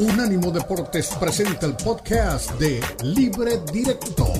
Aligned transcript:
Unánimo 0.00 0.50
Deportes 0.50 1.10
presenta 1.20 1.66
el 1.66 1.74
podcast 1.74 2.52
de 2.52 2.80
Libre 3.02 3.60
Directo. 3.70 4.32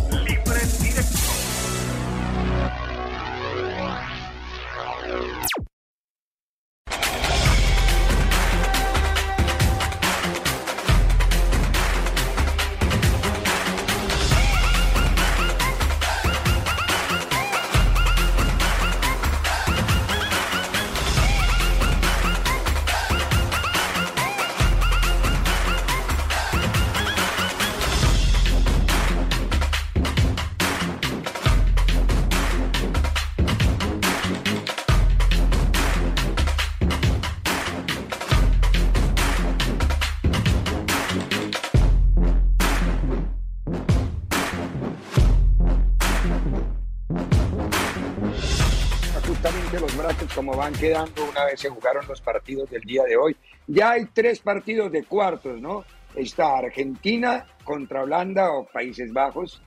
Quedando 50.74 51.28
una 51.28 51.44
vez 51.44 51.60
se 51.60 51.68
jugaron 51.68 52.06
los 52.06 52.20
partidos 52.20 52.70
del 52.70 52.82
día 52.82 53.04
de 53.04 53.16
hoy. 53.16 53.36
Ya 53.66 53.92
hay 53.92 54.06
tres 54.06 54.40
partidos 54.40 54.90
de 54.92 55.04
cuartos, 55.04 55.60
¿no? 55.60 55.84
Está 56.14 56.58
Argentina 56.58 57.46
contra 57.64 58.02
Holanda 58.02 58.52
o 58.52 58.66
Países 58.66 59.12
Bajos, 59.12 59.62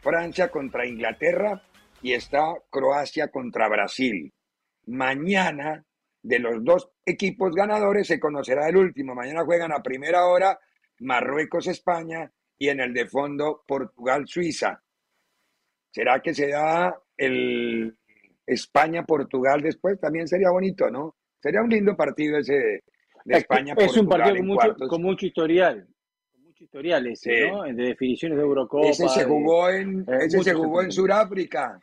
Francia 0.00 0.50
contra 0.50 0.86
Inglaterra 0.86 1.62
y 2.02 2.12
está 2.12 2.54
Croacia 2.70 3.28
contra 3.28 3.68
Brasil. 3.68 4.32
Mañana, 4.86 5.84
de 6.22 6.38
los 6.38 6.62
dos 6.62 6.90
equipos 7.04 7.54
ganadores, 7.54 8.06
se 8.06 8.20
conocerá 8.20 8.68
el 8.68 8.76
último. 8.76 9.14
Mañana 9.14 9.44
juegan 9.44 9.72
a 9.72 9.82
primera 9.82 10.26
hora 10.26 10.58
Marruecos-España 11.00 12.30
y 12.58 12.68
en 12.68 12.80
el 12.80 12.92
de 12.92 13.06
fondo 13.06 13.62
Portugal-Suiza. 13.66 14.82
¿Será 15.90 16.20
que 16.20 16.34
se 16.34 16.48
da 16.48 16.94
el 17.16 17.96
España-Portugal 18.46 19.60
después, 19.60 19.98
también 20.00 20.28
sería 20.28 20.50
bonito, 20.50 20.90
¿no? 20.90 21.16
Sería 21.40 21.62
un 21.62 21.70
lindo 21.70 21.96
partido 21.96 22.38
ese 22.38 22.82
de, 23.24 23.38
España-Portugal. 23.38 23.90
Es 23.90 23.96
un 23.96 24.08
partido 24.08 24.36
con 24.36 24.46
mucho, 24.46 24.88
con 24.88 25.02
mucho, 25.02 25.26
historial. 25.26 25.86
Con 26.32 26.42
mucho 26.44 26.64
historial 26.64 27.06
ese, 27.08 27.50
¿no? 27.50 27.64
De 27.64 27.72
definiciones 27.72 28.38
de 28.38 28.44
Eurocopa. 28.44 28.88
Ese 28.88 29.08
se 29.08 29.24
jugó 29.24 29.68
en, 29.70 30.06
ese 30.20 30.42
se 30.42 30.54
jugó 30.54 30.82
en 30.82 30.92
Sudáfrica. 30.92 31.80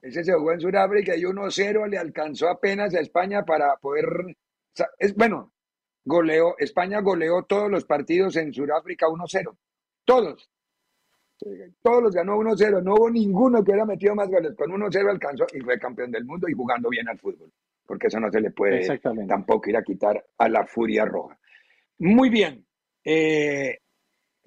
Ese 0.00 0.22
se 0.22 0.34
jugó 0.34 0.52
en 0.52 0.60
Sudáfrica 0.60 1.16
y 1.16 1.22
1-0 1.22 1.88
le 1.88 1.98
alcanzó 1.98 2.48
apenas 2.50 2.94
a 2.94 3.00
España 3.00 3.42
para 3.44 3.76
poder. 3.76 4.04
Es, 4.98 5.14
bueno, 5.14 5.54
goleó, 6.04 6.56
España 6.58 7.00
goleó 7.00 7.44
todos 7.44 7.70
los 7.70 7.84
partidos 7.86 8.36
en 8.36 8.52
Sudáfrica 8.52 9.06
1-0. 9.06 9.56
Todos. 10.04 10.50
Todos 11.82 12.02
los 12.02 12.14
ganó 12.14 12.36
1-0, 12.36 12.82
no 12.82 12.94
hubo 12.94 13.10
ninguno 13.10 13.62
que 13.62 13.72
hubiera 13.72 13.84
metido 13.84 14.14
más 14.14 14.28
goles. 14.28 14.54
Con 14.56 14.70
1-0 14.70 15.10
alcanzó 15.10 15.46
y 15.52 15.60
fue 15.60 15.78
campeón 15.78 16.10
del 16.10 16.24
mundo 16.24 16.48
y 16.48 16.52
jugando 16.52 16.88
bien 16.88 17.08
al 17.08 17.18
fútbol, 17.18 17.50
porque 17.86 18.06
eso 18.06 18.20
no 18.20 18.30
se 18.30 18.40
le 18.40 18.50
puede 18.50 18.86
tampoco 19.26 19.70
ir 19.70 19.76
a 19.76 19.82
quitar 19.82 20.24
a 20.38 20.48
la 20.48 20.64
furia 20.64 21.04
roja. 21.04 21.38
Muy 21.98 22.30
bien, 22.30 22.64
eh, 23.04 23.78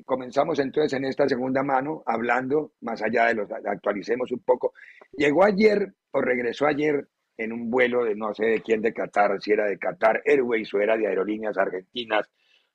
comenzamos 0.06 0.60
entonces 0.60 0.94
en 0.94 1.06
esta 1.06 1.28
segunda 1.28 1.64
mano 1.64 2.04
hablando, 2.06 2.74
más 2.82 3.02
allá 3.02 3.26
de 3.28 3.36
los, 3.36 3.52
actualicemos 3.52 4.32
un 4.32 4.40
poco. 4.40 4.74
Llegó 5.12 5.44
ayer 5.44 5.94
o 6.12 6.22
regresó 6.22 6.68
ayer 6.68 7.08
en 7.38 7.54
un 7.54 7.70
vuelo 7.70 8.04
de 8.04 8.16
no 8.16 8.34
sé 8.34 8.46
de 8.46 8.62
quién 8.62 8.82
de 8.82 8.94
Qatar, 8.94 9.40
si 9.42 9.52
era 9.52 9.66
de 9.66 9.78
Qatar 9.78 10.22
Airways 10.26 10.74
o 10.74 10.80
era 10.80 10.98
de 10.98 11.08
Aerolíneas 11.08 11.58
Argentinas, 11.58 12.30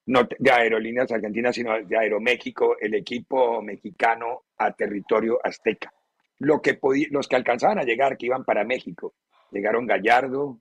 no 0.06 0.28
de 0.38 0.50
Aerolíneas 0.50 1.12
Argentinas, 1.12 1.54
sino 1.54 1.80
de 1.80 1.96
Aeroméxico, 1.96 2.76
el 2.78 2.94
equipo 2.94 3.62
mexicano 3.62 4.42
a 4.58 4.72
territorio 4.72 5.38
azteca. 5.42 5.92
Lo 6.38 6.60
que 6.60 6.78
los 7.10 7.28
que 7.28 7.36
alcanzaban 7.36 7.78
a 7.78 7.84
llegar, 7.84 8.16
que 8.16 8.26
iban 8.26 8.44
para 8.44 8.64
México, 8.64 9.14
llegaron 9.52 9.86
Gallardo, 9.86 10.58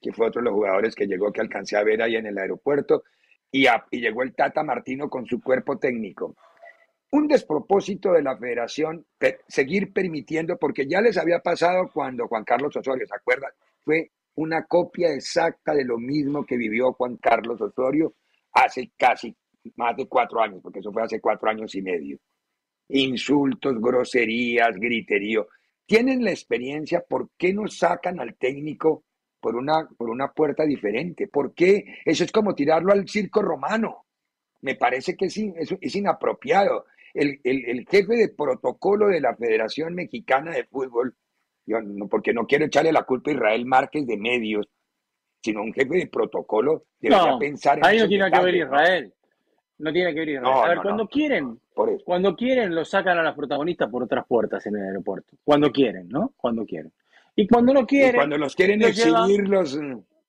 que 0.00 0.12
fue 0.12 0.26
otro 0.26 0.40
de 0.40 0.46
los 0.46 0.54
jugadores 0.54 0.94
que 0.94 1.06
llegó, 1.06 1.32
que 1.32 1.40
alcancé 1.40 1.76
a 1.76 1.84
ver 1.84 2.02
ahí 2.02 2.16
en 2.16 2.26
el 2.26 2.36
aeropuerto, 2.36 3.04
y, 3.50 3.66
y 3.90 4.00
llegó 4.00 4.22
el 4.22 4.34
Tata 4.34 4.62
Martino 4.62 5.08
con 5.08 5.26
su 5.26 5.40
cuerpo 5.40 5.78
técnico. 5.78 6.34
Un 7.12 7.28
despropósito 7.28 8.12
de 8.12 8.22
la 8.22 8.36
federación 8.36 9.06
seguir 9.46 9.92
permitiendo, 9.92 10.56
porque 10.58 10.86
ya 10.86 11.00
les 11.00 11.16
había 11.16 11.38
pasado 11.38 11.90
cuando 11.92 12.26
Juan 12.26 12.44
Carlos 12.44 12.76
Osorio, 12.76 13.06
¿se 13.06 13.14
acuerdan? 13.14 13.52
Fue 13.84 14.10
una 14.34 14.64
copia 14.64 15.12
exacta 15.14 15.74
de 15.74 15.84
lo 15.84 15.98
mismo 15.98 16.44
que 16.44 16.56
vivió 16.56 16.92
Juan 16.94 17.16
Carlos 17.16 17.60
Osorio 17.60 18.14
hace 18.52 18.92
casi 18.96 19.34
más 19.76 19.96
de 19.96 20.06
cuatro 20.06 20.40
años, 20.40 20.60
porque 20.62 20.80
eso 20.80 20.92
fue 20.92 21.02
hace 21.02 21.20
cuatro 21.20 21.48
años 21.48 21.74
y 21.74 21.82
medio. 21.82 22.18
Insultos, 22.88 23.80
groserías, 23.80 24.76
griterío. 24.76 25.48
Tienen 25.86 26.24
la 26.24 26.30
experiencia, 26.30 27.04
¿por 27.06 27.30
qué 27.36 27.52
no 27.52 27.68
sacan 27.68 28.20
al 28.20 28.36
técnico 28.36 29.04
por 29.40 29.56
una, 29.56 29.88
por 29.96 30.10
una 30.10 30.32
puerta 30.32 30.64
diferente? 30.64 31.28
¿Por 31.28 31.54
qué? 31.54 31.84
Eso 32.04 32.24
es 32.24 32.32
como 32.32 32.54
tirarlo 32.54 32.92
al 32.92 33.08
circo 33.08 33.42
romano. 33.42 34.06
Me 34.60 34.76
parece 34.76 35.16
que 35.16 35.26
es, 35.26 35.36
es, 35.36 35.96
inapropiado. 35.96 36.86
El, 37.14 37.40
el, 37.42 37.86
jefe 37.88 38.14
de 38.14 38.28
protocolo 38.28 39.08
de 39.08 39.20
la 39.20 39.34
Federación 39.34 39.94
Mexicana 39.94 40.52
de 40.52 40.64
Fútbol, 40.64 41.16
yo, 41.66 41.80
no, 41.82 42.08
porque 42.08 42.32
no 42.32 42.46
quiero 42.46 42.66
echarle 42.66 42.92
la 42.92 43.02
culpa 43.04 43.30
a 43.30 43.34
Israel 43.34 43.66
Márquez 43.66 44.06
de 44.06 44.16
medios, 44.16 44.68
sino 45.42 45.62
un 45.62 45.72
jefe 45.72 45.96
de 45.96 46.06
protocolo 46.06 46.84
debería 47.00 47.36
pensar 47.38 47.78
en 47.78 47.84
Ahí 47.84 47.98
no 47.98 48.08
tiene 48.08 48.30
que 48.30 48.40
ver 48.40 48.54
Israel. 48.54 49.12
No 49.78 49.92
tiene 49.92 50.14
que 50.14 50.20
ver 50.20 50.28
Israel. 50.28 50.54
a 50.54 50.68
ver, 50.68 50.78
cuando 50.78 51.08
quieren, 51.08 51.60
cuando 52.04 52.36
quieren, 52.36 52.74
lo 52.74 52.84
sacan 52.84 53.18
a 53.18 53.22
las 53.22 53.34
protagonistas 53.34 53.90
por 53.90 54.04
otras 54.04 54.24
puertas 54.26 54.64
en 54.66 54.76
el 54.76 54.84
aeropuerto. 54.84 55.36
Cuando 55.44 55.70
quieren, 55.72 56.08
¿no? 56.08 56.32
Cuando 56.36 56.64
quieren. 56.64 56.92
Y 57.34 57.46
cuando 57.48 57.72
no 57.72 57.86
quieren. 57.86 58.16
cuando 58.16 58.38
los 58.38 58.54
quieren 58.54 58.82
exhibir, 58.82 59.48
los. 59.48 59.78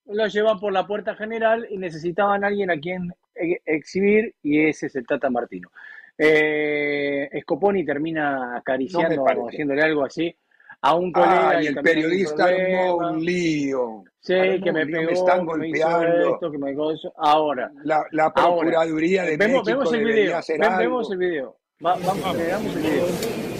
Los 0.06 0.34
llevan 0.34 0.60
por 0.60 0.74
la 0.74 0.86
puerta 0.86 1.16
general 1.16 1.66
y 1.70 1.78
necesitaban 1.78 2.44
a 2.44 2.48
alguien 2.48 2.70
a 2.72 2.78
quien 2.78 3.14
e, 3.36 3.62
exhibir, 3.66 4.36
y 4.44 4.66
ese 4.66 4.88
es 4.88 4.96
el 4.98 5.08
Tata 5.08 5.30
Martino. 5.30 5.70
Eh, 6.18 7.30
Scoponi 7.42 7.86
termina 7.86 8.58
acariciando, 8.58 9.26
haciéndole 9.26 9.82
algo 9.82 10.04
así 10.04 10.36
a 10.84 10.96
un 10.96 11.12
colega. 11.12 11.64
y 11.64 11.68
el 11.68 11.76
periodista 11.76 12.46
armó 12.46 12.98
un 12.98 13.24
lío. 13.24 14.04
Sí, 14.20 14.34
que 14.62 14.72
me, 14.72 14.86
pegó, 14.86 15.04
me 15.04 15.12
están 15.14 15.46
golpeando. 15.46 16.34
Esto, 16.34 16.52
que 16.52 16.58
me 16.58 16.72
eso. 16.72 17.14
Ahora. 17.18 17.72
La, 17.84 18.06
la 18.12 18.34
Procuraduría 18.34 19.24
de 19.24 19.38
vemos, 19.38 19.66
México 19.66 19.80
vemos 19.80 19.94
el 19.94 20.06
video. 20.06 20.40
vemos 20.78 21.12
el 21.12 21.18
video. 21.18 21.58
vamos, 21.80 22.38
veamos 22.38 22.76
el 22.76 22.82
video. 22.82 23.06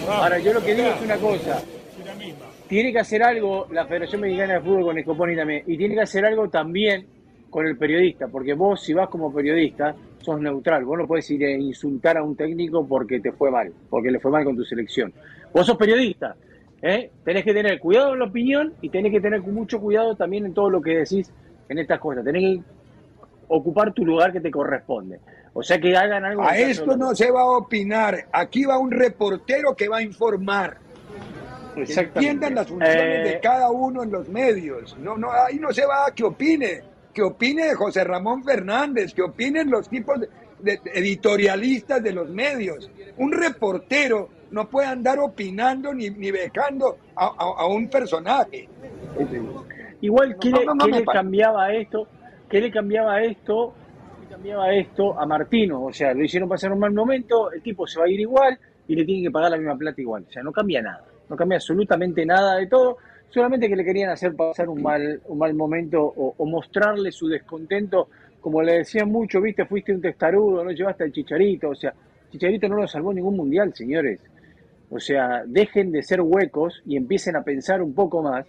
Ahora, 0.10 0.38
yo 0.40 0.54
lo 0.54 0.64
que 0.64 0.76
digo 0.76 0.90
es 0.90 1.02
una 1.02 1.18
cosa. 1.18 1.62
Tiene 2.68 2.92
que 2.92 3.00
hacer 3.00 3.24
algo 3.24 3.68
la 3.72 3.86
Federación 3.86 4.22
Mexicana 4.22 4.56
de 4.56 4.62
Fútbol 4.62 4.84
con 4.84 4.98
Escoponi 4.98 5.36
también. 5.36 5.64
Y 5.66 5.78
tiene 5.78 5.96
que 5.96 6.02
hacer 6.02 6.26
algo 6.26 6.50
también 6.50 7.08
con 7.50 7.66
el 7.66 7.78
periodista. 7.78 8.28
Porque 8.28 8.54
vos, 8.54 8.82
si 8.82 8.94
vas 8.94 9.08
como 9.08 9.34
periodista, 9.34 9.96
sos 10.20 10.42
neutral. 10.42 10.84
Vos 10.84 10.98
no 10.98 11.08
puedes 11.08 11.30
ir 11.32 11.46
a 11.46 11.52
insultar 11.52 12.18
a 12.18 12.24
un 12.24 12.36
técnico 12.36 12.86
porque 12.86 13.22
te 13.22 13.32
fue 13.32 13.50
mal. 13.50 13.72
Porque 13.90 14.12
le 14.12 14.20
fue 14.20 14.32
mal 14.32 14.44
con 14.44 14.58
tu 14.58 14.66
selección. 14.66 15.14
Vos 15.54 15.66
sos 15.66 15.78
periodista 15.78 16.36
¿eh? 16.84 17.10
Tenés 17.24 17.44
que 17.44 17.54
tener 17.54 17.80
cuidado 17.80 18.14
en 18.14 18.20
la 18.20 18.26
opinión 18.26 18.74
y 18.82 18.90
tenés 18.90 19.12
que 19.12 19.22
tener 19.22 19.42
mucho 19.42 19.80
cuidado 19.80 20.16
también 20.16 20.46
en 20.46 20.54
todo 20.54 20.70
lo 20.70 20.82
que 20.82 20.98
decís 21.00 21.32
en 21.70 21.80
estas 21.80 22.00
cosas. 22.00 22.24
Tenés 22.24 22.42
que 22.42 22.64
ocupar 23.48 23.94
tu 23.94 24.06
lugar 24.06 24.32
que 24.32 24.42
te 24.42 24.52
corresponde. 24.52 25.20
O 25.54 25.64
sea 25.64 25.80
que 25.80 25.96
hagan 25.96 26.26
algo. 26.26 26.44
A 26.44 26.58
esto 26.58 26.98
no 26.98 27.16
se 27.16 27.32
va 27.32 27.42
a 27.42 27.58
opinar. 27.58 28.26
Aquí 28.32 28.66
va 28.66 28.78
un 28.78 28.92
reportero 28.92 29.76
que 29.76 29.88
va 29.88 29.98
a 29.98 30.02
informar. 30.02 30.78
Que 31.74 31.92
entiendan 31.94 32.54
las 32.54 32.68
funciones 32.68 33.24
de 33.24 33.32
eh, 33.32 33.40
cada 33.42 33.72
uno 33.72 34.04
en 34.04 34.12
los 34.12 34.30
medios. 34.30 34.96
No, 35.00 35.18
no, 35.18 35.32
ahí 35.32 35.58
no 35.58 35.72
se 35.72 35.86
va 35.86 36.08
a 36.08 36.12
que 36.14 36.24
opine. 36.24 36.82
Que 37.14 37.22
opine 37.22 37.74
José 37.76 38.04
Ramón 38.04 38.44
Fernández, 38.44 39.14
que 39.14 39.22
opinen 39.22 39.70
los 39.70 39.88
tipos 39.88 40.20
de 40.20 40.80
editorialistas 40.94 42.02
de 42.04 42.12
los 42.12 42.30
medios. 42.30 42.92
Un 43.18 43.32
reportero 43.32 44.30
no 44.54 44.70
puede 44.70 44.88
andar 44.88 45.18
opinando 45.18 45.92
ni, 45.96 46.12
ni 46.12 46.30
becando 46.30 46.98
a, 47.16 47.66
un 47.66 47.90
personaje. 47.90 48.70
Igual, 50.00 50.38
¿qué, 50.40 50.52
le, 50.52 51.04
cambiaba 51.06 51.74
esto? 51.74 52.08
¿Qué 52.48 52.62
le 52.62 52.70
cambiaba 52.70 53.20
esto? 53.24 53.74
¿Qué 54.22 54.28
cambiaba 54.28 54.72
esto 54.72 55.20
a 55.20 55.26
Martino? 55.26 55.86
O 55.86 55.92
sea, 55.92 56.14
lo 56.14 56.24
hicieron 56.24 56.48
pasar 56.48 56.72
un 56.72 56.78
mal 56.78 56.94
momento, 56.94 57.52
el 57.52 57.64
tipo 57.64 57.88
se 57.88 58.00
va 58.00 58.06
a 58.06 58.10
ir 58.10 58.20
igual 58.20 58.60
y 58.88 58.96
le 58.96 59.04
tienen 59.04 59.24
que 59.24 59.32
pagar 59.32 59.50
la 59.50 59.58
misma 59.58 59.76
plata 59.76 60.00
igual. 60.00 60.24
O 60.30 60.32
sea, 60.32 60.44
no 60.44 60.52
cambia 60.52 60.84
nada, 60.84 61.04
no 61.30 61.36
cambia 61.36 61.56
absolutamente 61.56 62.24
nada 62.24 62.58
de 62.58 62.68
todo, 62.68 62.98
solamente 63.30 63.68
que 63.68 63.76
le 63.76 63.84
querían 63.84 64.12
hacer 64.12 64.36
pasar 64.36 64.70
un 64.70 64.84
mal, 64.84 65.20
un 65.26 65.38
mal 65.40 65.56
momento 65.56 66.00
o, 66.16 66.46
mostrarle 66.46 67.12
su 67.12 67.28
descontento 67.28 68.08
como 68.40 68.62
le 68.62 68.80
decían 68.80 69.10
mucho, 69.10 69.42
viste, 69.42 69.66
fuiste 69.66 69.94
un 69.94 70.02
testarudo, 70.02 70.64
no 70.64 70.70
llevaste 70.70 71.06
al 71.06 71.12
chicharito, 71.12 71.70
o 71.70 71.76
sea, 71.76 71.94
chicharito 72.30 72.68
no 72.68 72.76
lo 72.76 72.88
salvó 72.88 73.14
ningún 73.14 73.38
mundial, 73.38 73.74
señores. 73.74 74.20
O 74.94 75.00
sea, 75.00 75.44
dejen 75.46 75.92
de 75.92 76.04
ser 76.04 76.22
huecos 76.22 76.84
y 76.86 76.98
empiecen 76.98 77.36
a 77.36 77.44
pensar 77.44 77.82
un 77.82 77.96
poco 77.96 78.22
más 78.22 78.46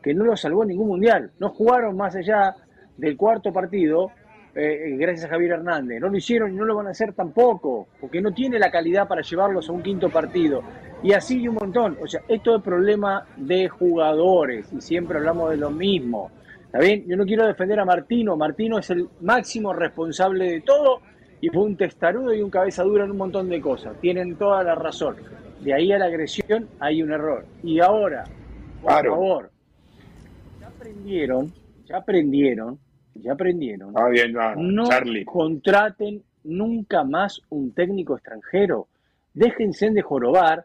que 0.00 0.14
no 0.14 0.24
lo 0.24 0.36
salvó 0.36 0.64
ningún 0.64 0.88
mundial. 0.88 1.32
No 1.40 1.50
jugaron 1.50 1.96
más 1.96 2.14
allá 2.14 2.54
del 2.96 3.16
cuarto 3.16 3.52
partido 3.52 4.12
eh, 4.54 4.96
gracias 4.96 5.26
a 5.26 5.28
Javier 5.28 5.52
Hernández. 5.52 6.00
No 6.00 6.08
lo 6.08 6.16
hicieron 6.16 6.52
y 6.52 6.56
no 6.56 6.64
lo 6.64 6.76
van 6.76 6.86
a 6.86 6.90
hacer 6.90 7.12
tampoco, 7.12 7.88
porque 8.00 8.20
no 8.20 8.32
tiene 8.32 8.58
la 8.58 8.70
calidad 8.70 9.08
para 9.08 9.22
llevarlos 9.22 9.68
a 9.68 9.72
un 9.72 9.82
quinto 9.82 10.08
partido. 10.08 10.62
Y 11.02 11.12
así 11.12 11.40
y 11.40 11.48
un 11.48 11.56
montón. 11.56 11.98
O 12.00 12.06
sea, 12.06 12.22
esto 12.28 12.56
es 12.56 12.62
problema 12.62 13.26
de 13.36 13.68
jugadores 13.68 14.72
y 14.72 14.80
siempre 14.80 15.18
hablamos 15.18 15.50
de 15.50 15.56
lo 15.56 15.70
mismo. 15.70 16.30
¿Está 16.66 16.78
bien? 16.78 17.04
Yo 17.06 17.16
no 17.16 17.24
quiero 17.24 17.46
defender 17.46 17.80
a 17.80 17.84
Martino. 17.84 18.36
Martino 18.36 18.78
es 18.78 18.90
el 18.90 19.08
máximo 19.20 19.72
responsable 19.72 20.50
de 20.50 20.60
todo 20.60 21.00
y 21.40 21.48
fue 21.48 21.62
un 21.62 21.76
testarudo 21.76 22.34
y 22.34 22.42
un 22.42 22.50
cabeza 22.50 22.82
dura 22.82 23.04
en 23.04 23.12
un 23.12 23.16
montón 23.16 23.48
de 23.48 23.60
cosas. 23.60 23.96
Tienen 24.00 24.36
toda 24.36 24.62
la 24.62 24.74
razón. 24.74 25.16
De 25.60 25.74
ahí 25.74 25.92
a 25.92 25.98
la 25.98 26.06
agresión 26.06 26.68
hay 26.78 27.02
un 27.02 27.12
error. 27.12 27.44
Y 27.62 27.80
ahora, 27.80 28.24
por 28.82 29.06
favor, 29.06 29.50
ya 30.60 30.68
aprendieron, 30.68 31.52
ya 31.84 31.96
aprendieron, 31.98 32.78
ya 33.14 33.32
aprendieron. 33.32 33.92
Ah, 33.96 34.08
bien, 34.08 34.32
no 34.56 34.84
contraten 35.24 36.22
nunca 36.44 37.04
más 37.04 37.40
un 37.50 37.72
técnico 37.72 38.14
extranjero. 38.14 38.88
Déjense 39.34 39.90
de 39.90 40.02
jorobar 40.02 40.64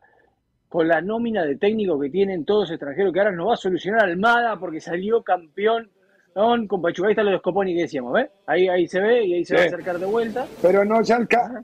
con 0.70 0.88
la 0.88 1.02
nómina 1.02 1.44
de 1.44 1.56
técnico 1.56 2.00
que 2.00 2.10
tienen 2.10 2.46
todos 2.46 2.72
extranjeros, 2.72 3.14
que 3.14 3.20
ahora 3.20 3.32
no 3.32 3.48
va 3.48 3.54
a 3.54 3.58
solucionar 3.58 4.06
Almada 4.06 4.58
porque 4.60 4.80
salió 4.80 5.22
campeón 5.22 5.90
con 6.34 6.82
Pachuca. 6.82 7.08
Ahí 7.08 7.12
está 7.12 7.24
lo 7.24 7.32
de 7.32 7.38
Scoponi 7.40 7.74
que 7.76 7.82
decíamos, 7.82 8.14
¿ves? 8.14 8.28
Ahí, 8.46 8.68
ahí 8.68 8.88
se 8.88 9.00
ve 9.00 9.26
y 9.26 9.34
ahí 9.36 9.46
se 9.46 9.56
va 9.56 9.62
a 9.62 9.66
acercar 9.66 10.00
de 10.00 10.06
vuelta. 10.06 10.48
Pero 10.62 10.84
no, 10.84 11.04
Salca, 11.04 11.64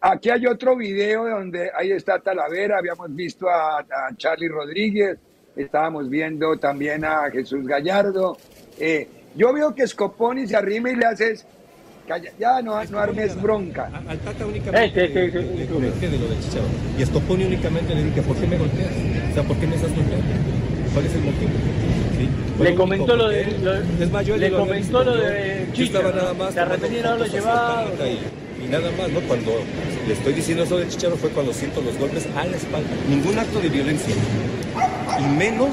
aquí 0.00 0.30
hay 0.30 0.46
otro 0.46 0.76
video 0.76 1.28
donde 1.28 1.70
ahí 1.76 1.92
está 1.92 2.18
Talavera, 2.18 2.78
habíamos 2.78 3.14
visto 3.14 3.48
a, 3.48 3.84
Charlie 4.16 4.48
Rodríguez, 4.48 5.18
estábamos 5.54 6.08
viendo 6.08 6.56
también 6.56 7.04
a 7.04 7.30
Jesús 7.30 7.66
Gallardo. 7.66 8.36
Eh, 8.78 9.08
yo 9.34 9.52
veo 9.52 9.74
que 9.74 9.86
Scoponi 9.86 10.46
se 10.46 10.56
arrima 10.56 10.90
y 10.90 10.96
le 10.96 11.06
haces 11.06 11.46
ya 12.38 12.62
no, 12.62 12.82
no 12.84 12.98
armes 12.98 13.40
bronca. 13.40 13.90
Al 14.08 14.18
Tata 14.18 14.46
únicamente 14.46 15.04
este, 15.04 15.26
este, 15.26 15.26
este, 15.26 15.56
le, 15.56 15.66
comenté 15.66 16.08
de 16.08 16.18
lo 16.18 16.28
del 16.28 16.40
Chicharro. 16.40 16.66
Y 16.98 17.02
a 17.02 17.06
Scoponi 17.06 17.44
únicamente 17.44 17.94
le 17.94 18.04
dije, 18.04 18.22
¿por 18.22 18.36
qué 18.36 18.46
me 18.46 18.58
golpeas? 18.58 18.92
O 19.30 19.34
sea, 19.34 19.42
¿por 19.42 19.56
qué 19.56 19.66
me 19.66 19.74
estás 19.74 19.94
golpeando? 19.94 20.55
¿Cuál 20.96 21.04
es 21.04 21.14
el 21.14 21.24
motivo? 21.24 21.50
Le 22.58 22.74
comentó 22.74 23.16
lo 23.16 23.28
de, 23.28 23.42
es 24.00 24.10
más, 24.10 24.24
yo 24.24 24.34
le 24.38 24.50
comentó 24.50 25.04
lo 25.04 25.14
de 25.14 25.66
Chicharro. 25.74 26.10
nada 26.10 26.32
más. 26.32 26.54
Lo 26.54 27.26
llevaba. 27.26 27.84
Y, 28.64 28.68
nada 28.70 28.90
más, 28.96 29.10
¿no? 29.10 29.20
Cuando 29.28 29.60
le 30.08 30.14
estoy 30.14 30.32
diciendo 30.32 30.64
eso 30.64 30.78
de 30.78 30.88
Chicharro 30.88 31.18
fue 31.18 31.28
cuando 31.28 31.52
siento 31.52 31.82
los 31.82 31.98
golpes 31.98 32.26
a 32.34 32.46
la 32.46 32.56
espalda. 32.56 32.88
Ningún 33.10 33.38
acto 33.38 33.60
de 33.60 33.68
violencia. 33.68 34.14
Y 35.20 35.36
menos 35.36 35.68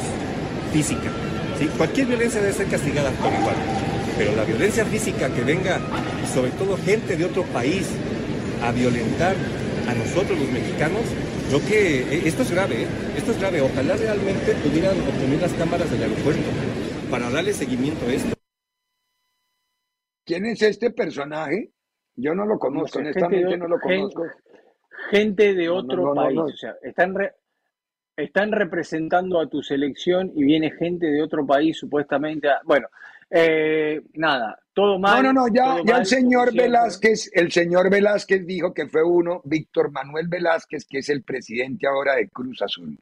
física. 0.74 1.10
¿sí? 1.58 1.70
Cualquier 1.78 2.08
violencia 2.08 2.42
debe 2.42 2.52
ser 2.52 2.68
castigada 2.68 3.10
por 3.12 3.32
igual. 3.32 3.56
Pero 4.18 4.36
la 4.36 4.44
violencia 4.44 4.84
física 4.84 5.30
que 5.30 5.42
venga, 5.42 5.80
y 6.22 6.36
sobre 6.36 6.52
todo 6.52 6.78
gente 6.86 7.16
de 7.16 7.24
otro 7.24 7.44
país, 7.44 7.88
a 8.62 8.74
violentar 8.74 9.38
a 9.88 9.94
nosotros 9.94 10.38
los 10.38 10.52
mexicanos, 10.52 11.04
creo 11.48 11.60
que 11.68 12.02
eh, 12.02 12.22
esto 12.26 12.42
es 12.44 12.52
grave, 12.52 12.84
¿eh? 12.84 12.88
esto 13.18 13.32
es 13.32 13.40
grave. 13.40 13.62
Ojalá 13.62 13.96
realmente 13.96 14.54
pudieran 14.64 15.00
obtener 15.00 15.42
las 15.42 15.54
cámaras 15.54 15.90
del 15.92 16.04
aeropuerto 16.04 16.50
para 17.10 17.30
darle 17.30 17.54
seguimiento 17.54 18.06
a 18.06 18.14
esto. 18.14 18.36
¿Quién 20.26 20.46
es 20.46 20.62
este 20.62 20.92
personaje? 20.92 21.72
Yo 22.16 22.34
no 22.34 22.46
lo 22.46 22.58
conozco, 22.58 23.00
honestamente 23.00 23.58
no 23.58 23.68
lo 23.68 23.80
conozco. 23.80 24.26
Gente 25.10 25.54
de 25.54 25.70
otro 25.70 26.14
país, 26.14 26.40
o 26.40 26.48
sea, 26.50 26.76
están, 26.82 27.16
están 28.16 28.52
representando 28.52 29.40
a 29.40 29.48
tu 29.48 29.62
selección 29.62 30.32
y 30.36 30.44
viene 30.44 30.72
gente 30.72 31.08
de 31.08 31.22
otro 31.22 31.46
país 31.46 31.78
supuestamente. 31.78 32.48
bueno, 32.66 32.88
eh, 33.36 34.00
nada, 34.14 34.60
todo 34.74 35.00
mal. 35.00 35.24
No, 35.24 35.34
no, 35.34 35.42
no, 35.42 35.54
ya, 35.54 35.82
ya 35.84 35.98
el 35.98 36.06
señor 36.06 36.54
Velázquez, 36.54 37.32
el 37.34 37.52
señor 37.52 37.90
Velázquez 37.90 38.46
dijo 38.46 38.76
que 38.76 38.88
fue 38.88 39.04
uno, 39.04 39.42
Víctor 39.44 39.92
Manuel 39.92 40.28
Velázquez, 40.28 40.86
que 40.86 41.00
es 41.00 41.10
el 41.10 41.24
presidente 41.24 41.88
ahora 41.88 42.16
de 42.16 42.30
Cruz 42.30 42.62
Azul. 42.62 42.96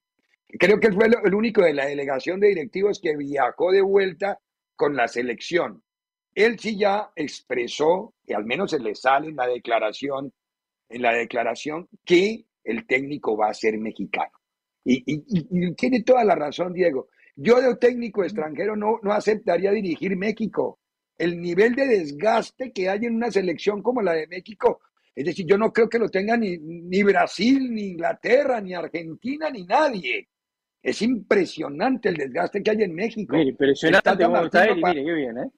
Creo 0.48 0.80
que 0.80 0.94
fue 0.94 1.07
el 1.07 1.36
único 1.36 1.62
de 1.63 1.74
la 1.74 1.86
delegación 1.86 2.39
de 2.39 2.48
directivos 2.48 3.01
que 3.01 3.18
viajó 3.18 3.74
de 3.74 3.81
vuelta 3.81 4.39
con 4.78 4.95
la 4.95 5.10
selección. 5.10 5.83
Él 6.34 6.57
sí 6.57 6.77
ya 6.80 7.12
expresó, 7.13 8.13
y 8.25 8.31
al 8.31 8.45
menos 8.45 8.72
se 8.72 8.80
le 8.80 8.95
sale 8.95 9.27
en 9.27 9.36
la 9.36 9.48
declaración, 9.48 10.31
en 10.88 11.01
la 11.01 11.12
declaración, 11.12 11.89
que 12.06 12.45
el 12.63 12.88
técnico 12.88 13.36
va 13.36 13.50
a 13.50 13.54
ser 13.54 13.77
mexicano. 13.77 14.31
y 14.86 15.74
tiene 15.74 16.04
toda 16.04 16.24
la 16.24 16.36
razón, 16.36 16.72
Diego. 16.72 17.10
Yo 17.36 17.62
de 17.62 17.75
técnico 17.75 18.24
extranjero 18.24 18.75
no, 18.75 19.00
no 19.01 19.12
aceptaría 19.12 19.72
dirigir 19.72 20.16
México. 20.16 20.80
El 21.18 21.39
nivel 21.39 21.75
de 21.75 21.88
desgaste 21.88 22.72
que 22.72 22.89
hay 22.89 23.06
en 23.06 23.16
una 23.16 23.31
selección 23.31 23.81
como 23.81 24.01
la 24.01 24.13
de 24.13 24.28
México, 24.28 24.81
es 25.13 25.25
decir, 25.25 25.45
yo 25.45 25.57
no 25.57 25.72
creo 25.72 25.89
que 25.89 26.00
lo 26.00 26.10
tenga 26.10 26.38
ni, 26.38 26.57
ni 26.57 27.04
Brasil, 27.04 27.74
ni 27.74 27.89
Inglaterra, 27.89 28.62
ni 28.62 28.74
Argentina, 28.74 29.50
ni 29.50 29.66
nadie. 29.66 30.30
Es 30.81 31.01
impresionante 31.01 32.10
el 32.10 32.16
desgaste 32.16 32.63
que 32.63 32.72
hay 32.72 32.83
en 32.83 32.95
México. 32.95 33.36
Mire, 33.36 33.51
impresionante 33.51 34.24
cómo 34.24 34.45
está 34.45 34.66
él, 34.66 34.81
mire 34.84 35.04
qué 35.04 35.13
bien, 35.13 35.38
¿eh? 35.38 35.51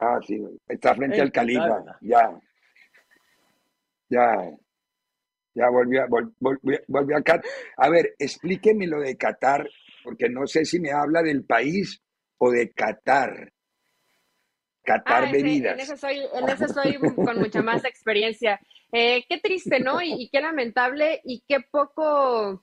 Ah, 0.00 0.18
sí, 0.26 0.42
está 0.66 0.94
frente 0.94 1.20
al 1.20 1.30
Califa, 1.30 1.84
ya. 2.00 2.38
Ya. 4.08 4.50
Ya 5.54 5.68
volvió, 5.68 6.02
a, 6.02 6.06
volvió, 6.88 7.16
a 7.16 7.22
Qatar. 7.22 7.44
A 7.76 7.88
ver, 7.88 8.14
explíqueme 8.18 8.88
lo 8.88 9.00
de 9.00 9.16
Qatar, 9.16 9.68
porque 10.04 10.28
no 10.28 10.46
sé 10.46 10.64
si 10.64 10.78
me 10.78 10.92
habla 10.92 11.22
del 11.22 11.44
país 11.44 12.00
o 12.38 12.50
de 12.50 12.70
Qatar. 12.70 13.52
Qatar 14.84 15.24
ah, 15.24 15.30
bebidas. 15.32 15.74
En 15.74 15.80
eso 15.80 15.96
soy, 15.96 16.20
en 16.34 16.48
eso 16.48 16.68
soy 16.68 16.98
con 17.14 17.38
mucha 17.38 17.62
más 17.62 17.84
experiencia. 17.86 18.60
Eh, 18.92 19.24
qué 19.28 19.38
triste, 19.38 19.80
¿no? 19.80 20.02
y, 20.02 20.28
qué 20.30 20.40
lamentable 20.40 21.20
y 21.24 21.42
qué 21.48 21.60
poco 21.60 22.62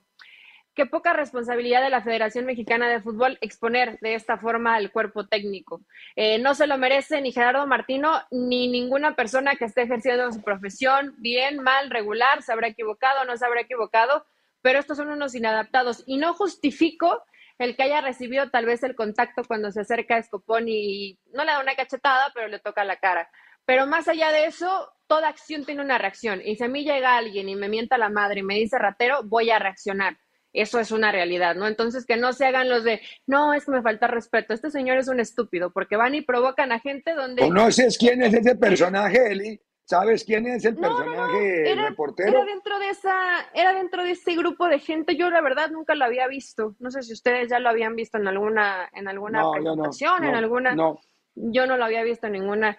qué 0.74 0.86
poca 0.86 1.14
responsabilidad 1.14 1.84
de 1.84 1.90
la 1.90 2.02
Federación 2.02 2.46
Mexicana 2.46 2.90
de 2.90 3.02
Fútbol 3.02 3.38
exponer 3.42 4.00
de 4.00 4.16
esta 4.16 4.38
forma 4.38 4.76
al 4.76 4.92
cuerpo 4.92 5.28
técnico. 5.28 5.82
Eh, 6.16 6.40
no 6.40 6.56
se 6.56 6.68
lo 6.68 6.78
merece 6.78 7.22
ni 7.22 7.32
Gerardo 7.32 7.68
Martino 7.68 8.22
ni 8.32 8.70
ninguna 8.70 9.16
persona 9.16 9.56
que 9.56 9.66
esté 9.66 9.82
ejerciendo 9.84 10.32
su 10.32 10.42
profesión, 10.42 11.16
bien, 11.18 11.60
mal, 11.60 11.90
regular, 11.90 12.42
se 12.42 12.54
habrá 12.54 12.68
equivocado, 12.68 13.26
no 13.26 13.36
se 13.36 13.46
habrá 13.46 13.62
equivocado, 13.62 14.26
pero 14.62 14.80
estos 14.80 14.98
son 14.98 15.10
unos 15.10 15.36
inadaptados 15.36 16.04
y 16.06 16.18
no 16.18 16.34
justifico 16.34 17.24
el 17.58 17.76
que 17.76 17.84
haya 17.84 18.02
recibido 18.02 18.50
tal 18.50 18.66
vez 18.66 18.84
el 18.84 18.96
contacto 18.96 19.44
cuando 19.44 19.72
se 19.72 19.82
acerca 19.82 20.16
a 20.16 20.20
Escopón 20.20 20.68
y 20.68 21.20
no 21.34 21.44
le 21.44 21.52
da 21.52 21.62
una 21.62 21.76
cachetada, 21.76 22.32
pero 22.34 22.48
le 22.48 22.60
toca 22.60 22.84
la 22.84 22.98
cara. 22.98 23.30
Pero 23.66 23.86
más 23.86 24.08
allá 24.08 24.32
de 24.32 24.46
eso, 24.46 24.92
toda 25.08 25.28
acción 25.28 25.66
tiene 25.66 25.82
una 25.82 25.98
reacción. 25.98 26.42
Y 26.44 26.56
si 26.56 26.64
a 26.64 26.68
mí 26.68 26.84
llega 26.84 27.18
alguien 27.18 27.50
y 27.50 27.56
me 27.56 27.70
mienta 27.70 27.98
la 27.98 28.10
madre 28.10 28.40
y 28.40 28.44
me 28.44 28.56
dice 28.56 28.80
ratero, 28.80 29.22
voy 29.24 29.52
a 29.52 29.60
reaccionar. 29.60 30.18
Eso 30.54 30.80
es 30.80 30.92
una 30.92 31.12
realidad, 31.12 31.56
¿no? 31.56 31.68
Entonces, 31.68 32.06
que 32.06 32.18
no 32.18 32.34
se 32.34 32.46
hagan 32.46 32.68
los 32.68 32.84
de, 32.84 33.00
no, 33.26 33.54
es 33.54 33.66
que 33.66 33.72
me 33.72 33.82
falta 33.82 34.08
respeto, 34.08 34.54
este 34.54 34.70
señor 34.70 34.98
es 34.98 35.08
un 35.08 35.20
estúpido, 35.20 35.72
porque 35.72 35.96
van 35.96 36.16
y 36.16 36.22
provocan 36.22 36.74
a 36.74 36.80
gente 36.80 37.14
donde... 37.14 37.44
¿Conoces 37.44 37.98
quién 37.98 38.22
es 38.22 38.34
ese 38.34 38.56
personaje, 38.56 39.32
Eli? 39.32 39.62
¿Sabes 39.92 40.24
quién 40.24 40.48
es 40.48 40.64
el 40.64 40.78
personaje 40.78 41.70
Era, 41.70 41.90
reportero? 41.90 42.30
Era 42.30 42.46
dentro 42.46 42.80
de 42.80 42.88
esa, 42.88 43.14
era 43.54 43.74
dentro 43.74 44.04
de 44.04 44.12
ese 44.12 44.36
grupo 44.36 44.68
de 44.68 44.80
gente. 44.80 45.18
Yo 45.18 45.30
la 45.30 45.42
verdad 45.42 45.70
nunca 45.70 45.96
lo 45.96 46.06
había 46.06 46.30
visto. 46.30 46.78
No 46.80 46.92
sé 46.92 47.04
si 47.04 47.12
ustedes 47.12 47.50
ya 47.50 47.60
lo 47.60 47.68
habían 47.68 47.98
visto 47.98 48.18
en 48.18 48.26
alguna, 48.26 48.90
en 48.94 49.10
alguna 49.10 49.44
presentación, 49.52 50.24
en 50.24 50.36
alguna. 50.36 50.76
No. 50.76 51.02
Yo 51.36 51.68
no 51.68 51.76
lo 51.76 51.84
había 51.84 52.04
visto 52.04 52.28
en 52.28 52.34
ninguna. 52.34 52.78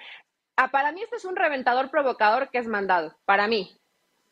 Ah, 0.57 0.71
para 0.71 0.91
mí 0.93 1.03
este 1.03 1.17
es 1.17 1.27
un 1.27 1.37
reventador 1.37 1.91
provocador 1.91 2.49
que 2.49 2.57
es 2.57 2.67
mandado. 2.67 3.15
Para 3.27 3.47
mí 3.47 3.77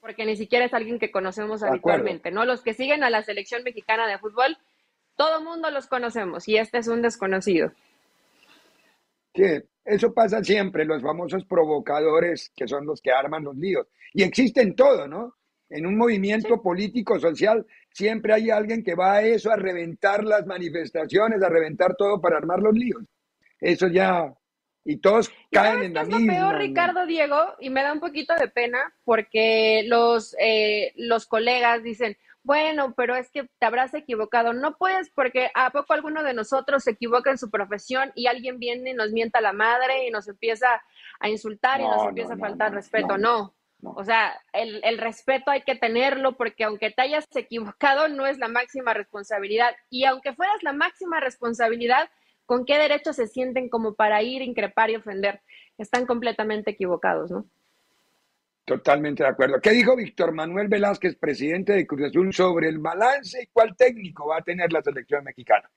porque 0.01 0.25
ni 0.25 0.35
siquiera 0.35 0.65
es 0.65 0.73
alguien 0.73 0.99
que 0.99 1.11
conocemos 1.11 1.63
habitualmente, 1.63 2.31
¿no? 2.31 2.47
Los 2.47 2.63
que 2.63 2.73
siguen 2.73 3.05
a 3.05 3.11
la 3.11 3.23
selección 3.23 3.63
mexicana 3.63 4.07
de 4.07 4.19
fútbol, 4.19 4.57
todo 5.17 5.43
mundo 5.43 5.71
los 5.71 5.87
conocemos 5.87 6.49
y 6.49 6.57
este 6.57 6.79
es 6.79 6.89
un 6.89 7.03
desconocido. 7.03 7.73
Sí, 9.35 9.45
eso 9.85 10.13
pasa 10.13 10.43
siempre, 10.43 10.85
los 10.85 11.03
famosos 11.03 11.45
provocadores 11.45 12.53
que 12.55 12.69
son 12.69 12.87
los 12.87 13.01
que 13.01 13.13
arman 13.13 13.45
los 13.45 13.57
líos. 13.57 13.87
Y 14.13 14.23
existen 14.23 14.75
todo, 14.75 15.07
¿no? 15.09 15.37
En 15.69 15.87
un 15.87 15.97
movimiento 15.97 16.61
político, 16.61 17.19
social, 17.21 17.65
siempre 17.93 18.35
hay 18.35 18.51
alguien 18.51 18.83
que 18.83 18.95
va 18.95 19.15
a 19.15 19.23
eso, 19.23 19.53
a 19.53 19.57
reventar 19.57 20.25
las 20.25 20.45
manifestaciones, 20.47 21.43
a 21.43 21.49
reventar 21.49 21.95
todo 21.97 22.21
para 22.21 22.39
armar 22.39 22.61
los 22.61 22.75
líos. 22.75 23.05
Eso 23.61 23.87
ya 23.89 24.35
y 24.85 24.97
todos 24.97 25.31
caen 25.51 25.83
en 25.83 25.95
la 25.95 26.05
misma. 26.05 26.33
Es 26.33 26.41
lo 26.41 26.49
peor, 26.49 26.59
Ricardo 26.59 27.07
Diego, 27.07 27.37
y 27.61 27.71
me 27.71 27.83
da 27.83 27.93
un 27.93 28.01
poquito 28.01 28.35
de 28.35 28.49
pena 28.49 28.79
porque 29.05 29.85
los, 29.87 30.35
eh, 30.41 30.93
los 30.97 31.27
colegas 31.27 31.83
dicen, 31.83 32.17
bueno, 32.43 32.95
pero 32.97 33.17
es 33.17 33.31
que 33.31 33.49
te 33.59 33.67
habrás 33.67 33.93
equivocado. 33.95 34.53
No 34.53 34.77
puedes 34.77 35.11
porque 35.11 35.51
a 35.55 35.71
poco 35.71 35.93
alguno 35.93 36.23
de 36.23 36.35
nosotros 36.35 36.85
se 36.85 36.93
equivoca 36.93 37.31
en 37.31 37.39
su 37.39 37.51
profesión 37.51 38.13
y 38.15 38.27
alguien 38.27 38.59
viene 38.59 38.91
y 38.91 38.95
nos 38.95 39.11
mienta 39.13 39.41
la 39.41 39.53
madre 39.53 40.07
y 40.07 40.11
nos 40.11 40.27
empieza 40.29 40.83
a 41.19 41.29
insultar 41.29 41.81
y 41.81 41.85
nos 41.85 42.07
empieza 42.07 42.35
a 42.35 42.39
faltar 42.39 42.73
respeto. 42.73 43.19
No. 43.19 43.55
O 43.83 44.05
sea, 44.05 44.39
el, 44.53 44.81
el, 44.85 44.99
respeto 44.99 45.51
hay 45.51 45.63
que 45.63 45.75
tenerlo 45.75 46.37
porque 46.37 46.65
aunque 46.65 46.91
te 46.91 47.01
hayas 47.01 47.25
equivocado 47.35 48.09
no 48.09 48.27
es 48.27 48.39
la 48.39 48.49
máxima 48.49 48.95
responsabilidad. 48.95 49.75
Y 49.89 50.05
aunque 50.05 50.35
fueras 50.35 50.63
la 50.63 50.73
máxima 50.73 51.21
responsabilidad, 51.21 52.11
¿con 52.45 52.65
qué 52.65 52.79
derecho 52.79 53.13
se 53.13 53.27
sienten 53.27 53.69
como 53.69 53.95
para 53.95 54.23
ir, 54.23 54.43
increpar 54.43 54.91
y 54.91 54.97
ofender? 54.97 55.41
Están 55.79 56.05
completamente 56.05 56.73
equivocados, 56.73 57.31
¿no? 57.31 57.47
Totalmente 58.71 59.25
de 59.25 59.29
acuerdo. 59.29 59.61
¿Qué 59.61 59.71
dijo 59.71 59.97
Víctor 59.97 60.31
Manuel 60.31 60.69
Velázquez, 60.69 61.17
presidente 61.17 61.73
de 61.73 61.89
Cruz 61.89 62.07
Azul, 62.07 62.33
sobre 62.33 62.69
el 62.69 62.79
balance 62.79 63.43
y 63.43 63.47
cuál 63.49 63.75
técnico 63.77 64.29
va 64.29 64.37
a 64.37 64.43
tener 64.43 64.73
la 64.73 64.81
selección 64.81 65.25
mexicana? 65.25 65.69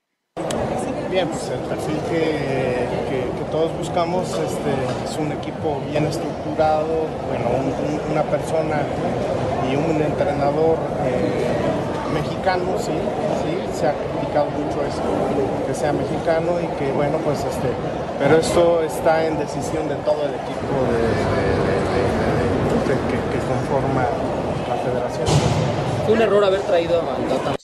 Bien, 1.10 1.28
pues 1.28 1.50
el 1.50 1.60
perfil 1.62 1.98
que, 2.12 2.86
que, 3.10 3.46
todos 3.50 3.76
buscamos 3.80 4.30
este, 4.30 4.74
es 5.06 5.18
un 5.18 5.32
equipo 5.32 5.82
bien 5.90 6.06
estructurado, 6.06 7.08
bueno, 7.30 7.50
una 8.12 8.22
persona 8.30 8.84
y 9.68 9.76
un 9.76 10.00
entrenador 10.00 10.78
eh, 11.02 12.14
mexicano, 12.14 12.78
sí, 12.78 12.94
sí, 13.42 13.80
se 13.80 13.88
ha 13.88 13.94
criticado 13.94 14.52
mucho 14.52 14.86
eso, 14.86 15.02
que 15.66 15.74
sea 15.74 15.94
mexicano 15.94 16.62
y 16.62 16.68
que 16.78 16.92
bueno, 16.92 17.18
pues 17.26 17.40
este, 17.40 17.70
pero 18.20 18.38
esto 18.38 18.84
está 18.84 19.26
en 19.26 19.40
decisión 19.40 19.90
de 19.90 19.96
todo 20.06 20.28
el 20.28 20.36
equipo 20.36 20.78
de 20.94 21.43
que, 22.96 23.40
conforma 23.48 24.06
la 24.68 24.76
federación. 24.78 25.28
Fue 26.06 26.14
un 26.16 26.22
error 26.22 26.44
haber 26.44 26.62
traído 26.62 27.02
a 27.02 27.16
Tata. 27.16 27.56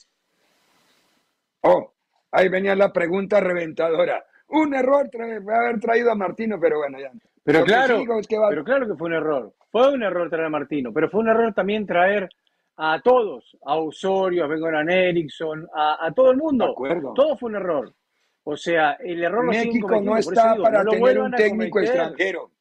Oh, 1.61 1.91
ahí 2.31 2.49
venía 2.49 2.75
la 2.75 2.91
pregunta 2.91 3.39
reventadora. 3.39 4.25
Un 4.47 4.73
error 4.73 5.09
haber 5.13 5.79
traído 5.79 6.11
a 6.11 6.15
Martino, 6.15 6.57
pero 6.59 6.79
bueno, 6.79 6.99
ya. 6.99 7.11
Pero 7.43 7.63
claro, 7.63 8.03
pero 8.49 8.63
claro 8.63 8.87
que 8.87 8.95
fue 8.95 9.07
un 9.07 9.13
error. 9.13 9.53
Fue 9.71 9.93
un 9.93 10.03
error 10.03 10.29
traer 10.29 10.45
a 10.45 10.49
Martino, 10.49 10.91
pero 10.93 11.09
fue 11.09 11.21
un 11.21 11.29
error 11.29 11.53
también 11.53 11.85
traer 11.85 12.29
a 12.77 12.99
todos, 13.01 13.57
a 13.65 13.75
Osorio, 13.75 14.45
a 14.45 14.47
Bengoran 14.47 14.89
Erickson, 14.89 15.67
a, 15.73 16.05
a, 16.05 16.11
todo 16.11 16.31
el 16.31 16.37
mundo. 16.37 16.73
Todo 17.15 17.37
fue 17.37 17.49
un 17.49 17.55
error. 17.55 17.93
O 18.43 18.55
sea, 18.55 18.93
el 18.93 19.23
error 19.23 19.45
México 19.45 20.01
no 20.01 20.17
está 20.17 20.55
para 20.55 20.83
tener 20.85 21.19
un 21.19 21.31
técnico 21.31 21.79
extranjero 21.79 22.51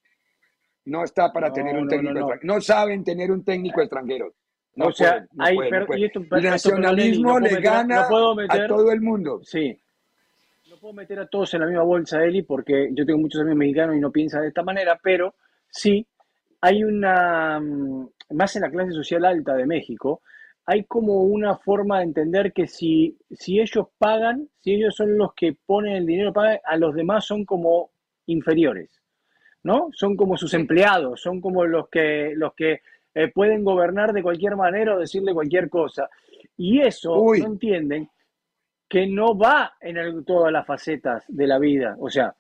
no 0.89 1.05
está 1.05 1.33
para 1.33 1.53
tener 1.53 1.77
un 1.77 1.89
técnico 1.89 2.19
extranjero. 2.19 2.55
No 2.55 2.61
saben 2.61 3.05
tener 3.05 3.31
un 3.31 3.45
técnico 3.45 3.81
extranjero. 3.81 4.35
No 4.75 4.87
o 4.87 4.93
sea, 4.93 5.27
hay 5.39 5.57
el 5.59 6.43
nacionalismo 6.43 7.41
le 7.41 7.61
gana 7.61 8.03
a 8.03 8.67
todo 8.67 8.93
el 8.93 9.01
mundo. 9.01 9.41
Sí. 9.43 9.77
No 10.71 10.77
puedo 10.79 10.95
meter 10.95 11.19
a 11.19 11.27
todos 11.27 11.53
en 11.55 11.61
la 11.61 11.67
misma 11.67 11.83
bolsa, 11.83 12.25
Eli, 12.25 12.43
porque 12.43 12.91
yo 12.93 13.05
tengo 13.05 13.19
muchos 13.19 13.41
amigos 13.41 13.59
mexicanos 13.59 13.97
y 13.97 14.01
no 14.01 14.13
piensan 14.13 14.43
de 14.43 14.49
esta 14.49 14.63
manera, 14.63 14.99
pero 15.03 15.35
sí 15.69 16.07
hay 16.61 16.85
una, 16.85 17.61
mm, 17.61 18.09
más 18.31 18.57
en 18.57 18.63
la 18.63 18.71
clase 18.71 18.93
social 18.93 19.25
alta 19.25 19.55
de 19.55 19.67
México, 19.67 20.23
hay 20.65 20.85
como 20.85 21.23
una 21.23 21.57
forma 21.57 21.99
de 21.99 22.05
entender 22.05 22.53
que 22.53 22.67
si, 22.67 23.17
si 23.31 23.59
ellos 23.59 23.87
pagan, 23.99 24.49
si 24.61 24.75
ellos 24.75 24.95
son 24.95 25.17
los 25.17 25.35
que 25.35 25.57
ponen 25.67 25.97
el 25.97 26.07
dinero, 26.07 26.33
pagan, 26.33 26.59
a 26.65 26.77
los 26.77 26.95
demás 26.95 27.25
son 27.25 27.45
como 27.45 27.91
inferiores. 28.27 28.91
¿No? 29.63 29.89
Son 29.93 30.17
como 30.17 30.37
sus 30.37 30.55
empleados, 30.55 31.21
son 31.21 31.41
como 31.41 31.65
los 31.65 31.89
que, 31.89 32.33
los 32.35 32.55
que 32.55 32.81
eh, 33.15 33.29
pueden 33.33 33.65
gobernar 33.65 34.13
de 34.13 34.23
cualquier 34.23 34.57
manera 34.57 34.95
o 34.95 34.99
decirle 34.99 35.35
cualquier 35.35 35.69
cosa. 35.69 36.09
Y 36.57 36.81
eso 36.81 37.17
no 37.17 37.35
entienden 37.35 38.09
que 38.89 39.07
no 39.07 39.37
va 39.37 39.75
en 39.81 40.25
todas 40.25 40.53
las 40.53 40.67
facetas 40.67 41.25
de 41.29 41.47
la 41.47 41.59
vida. 41.59 41.97
O 42.01 42.09
sea, 42.09 42.35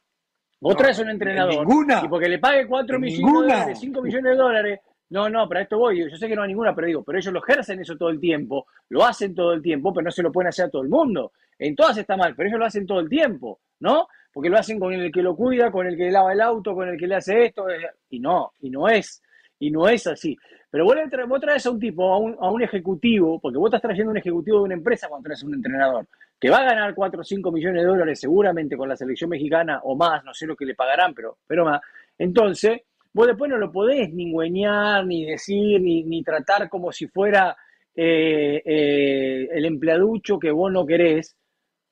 otra 0.60 0.90
es 0.90 0.98
un 0.98 1.10
entrenador 1.10 1.66
y 2.04 2.08
porque 2.08 2.28
le 2.28 2.38
pague 2.38 2.66
4 2.66 2.98
millones 2.98 3.26
de 3.26 3.32
dólares, 3.32 3.78
5 3.80 4.02
millones 4.02 4.32
de 4.32 4.36
dólares, 4.36 4.80
no, 5.10 5.28
no, 5.28 5.48
para 5.48 5.62
esto 5.62 5.78
voy. 5.78 6.10
Yo 6.10 6.16
sé 6.16 6.28
que 6.28 6.36
no 6.36 6.42
hay 6.42 6.48
ninguna, 6.48 6.74
pero 6.74 6.86
digo, 6.86 7.02
pero 7.02 7.18
ellos 7.18 7.32
lo 7.32 7.40
ejercen 7.40 7.80
eso 7.80 7.96
todo 7.96 8.10
el 8.10 8.20
tiempo, 8.20 8.66
lo 8.90 9.04
hacen 9.04 9.34
todo 9.34 9.52
el 9.52 9.62
tiempo, 9.62 9.92
pero 9.92 10.04
no 10.04 10.10
se 10.10 10.22
lo 10.22 10.32
pueden 10.32 10.48
hacer 10.48 10.66
a 10.66 10.70
todo 10.70 10.82
el 10.82 10.88
mundo. 10.88 11.32
En 11.58 11.74
todas 11.74 11.96
está 11.98 12.16
mal, 12.16 12.34
pero 12.36 12.48
ellos 12.48 12.58
lo 12.58 12.66
hacen 12.66 12.86
todo 12.86 13.00
el 13.00 13.08
tiempo, 13.08 13.60
¿no? 13.80 14.08
porque 14.38 14.50
lo 14.50 14.58
hacen 14.58 14.78
con 14.78 14.92
el 14.92 15.10
que 15.10 15.20
lo 15.20 15.34
cuida, 15.34 15.70
con 15.70 15.86
el 15.86 15.96
que 15.96 16.12
lava 16.12 16.32
el 16.32 16.40
auto, 16.40 16.72
con 16.72 16.88
el 16.88 16.96
que 16.96 17.08
le 17.08 17.16
hace 17.16 17.46
esto, 17.46 17.68
eh, 17.68 17.90
y 18.10 18.20
no, 18.20 18.52
y 18.60 18.70
no 18.70 18.88
es, 18.88 19.20
y 19.58 19.68
no 19.68 19.88
es 19.88 20.06
así. 20.06 20.36
Pero 20.70 20.84
vos, 20.84 20.96
vos 21.26 21.40
traes 21.40 21.66
a 21.66 21.70
un 21.70 21.80
tipo, 21.80 22.12
a 22.12 22.18
un, 22.18 22.36
a 22.38 22.48
un 22.48 22.62
ejecutivo, 22.62 23.40
porque 23.40 23.58
vos 23.58 23.68
estás 23.68 23.82
trayendo 23.82 24.12
un 24.12 24.18
ejecutivo 24.18 24.58
de 24.58 24.64
una 24.64 24.74
empresa 24.74 25.08
cuando 25.08 25.24
traes 25.26 25.42
a 25.42 25.46
un 25.46 25.54
entrenador, 25.54 26.06
que 26.38 26.50
va 26.50 26.58
a 26.58 26.64
ganar 26.66 26.94
4 26.94 27.20
o 27.20 27.24
5 27.24 27.50
millones 27.50 27.82
de 27.82 27.88
dólares 27.88 28.20
seguramente 28.20 28.76
con 28.76 28.88
la 28.88 28.96
selección 28.96 29.30
mexicana 29.30 29.80
o 29.82 29.96
más, 29.96 30.22
no 30.22 30.32
sé 30.32 30.46
lo 30.46 30.54
que 30.54 30.66
le 30.66 30.76
pagarán, 30.76 31.14
pero, 31.14 31.38
pero 31.44 31.64
más. 31.64 31.80
Entonces, 32.16 32.82
vos 33.18 33.26
después 33.26 33.50
no 33.50 33.58
lo 33.58 33.72
podés 33.72 34.14
ni 34.14 34.30
güeñar, 34.30 35.04
ni 35.04 35.24
decir, 35.24 35.80
ni, 35.80 36.04
ni 36.04 36.22
tratar 36.22 36.68
como 36.68 36.92
si 36.92 37.08
fuera 37.08 37.56
eh, 37.92 38.62
eh, 38.64 39.48
el 39.50 39.64
empleaducho 39.64 40.38
que 40.38 40.52
vos 40.52 40.70
no 40.70 40.86
querés, 40.86 41.36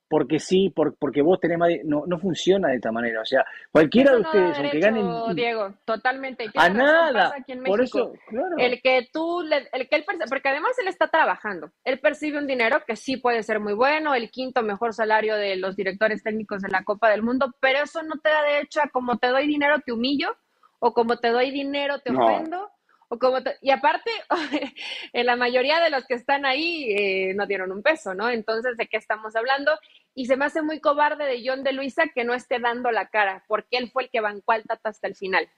porque 0.08 0.38
sí, 0.38 0.72
porque 0.72 1.22
vos 1.22 1.40
tenés 1.40 1.58
más... 1.58 1.70
No, 1.84 2.04
no 2.06 2.20
funciona 2.20 2.68
de 2.68 2.76
esta 2.76 2.92
manera. 2.92 3.22
O 3.22 3.24
sea, 3.24 3.44
cualquiera 3.72 4.12
de 4.12 4.20
ustedes, 4.20 4.56
aunque 4.56 4.78
ganen... 4.78 5.34
Diego, 5.34 5.74
totalmente. 5.84 6.48
A 6.54 6.68
nada. 6.68 7.34
por 7.66 7.80
eso, 7.80 8.12
El 8.56 8.80
que 8.80 9.08
tú, 9.12 9.40
el 9.40 9.88
que 9.88 9.96
él 9.96 10.04
porque 10.30 10.48
además 10.48 10.78
él 10.78 10.86
está 10.86 11.08
trabajando. 11.08 11.72
Él 11.82 11.98
percibe 11.98 12.38
un 12.38 12.46
dinero 12.46 12.84
que 12.86 12.94
sí 12.94 13.16
puede 13.16 13.42
ser 13.42 13.58
muy 13.58 13.74
bueno, 13.74 14.14
el 14.14 14.30
quinto 14.30 14.62
mejor 14.62 14.94
salario 14.94 15.34
de 15.34 15.56
los 15.56 15.74
directores 15.74 16.22
técnicos 16.22 16.62
de 16.62 16.68
la 16.68 16.84
Copa 16.84 17.10
del 17.10 17.24
Mundo, 17.24 17.52
pero 17.58 17.80
eso 17.82 18.04
no 18.04 18.14
te 18.22 18.28
da 18.28 18.44
derecho 18.44 18.80
a 18.80 18.90
como 18.90 19.18
te 19.18 19.26
doy 19.26 19.48
dinero 19.48 19.80
te 19.84 19.90
humillo 19.90 20.36
o 20.86 20.92
como 20.92 21.18
te 21.18 21.30
doy 21.30 21.50
dinero 21.50 21.98
te 21.98 22.12
ofendo 22.12 22.70
o 23.08 23.18
como 23.18 23.38
y 23.60 23.70
aparte, 23.70 24.10
en 25.12 25.26
la 25.26 25.36
mayoría 25.36 25.80
de 25.80 25.90
los 25.90 26.06
que 26.06 26.14
están 26.14 26.44
ahí 26.44 26.92
eh, 26.92 27.34
no 27.34 27.46
dieron 27.46 27.70
un 27.70 27.82
peso, 27.82 28.14
¿no? 28.14 28.30
Entonces, 28.30 28.76
¿de 28.76 28.88
qué 28.88 28.96
estamos 28.96 29.36
hablando? 29.36 29.72
Y 30.14 30.26
se 30.26 30.36
me 30.36 30.44
hace 30.44 30.62
muy 30.62 30.80
cobarde 30.80 31.24
de 31.24 31.42
John 31.44 31.62
de 31.62 31.72
Luisa 31.72 32.04
que 32.14 32.24
no 32.24 32.34
esté 32.34 32.58
dando 32.58 32.90
la 32.90 33.08
cara, 33.08 33.44
porque 33.46 33.78
él 33.78 33.90
fue 33.92 34.04
el 34.04 34.10
que 34.10 34.20
bancó 34.20 34.52
al 34.52 34.64
Tata 34.64 34.88
hasta 34.88 35.06
el 35.06 35.14
final. 35.14 35.48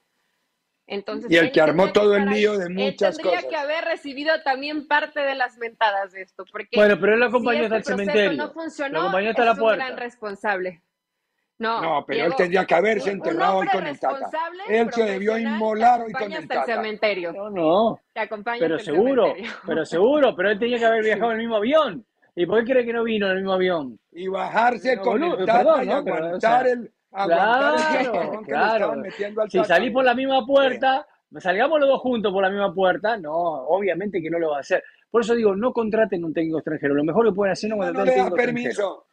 Entonces, 0.86 1.30
y 1.30 1.36
el 1.36 1.52
que 1.52 1.60
armó 1.60 1.92
todo 1.92 2.16
el 2.16 2.26
lío 2.26 2.58
de 2.58 2.70
muchas 2.70 3.16
él 3.16 3.22
tendría 3.22 3.42
cosas. 3.42 3.50
que 3.50 3.56
haber 3.56 3.84
recibido 3.84 4.42
también 4.42 4.88
parte 4.88 5.20
de 5.20 5.34
las 5.34 5.58
mentadas 5.58 6.12
de 6.12 6.22
esto. 6.22 6.44
Porque 6.50 6.76
bueno, 6.76 6.98
pero 6.98 7.14
él 7.14 7.20
lo 7.20 7.26
acompañó 7.26 7.64
hasta 7.64 7.76
el 7.76 7.80
este 7.80 7.92
cementerio. 7.92 8.32
no 8.32 8.52
funcionó, 8.52 9.00
acompañó 9.00 9.30
hasta 9.30 9.44
la 9.44 9.54
puerta. 9.54 9.84
un 9.84 9.90
gran 9.90 9.98
responsable. 9.98 10.82
No, 11.58 12.04
pero 12.06 12.26
él 12.26 12.34
tendría 12.36 12.64
que 12.64 12.74
haberse 12.74 13.10
enterrado 13.10 13.58
hoy 13.58 13.68
con 13.68 13.86
el 13.86 13.98
Tata. 13.98 14.30
Él 14.68 14.92
se 14.92 15.02
debió 15.04 15.36
inmolar 15.36 16.02
hoy 16.02 16.12
con 16.12 16.32
el 16.32 16.46
Tata. 16.46 16.64
cementerio. 16.64 17.32
No, 17.32 17.50
no. 17.50 18.00
Te 18.12 18.20
acompaña 18.20 18.58
pero 18.60 18.78
seguro, 18.78 19.34
pero 19.66 19.84
seguro, 19.84 20.34
pero 20.36 20.50
él 20.50 20.58
tenía 20.58 20.78
que 20.78 20.86
haber 20.86 21.02
viajado 21.02 21.32
en 21.32 21.38
el 21.38 21.42
mismo 21.42 21.56
avión. 21.56 22.04
¿Y 22.36 22.46
por 22.46 22.64
qué 22.64 22.72
cree 22.72 22.86
que 22.86 22.92
no 22.92 23.02
vino 23.02 23.26
en 23.26 23.32
el 23.32 23.38
mismo 23.38 23.54
avión? 23.54 23.98
Y 24.12 24.28
bajarse 24.28 24.98
con 24.98 25.22
el 25.22 25.44
Tata 25.44 25.82
y 25.84 25.90
aguantar 25.90 26.68
el 26.68 26.92
aguantar 27.10 28.44
claro, 28.44 28.92
el 29.04 29.12
claro. 29.12 29.48
Si 29.48 29.64
salís 29.64 29.92
por 29.92 30.04
la 30.04 30.14
misma 30.14 30.46
puerta, 30.46 31.04
salgamos 31.38 31.80
los 31.80 31.88
dos 31.88 32.00
juntos 32.00 32.32
por 32.32 32.42
la 32.42 32.50
misma 32.50 32.72
puerta, 32.72 33.16
no, 33.16 33.32
obviamente 33.32 34.22
que 34.22 34.30
no 34.30 34.38
lo 34.38 34.50
va 34.50 34.58
a 34.58 34.60
hacer. 34.60 34.82
Por 35.10 35.22
eso 35.22 35.34
digo, 35.34 35.56
no 35.56 35.72
contraten 35.72 36.22
un 36.22 36.32
técnico 36.32 36.58
extranjero. 36.58 36.94
Lo 36.94 37.02
mejor 37.02 37.26
que 37.26 37.34
pueden 37.34 37.52
hacer 37.52 37.70
es 37.70 37.76
no 37.76 37.82
contratar 37.82 38.06
no, 38.06 38.12
no 38.14 38.28
un 38.28 38.30
técnico 38.30 38.36
permiso. 38.36 39.07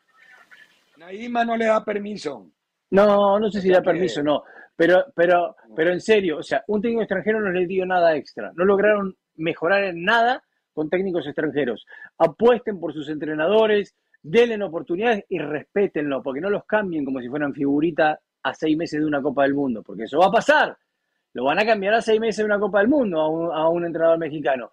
Naima 1.06 1.46
no 1.46 1.56
le 1.56 1.66
da 1.66 1.86
permiso. 1.86 2.50
No, 2.90 3.40
no 3.40 3.52
sé 3.52 3.62
si 3.62 3.70
da 3.70 3.82
permiso, 3.82 4.24
no. 4.24 4.44
Pero, 4.76 5.06
pero, 5.16 5.56
pero 5.76 5.92
en 5.92 6.02
serio, 6.02 6.38
o 6.40 6.44
sea, 6.44 6.64
un 6.68 6.82
técnico 6.82 7.04
extranjero 7.04 7.40
no 7.40 7.52
le 7.52 7.68
dio 7.68 7.86
nada 7.86 8.16
extra. 8.16 8.52
No 8.56 8.66
lograron 8.66 9.16
mejorar 9.36 9.84
en 9.84 10.04
nada 10.04 10.42
con 10.74 10.90
técnicos 10.90 11.28
extranjeros. 11.28 11.86
Apuesten 12.18 12.80
por 12.80 12.92
sus 12.92 13.08
entrenadores, 13.10 13.96
denle 14.24 14.64
oportunidades 14.64 15.26
y 15.30 15.38
respétenlo, 15.38 16.24
porque 16.24 16.42
no 16.42 16.50
los 16.50 16.66
cambien 16.66 17.06
como 17.06 17.22
si 17.22 17.30
fueran 17.30 17.54
figurita 17.54 18.20
a 18.42 18.54
seis 18.56 18.76
meses 18.76 19.00
de 19.00 19.06
una 19.06 19.22
Copa 19.22 19.44
del 19.44 19.54
Mundo, 19.54 19.84
porque 19.84 20.04
eso 20.04 20.18
va 20.18 20.28
a 20.28 20.32
pasar. 20.32 20.76
Lo 21.34 21.44
van 21.44 21.60
a 21.60 21.66
cambiar 21.66 21.94
a 21.94 22.02
seis 22.02 22.20
meses 22.20 22.38
de 22.38 22.46
una 22.46 22.60
Copa 22.60 22.80
del 22.80 22.88
Mundo 22.88 23.22
a 23.22 23.30
un, 23.30 23.52
a 23.54 23.70
un 23.70 23.86
entrenador 23.86 24.18
mexicano 24.18 24.72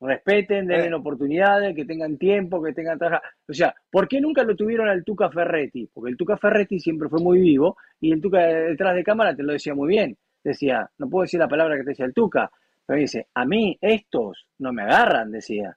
respeten, 0.00 0.66
denle 0.66 0.88
eh. 0.88 0.94
oportunidades, 0.94 1.74
que 1.74 1.84
tengan 1.84 2.16
tiempo, 2.16 2.62
que 2.62 2.72
tengan 2.72 2.98
trabajo. 2.98 3.22
O 3.48 3.52
sea, 3.52 3.74
¿por 3.90 4.08
qué 4.08 4.20
nunca 4.20 4.42
lo 4.42 4.54
tuvieron 4.54 4.88
al 4.88 5.04
Tuca 5.04 5.30
Ferretti? 5.30 5.88
Porque 5.92 6.10
el 6.10 6.16
Tuca 6.16 6.36
Ferretti 6.36 6.78
siempre 6.78 7.08
fue 7.08 7.20
muy 7.20 7.40
vivo 7.40 7.76
y 8.00 8.12
el 8.12 8.20
Tuca 8.20 8.38
detrás 8.38 8.94
de 8.94 9.04
cámara 9.04 9.34
te 9.34 9.42
lo 9.42 9.52
decía 9.52 9.74
muy 9.74 9.88
bien. 9.88 10.16
Decía, 10.42 10.88
no 10.98 11.08
puedo 11.08 11.22
decir 11.22 11.40
la 11.40 11.48
palabra 11.48 11.76
que 11.76 11.82
te 11.82 11.90
decía 11.90 12.06
el 12.06 12.14
Tuca, 12.14 12.50
pero 12.86 13.00
dice, 13.00 13.26
a 13.34 13.44
mí 13.44 13.76
estos 13.80 14.46
no 14.58 14.72
me 14.72 14.82
agarran, 14.82 15.30
decía. 15.30 15.76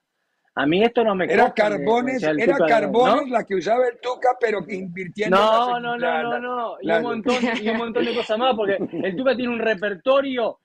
A 0.54 0.66
mí 0.66 0.84
esto 0.84 1.04
no 1.04 1.16
me 1.16 1.26
Era 1.26 1.54
Carbones, 1.54 2.22
era 2.22 2.58
Carbones 2.58 3.30
la 3.30 3.46
que 3.46 3.56
usaba 3.56 3.88
el 3.88 4.00
Tuca, 4.02 4.36
pero 4.40 4.60
invirtiendo 4.68 5.38
no, 5.38 5.80
no, 5.80 5.98
no, 5.98 6.24
no, 6.24 6.40
no, 6.40 6.78
y 6.82 6.92
un 6.92 7.02
montón, 7.02 7.36
y 7.62 7.70
un 7.70 7.78
montón 7.78 8.04
de 8.04 8.14
cosas 8.14 8.38
más, 8.38 8.54
porque 8.56 8.78
el 8.92 9.16
Tuca 9.16 9.36
tiene 9.36 9.54
un 9.54 9.60
repertorio 9.60 10.60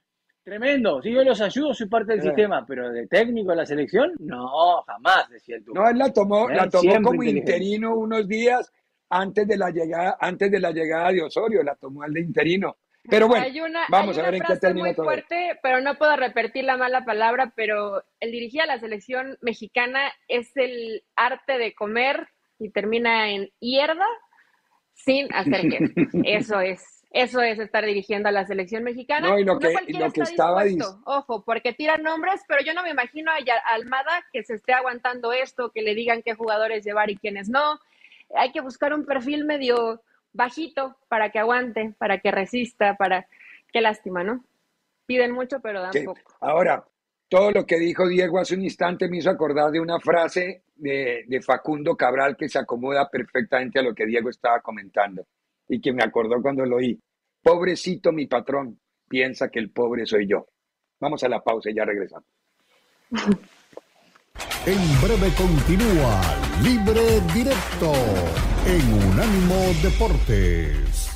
Tremendo. 0.47 1.03
Si 1.03 1.11
yo 1.13 1.25
los 1.25 1.41
ayudo, 1.41 1.75
soy 1.75 1.89
parte 1.89 2.13
del 2.13 2.21
Eh. 2.21 2.23
sistema, 2.23 2.65
pero 2.65 2.89
de 2.93 3.09
técnico 3.09 3.51
de 3.51 3.57
la 3.57 3.67
selección, 3.67 4.13
no, 4.21 4.81
jamás, 4.87 5.29
decía 5.29 5.57
el 5.57 5.65
Tuca. 5.65 5.81
No, 5.81 5.89
él 5.91 5.99
la 5.99 6.13
tomó, 6.13 6.49
Eh, 6.49 6.55
la 6.55 6.69
tomó 6.69 7.03
como 7.03 7.25
interino 7.25 7.97
unos 7.97 8.29
días 8.29 8.73
antes 9.11 9.49
de 9.49 9.57
la 9.57 9.71
llegada, 9.71 10.17
antes 10.21 10.49
de 10.53 10.61
la 10.61 10.71
llegada 10.71 11.11
de 11.11 11.23
Osorio, 11.25 11.65
la 11.65 11.75
tomó 11.75 12.05
el 12.05 12.13
de 12.13 12.21
interino. 12.21 12.77
Pero 13.11 13.27
bueno, 13.27 13.45
hay 13.45 13.61
una, 13.61 13.87
vamos 13.89 14.17
hay 14.19 14.23
a 14.23 14.27
ver 14.27 14.35
en 14.37 14.43
qué 14.43 14.57
termina 14.57 14.87
muy 14.87 14.95
todo. 14.95 15.07
fuerte, 15.07 15.59
pero 15.65 15.81
no 15.81 15.97
puedo 15.97 16.15
repetir 16.17 16.63
la 16.63 16.77
mala 16.77 17.05
palabra, 17.05 17.53
pero 17.57 18.05
el 18.21 18.31
dirigir 18.31 18.63
a 18.63 18.67
la 18.67 18.79
selección 18.79 19.37
mexicana 19.41 20.13
es 20.29 20.57
el 20.57 21.03
arte 21.17 21.59
de 21.59 21.75
comer 21.75 22.29
y 22.61 22.71
termina 22.71 23.31
en 23.31 23.49
hierda 23.59 24.07
sin 24.95 25.27
hacer 25.35 25.63
qué. 25.69 25.79
Eso 26.25 26.61
es, 26.61 26.96
eso 27.23 27.41
es 27.41 27.59
estar 27.59 27.85
dirigiendo 27.85 28.29
a 28.29 28.33
la 28.33 28.47
selección 28.47 28.83
mexicana. 28.85 29.29
No, 29.31 29.39
y 29.39 29.45
lo 29.45 29.59
que- 29.59 29.73
cualquiera 29.73 30.07
lo 30.07 30.13
que 30.13 30.21
está 30.21 30.31
estaba 30.33 30.65
dispuesto, 30.65 31.01
ojo, 31.05 31.43
porque 31.45 31.73
tiran 31.73 32.03
nombres, 32.03 32.43
pero 32.47 32.63
yo 32.65 32.75
no 32.75 32.83
me 32.83 32.91
imagino 32.91 33.31
a 33.33 33.75
Almada 33.75 34.25
que 34.33 34.43
se 34.43 34.55
esté 34.55 34.73
aguantando 34.73 35.33
esto, 35.33 35.71
que 35.73 35.83
le 35.83 35.95
digan 35.95 36.23
qué 36.23 36.35
jugadores 36.35 36.85
llevar 36.85 37.11
y 37.11 37.17
quiénes 37.17 37.49
no. 37.49 37.81
Hay 38.35 38.53
que 38.53 38.61
buscar 38.61 38.93
un 38.93 39.05
perfil 39.07 39.45
medio 39.45 40.03
bajito 40.33 40.97
para 41.09 41.31
que 41.31 41.39
aguante, 41.39 41.95
para 41.99 42.19
que 42.19 42.31
resista, 42.31 42.95
para... 42.97 43.27
Qué 43.73 43.81
lástima, 43.81 44.23
¿no? 44.23 44.45
Piden 45.07 45.33
mucho, 45.33 45.61
pero 45.61 45.81
dan 45.83 45.93
Sí. 45.93 46.05
poco. 46.05 46.21
Ahora, 46.41 46.85
todo 47.29 47.51
lo 47.51 47.67
que 47.67 47.79
dijo 47.79 48.07
Diego 48.09 48.39
hace 48.39 48.55
un 48.55 48.63
instante 48.63 49.09
me 49.09 49.19
hizo 49.19 49.31
acordar 49.31 49.71
de 49.71 49.81
una 49.81 49.99
frase 50.01 50.63
de, 50.77 51.25
de 51.27 51.41
Facundo 51.43 51.97
Cabral 51.97 52.37
que 52.37 52.49
se 52.49 52.59
acomoda 52.59 53.09
perfectamente 53.09 53.79
a 53.79 53.83
lo 53.83 53.95
que 53.95 54.07
Diego 54.07 54.29
estaba 54.31 54.61
comentando 54.61 55.27
y 55.69 55.81
que 55.81 55.93
me 55.93 56.05
acordó 56.05 56.41
cuando 56.41 56.65
lo 56.65 56.77
oí. 56.77 56.99
Pobrecito 57.47 58.11
mi 58.11 58.27
patrón, 58.27 58.81
piensa 59.09 59.49
que 59.51 59.61
el 59.61 59.71
pobre 59.71 60.05
soy 60.05 60.27
yo. 60.27 60.49
Vamos 60.99 61.23
a 61.23 61.29
la 61.29 61.45
pausa 61.45 61.71
y 61.71 61.77
ya 61.77 61.85
regresamos. 61.85 62.29
En 64.67 64.79
breve 65.01 65.31
continúa 65.39 66.21
Libre 66.61 67.21
Directo 67.33 67.93
en 68.67 68.93
Unánimo 68.93 69.73
Deportes. 69.81 71.09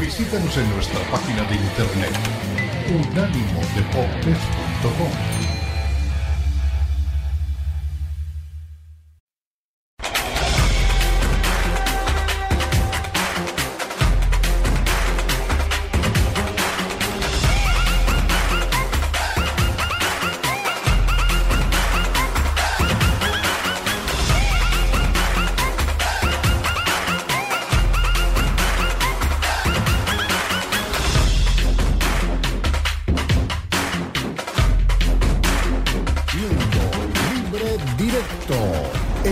Visítanos 0.00 0.56
en 0.56 0.70
nuestra 0.70 1.00
página 1.10 1.42
de 1.42 1.56
internet 1.56 2.14
unánimodeportes.com. 2.88 5.35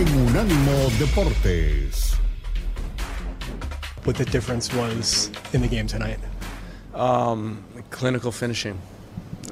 en 0.05 0.27
Unánimo 0.27 0.89
Deportes. 0.99 2.17
what 4.05 4.15
the 4.17 4.25
difference 4.25 4.71
was 4.73 5.31
in 5.53 5.61
the 5.61 5.67
game 5.67 5.87
tonight. 5.87 6.19
Um, 6.93 7.63
clinical 7.89 8.31
finishing. 8.31 8.77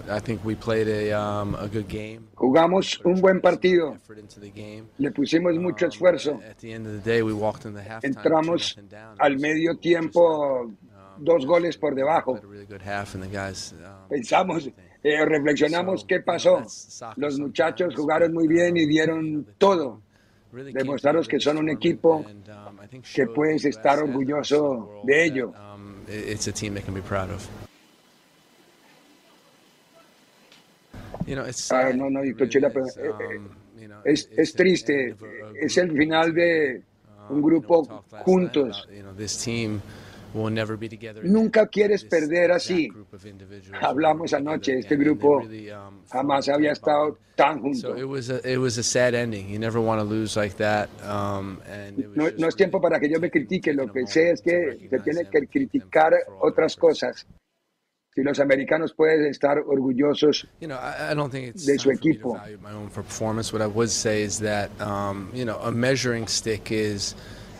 I 0.09 0.19
think 0.19 0.43
we 0.45 0.53
played 0.53 0.87
a, 0.87 1.11
um, 1.13 1.55
a 1.55 1.67
good 1.67 1.87
game. 1.87 2.27
Jugamos 2.35 2.99
un 3.05 3.19
buen 3.19 3.41
partido, 3.41 3.95
Effort 3.95 4.19
into 4.19 4.39
the 4.39 4.49
game. 4.51 4.89
le 4.99 5.09
pusimos 5.11 5.57
mucho 5.59 5.85
Um, 5.85 5.91
esfuerzo. 5.91 6.39
At 6.47 6.59
the 6.59 6.71
end 6.73 6.85
of 6.85 6.93
the 6.93 6.99
day, 6.99 7.23
we 7.23 7.33
walked 7.33 7.65
in 7.65 7.73
the 7.73 7.81
halftime. 7.81 8.13
Entramos 8.15 8.75
2-0 8.75 8.89
down. 8.89 9.15
al 9.19 9.37
medio 9.39 9.75
tiempo 9.77 10.61
um, 10.65 10.77
dos 11.17 11.45
goles 11.45 11.77
por 11.77 11.95
debajo. 11.95 12.33
played 12.33 12.43
a 12.43 12.47
really 12.47 12.65
good 12.65 12.81
half, 12.81 13.15
and 13.15 13.23
the 13.23 13.27
guys, 13.27 13.73
um, 13.83 14.09
Pensamos, 14.09 14.67
eh, 15.03 15.25
reflexionamos 15.25 16.05
qué 16.05 16.19
pasó. 16.19 16.61
Los 17.15 17.39
muchachos 17.39 17.95
jugaron 17.95 18.33
muy 18.33 18.47
bien 18.47 18.77
y 18.77 18.85
dieron 18.85 19.47
todo. 19.57 20.01
Demostraros 20.53 21.27
que 21.27 21.39
son 21.39 21.57
un 21.57 21.69
equipo 21.69 22.17
um, 22.17 22.77
que 23.13 23.25
puedes 23.27 23.65
estar 23.65 23.97
orgulloso 23.99 25.01
de 25.03 25.25
ello. 25.25 25.53
Ah, 31.71 31.91
no, 31.93 32.09
no, 32.09 32.23
it 32.23 32.31
escuché 32.31 32.59
la 32.59 32.69
really 32.69 32.87
is, 32.89 32.93
pre- 32.95 33.03
eh, 33.03 33.13
eh, 33.19 33.37
um, 33.37 33.87
know, 33.87 34.01
Es, 34.05 34.29
es 34.35 34.53
triste, 34.53 35.15
es 35.55 35.77
el 35.77 35.91
final 35.97 36.33
de 36.33 36.81
un 37.29 37.41
grupo 37.41 38.03
juntos. 38.23 38.87
Nunca 41.23 41.67
quieres 41.67 42.03
perder 42.03 42.51
así. 42.51 42.89
Hablamos 43.81 44.33
anoche, 44.33 44.79
este 44.79 44.95
grupo 44.95 45.37
um, 45.39 46.03
jamás 46.11 46.49
había 46.49 46.71
estado 46.71 47.17
tan 47.35 47.61
junto. 47.61 47.95
it 47.97 48.03
was 48.05 48.29
a 48.29 48.39
it 48.47 48.57
was 48.57 48.77
a 48.77 48.83
sad 48.83 49.13
ending. 49.13 49.49
You 49.49 49.59
never 49.59 49.79
want 49.79 49.99
to 49.99 50.05
lose 50.05 50.35
like 50.35 50.55
that. 50.57 50.89
And 51.01 51.99
it 51.99 52.07
was 52.07 52.17
No, 52.17 52.29
no 52.37 52.47
es 52.47 52.55
tiempo 52.55 52.81
para 52.81 52.99
que 52.99 53.09
yo 53.09 53.19
me 53.19 53.29
critique, 53.29 53.73
lo 53.73 53.91
que 53.91 54.05
sé 54.07 54.31
es 54.31 54.41
que 54.41 54.87
se 54.89 54.99
tiene 54.99 55.29
que 55.29 55.47
criticar 55.47 56.13
otras 56.41 56.75
cosas. 56.75 57.25
Si 58.15 58.21
los 58.21 58.39
americanos 58.39 58.93
pueden 58.93 59.25
estar 59.25 59.57
orgullosos, 59.57 60.47
You 60.59 60.67
know, 60.67 60.77
I, 60.77 61.11
I 61.11 61.15
don't 61.15 61.31
think 61.31 61.47
it's 61.47 61.65
de 61.65 61.79
su 61.79 61.89
equipo. 61.89 62.37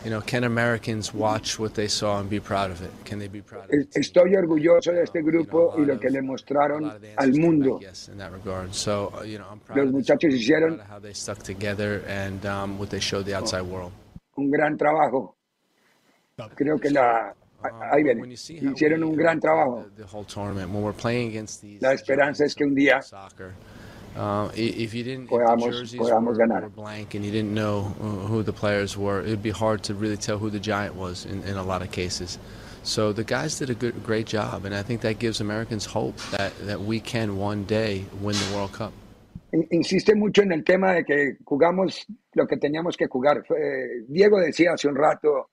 You 0.04 0.10
know, 0.10 0.20
can 0.20 0.44
Americans 0.44 1.14
watch 1.14 1.58
what 1.58 1.74
they 1.74 1.88
saw 1.88 2.20
and 2.20 2.28
be 2.28 2.38
proud 2.38 2.70
of 2.70 2.82
it? 2.82 2.90
Can 3.06 3.18
they 3.18 3.28
be 3.28 3.40
proud 3.40 3.64
of 3.64 3.70
it? 3.70 3.88
Estoy 3.96 4.36
orgulloso 4.36 4.92
de 4.92 5.02
este 5.02 5.22
grupo 5.22 5.74
y 5.78 5.86
lo 5.86 5.98
que 5.98 6.10
le 6.10 6.20
mostraron 6.20 6.92
al 7.16 7.32
mundo. 7.32 7.80
Los 9.74 9.92
muchachos 9.92 10.34
hicieron 10.34 10.78
un 14.36 14.50
gran 14.50 14.76
trabajo. 14.76 15.36
Creo 16.54 16.78
que 16.78 16.90
la 16.90 17.34
ahí 17.90 18.02
viene. 18.02 18.28
Hicieron 18.28 19.04
un 19.04 19.16
gran 19.16 19.40
trabajo. 19.40 19.86
La 21.80 21.92
esperanza 21.94 22.44
es 22.44 22.54
que 22.54 22.64
un 22.64 22.74
día 22.74 23.00
uh, 24.16 24.48
if 24.54 24.94
you 24.94 25.02
didn't, 25.02 25.24
if 25.24 25.30
the 25.30 25.70
jerseys 25.70 26.00
podamos 26.00 26.38
were, 26.38 26.60
were 26.60 26.68
blank 26.68 27.14
and 27.14 27.24
you 27.24 27.32
didn't 27.32 27.52
know 27.52 27.92
uh, 28.00 28.26
who 28.28 28.42
the 28.44 28.52
players 28.52 28.96
were, 28.96 29.20
it'd 29.22 29.42
be 29.42 29.50
hard 29.50 29.82
to 29.82 29.94
really 29.94 30.16
tell 30.16 30.38
who 30.38 30.50
the 30.50 30.60
giant 30.60 30.94
was 30.94 31.26
in, 31.26 31.42
in 31.42 31.56
a 31.56 31.62
lot 31.64 31.82
of 31.82 31.90
cases. 31.90 32.38
So 32.84 33.12
the 33.12 33.24
guys 33.24 33.58
did 33.58 33.70
a 33.70 33.74
good, 33.74 34.04
great 34.04 34.26
job, 34.26 34.64
and 34.66 34.74
I 34.74 34.82
think 34.82 35.00
that 35.00 35.18
gives 35.18 35.40
Americans 35.40 35.84
hope 35.86 36.16
that, 36.30 36.52
that 36.66 36.80
we 36.82 37.00
can 37.00 37.38
one 37.38 37.64
day 37.64 38.04
win 38.20 38.36
the 38.36 38.54
World 38.54 38.72
Cup. 38.72 38.92
In- 39.52 39.66
Insiste 39.70 40.14
mucho 40.14 40.42
en 40.42 40.52
el 40.52 40.62
tema 40.62 40.92
de 40.92 41.04
que 41.04 41.36
jugamos 41.44 42.04
lo 42.34 42.46
que 42.46 42.56
teníamos 42.56 42.96
que 42.96 43.06
jugar. 43.08 43.42
Diego 44.06 44.38
decía 44.38 44.74
hace 44.74 44.86
un 44.86 44.96
rato, 44.96 45.48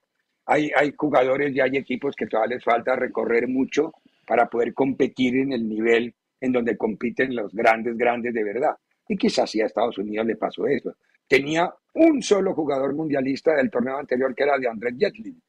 hay, 0.46 0.70
hay 0.76 0.94
jugadores 0.96 1.56
y 1.56 1.62
hay 1.62 1.78
equipos 1.78 2.16
que 2.16 2.28
todavía 2.28 2.56
les 2.58 2.64
falta 2.64 2.96
recorrer 2.96 3.48
mucho 3.48 3.94
para 4.28 4.48
poder 4.48 4.74
competir 4.74 5.36
en 5.38 5.54
el 5.54 5.68
nivel 5.68 6.14
en 6.42 6.52
donde 6.52 6.76
compiten 6.76 7.36
los 7.36 7.54
grandes, 7.54 7.96
grandes 7.96 8.34
de 8.34 8.44
verdad. 8.44 8.76
Y 9.08 9.16
quizás 9.16 9.50
sí 9.50 9.62
a 9.62 9.68
Estados 9.68 9.98
Unidos 9.98 10.26
le 10.26 10.36
pasó 10.36 10.68
eso. 10.68 10.96
Tenía 11.28 11.74
un 11.94 12.22
solo 12.22 12.54
jugador 12.54 12.94
mundialista 12.94 13.56
del 13.56 13.70
torneo 13.70 13.98
anterior 13.98 14.34
que 14.36 14.44
era 14.44 14.58
de 14.58 14.68
Andrés 14.68 14.96
Jetlin. 14.98 15.42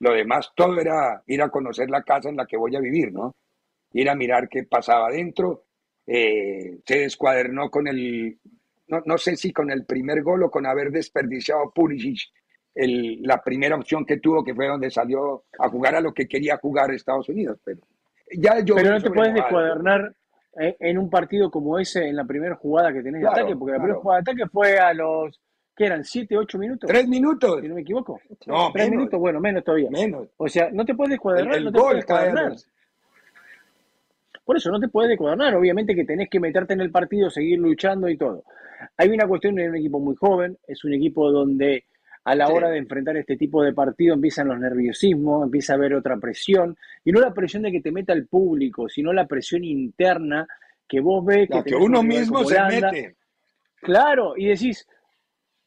Lo 0.00 0.12
demás, 0.12 0.50
todo 0.54 0.78
era 0.80 1.22
ir 1.26 1.40
a 1.42 1.48
conocer 1.50 1.88
la 1.90 2.02
casa 2.02 2.28
en 2.28 2.36
la 2.36 2.46
que 2.46 2.56
voy 2.56 2.74
a 2.74 2.80
vivir, 2.80 3.12
¿no? 3.12 3.34
Ir 3.92 4.08
a 4.10 4.14
mirar 4.14 4.48
qué 4.48 4.64
pasaba 4.64 5.08
adentro. 5.08 5.64
Eh, 6.06 6.78
se 6.84 7.00
descuadernó 7.00 7.70
con 7.70 7.86
el, 7.86 8.38
no, 8.88 9.02
no 9.04 9.18
sé 9.18 9.36
si 9.36 9.52
con 9.52 9.70
el 9.70 9.84
primer 9.84 10.22
gol 10.22 10.42
o 10.42 10.50
con 10.50 10.66
haber 10.66 10.90
desperdiciado 10.90 11.70
Pulisic 11.74 12.18
el- 12.74 13.20
la 13.22 13.42
primera 13.42 13.76
opción 13.76 14.06
que 14.06 14.18
tuvo, 14.18 14.42
que 14.42 14.54
fue 14.54 14.66
donde 14.68 14.90
salió 14.90 15.44
a 15.58 15.68
jugar 15.68 15.94
a 15.96 16.00
lo 16.00 16.14
que 16.14 16.26
quería 16.26 16.56
jugar 16.56 16.90
Estados 16.92 17.28
Unidos. 17.28 17.58
Pero 17.64 17.80
ya 18.32 18.60
yo 18.64 18.76
Pero 18.76 18.90
no 18.92 19.02
te 19.02 19.10
puedes 19.10 19.34
descuadernar 19.34 20.14
en, 20.54 20.74
en 20.78 20.98
un 20.98 21.08
partido 21.10 21.50
como 21.50 21.78
ese 21.78 22.08
en 22.08 22.16
la 22.16 22.24
primera 22.24 22.54
jugada 22.56 22.92
que 22.92 23.02
tenés 23.02 23.22
de 23.22 23.28
ataque, 23.28 23.56
porque 23.56 23.72
la 23.72 23.78
claro. 23.78 23.82
primera 23.82 24.00
jugada 24.00 24.20
de 24.22 24.30
ataque 24.30 24.48
fue 24.50 24.78
a 24.78 24.92
los, 24.94 25.40
¿qué 25.76 25.86
eran? 25.86 26.04
¿Siete, 26.04 26.36
ocho 26.36 26.58
minutos? 26.58 26.88
Tres 26.88 27.06
minutos. 27.08 27.60
Si 27.60 27.68
no 27.68 27.74
me 27.74 27.80
equivoco. 27.82 28.20
No, 28.46 28.70
Tres 28.72 28.86
menos. 28.86 28.90
minutos, 28.98 29.20
bueno, 29.20 29.40
menos 29.40 29.64
todavía. 29.64 29.90
Menos. 29.90 30.28
O 30.36 30.48
sea, 30.48 30.70
no 30.72 30.84
te 30.84 30.94
puedes 30.94 31.18
El, 31.24 31.54
el 31.54 31.64
no 31.64 31.72
te 31.72 31.78
puedes 31.78 32.04
los- 32.34 32.68
Por 34.44 34.56
eso 34.56 34.70
no 34.70 34.80
te 34.80 34.88
puedes 34.88 35.10
descuadernar, 35.10 35.54
obviamente 35.54 35.94
que 35.94 36.04
tenés 36.04 36.28
que 36.28 36.40
meterte 36.40 36.74
en 36.74 36.80
el 36.80 36.90
partido, 36.90 37.30
seguir 37.30 37.58
luchando 37.58 38.08
y 38.08 38.16
todo. 38.16 38.42
Hay 38.96 39.10
una 39.10 39.26
cuestión 39.28 39.54
de 39.54 39.68
un 39.68 39.76
equipo 39.76 40.00
muy 40.00 40.16
joven, 40.16 40.56
es 40.66 40.82
un 40.84 40.94
equipo 40.94 41.30
donde 41.30 41.84
a 42.24 42.34
la 42.34 42.48
hora 42.48 42.68
de 42.68 42.78
enfrentar 42.78 43.16
este 43.16 43.36
tipo 43.36 43.62
de 43.62 43.72
partido 43.72 44.14
empiezan 44.14 44.48
los 44.48 44.58
nerviosismos, 44.58 45.44
empieza 45.44 45.72
a 45.72 45.76
haber 45.76 45.94
otra 45.94 46.16
presión, 46.18 46.76
y 47.04 47.12
no 47.12 47.20
la 47.20 47.32
presión 47.32 47.62
de 47.62 47.72
que 47.72 47.80
te 47.80 47.92
meta 47.92 48.12
el 48.12 48.26
público, 48.26 48.88
sino 48.88 49.12
la 49.12 49.26
presión 49.26 49.64
interna 49.64 50.46
que 50.86 51.00
vos 51.00 51.24
ves 51.24 51.48
que, 51.48 51.62
que 51.64 51.76
uno 51.76 52.02
mismo 52.02 52.44
se 52.44 52.60
mete. 52.62 53.16
Claro, 53.80 54.34
y 54.36 54.48
decís, 54.48 54.86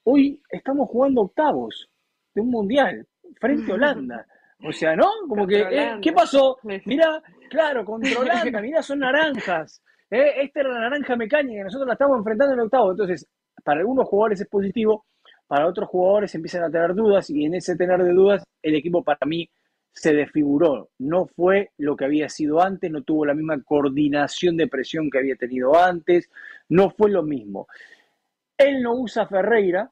hoy 0.03 0.39
estamos 0.49 0.89
jugando 0.89 1.21
octavos 1.21 1.89
de 2.35 2.41
un 2.41 2.49
mundial 2.49 3.07
frente 3.39 3.71
a 3.71 3.75
Holanda. 3.75 4.27
O 4.65 4.71
sea, 4.71 4.95
¿no? 4.95 5.07
Como 5.27 5.45
que, 5.45 5.61
eh, 5.61 5.97
¿qué 6.01 6.13
pasó? 6.13 6.57
Mira, 6.85 7.21
claro, 7.49 7.83
contra 7.83 8.17
Holanda, 8.17 8.61
mira, 8.61 8.81
son 8.81 8.99
naranjas. 8.99 9.81
Eh, 10.09 10.43
esta 10.43 10.61
era 10.61 10.69
la 10.69 10.81
naranja 10.81 11.15
mecánica, 11.15 11.63
nosotros 11.63 11.87
la 11.87 11.93
estamos 11.93 12.17
enfrentando 12.19 12.53
en 12.53 12.59
el 12.59 12.65
octavo. 12.65 12.91
Entonces, 12.91 13.27
para 13.63 13.79
algunos 13.79 14.07
jugadores 14.07 14.41
es 14.41 14.47
positivo, 14.47 15.05
para 15.53 15.67
otros 15.67 15.87
jugadores 15.87 16.33
empiezan 16.33 16.63
a 16.63 16.71
tener 16.71 16.95
dudas 16.95 17.29
y 17.29 17.45
en 17.45 17.53
ese 17.53 17.75
tener 17.75 18.01
de 18.01 18.11
dudas 18.11 18.43
el 18.63 18.73
equipo 18.73 19.03
para 19.03 19.19
mí 19.27 19.47
se 19.91 20.11
desfiguró. 20.11 20.89
No 20.97 21.27
fue 21.27 21.69
lo 21.77 21.95
que 21.95 22.05
había 22.05 22.27
sido 22.27 22.59
antes, 22.59 22.89
no 22.89 23.03
tuvo 23.03 23.23
la 23.23 23.35
misma 23.35 23.61
coordinación 23.61 24.57
de 24.57 24.67
presión 24.67 25.11
que 25.11 25.19
había 25.19 25.35
tenido 25.35 25.77
antes, 25.79 26.27
no 26.69 26.89
fue 26.89 27.11
lo 27.11 27.21
mismo. 27.21 27.67
Él 28.57 28.81
no 28.81 28.95
usa 28.95 29.27
Ferreira 29.27 29.91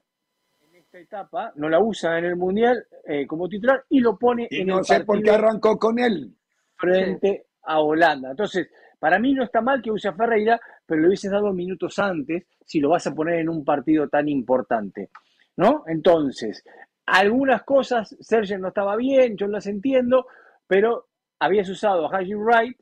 en 0.67 0.77
esta 0.77 0.97
etapa, 0.97 1.53
no 1.57 1.69
la 1.69 1.79
usa 1.79 2.17
en 2.17 2.25
el 2.25 2.37
Mundial 2.37 2.83
eh, 3.05 3.27
como 3.27 3.47
titular 3.47 3.85
y 3.87 3.99
lo 3.99 4.17
pone 4.17 4.47
y 4.49 4.61
en 4.61 4.67
no 4.67 4.79
el 4.79 4.85
sé 4.85 5.01
por 5.01 5.21
qué 5.21 5.29
arrancó 5.29 5.77
con 5.77 5.99
él. 5.99 6.33
frente 6.75 7.45
a 7.65 7.81
Holanda. 7.81 8.31
Entonces, 8.31 8.67
para 8.97 9.19
mí 9.19 9.35
no 9.35 9.43
está 9.43 9.61
mal 9.61 9.79
que 9.79 9.91
use 9.91 10.07
a 10.07 10.13
Ferreira, 10.13 10.59
pero 10.87 11.01
lo 11.01 11.09
hubieses 11.09 11.29
dado 11.29 11.53
minutos 11.53 11.99
antes 11.99 12.47
si 12.65 12.79
lo 12.79 12.89
vas 12.89 13.05
a 13.05 13.13
poner 13.13 13.41
en 13.41 13.49
un 13.49 13.63
partido 13.63 14.09
tan 14.09 14.27
importante. 14.27 15.11
¿No? 15.57 15.83
Entonces, 15.87 16.63
algunas 17.05 17.63
cosas, 17.63 18.15
Sergio 18.19 18.57
no 18.57 18.69
estaba 18.69 18.95
bien, 18.95 19.35
yo 19.37 19.47
las 19.47 19.67
entiendo, 19.67 20.27
pero 20.67 21.09
habías 21.39 21.69
usado 21.69 22.05
a 22.05 22.17
Haji 22.17 22.35
Wright 22.35 22.77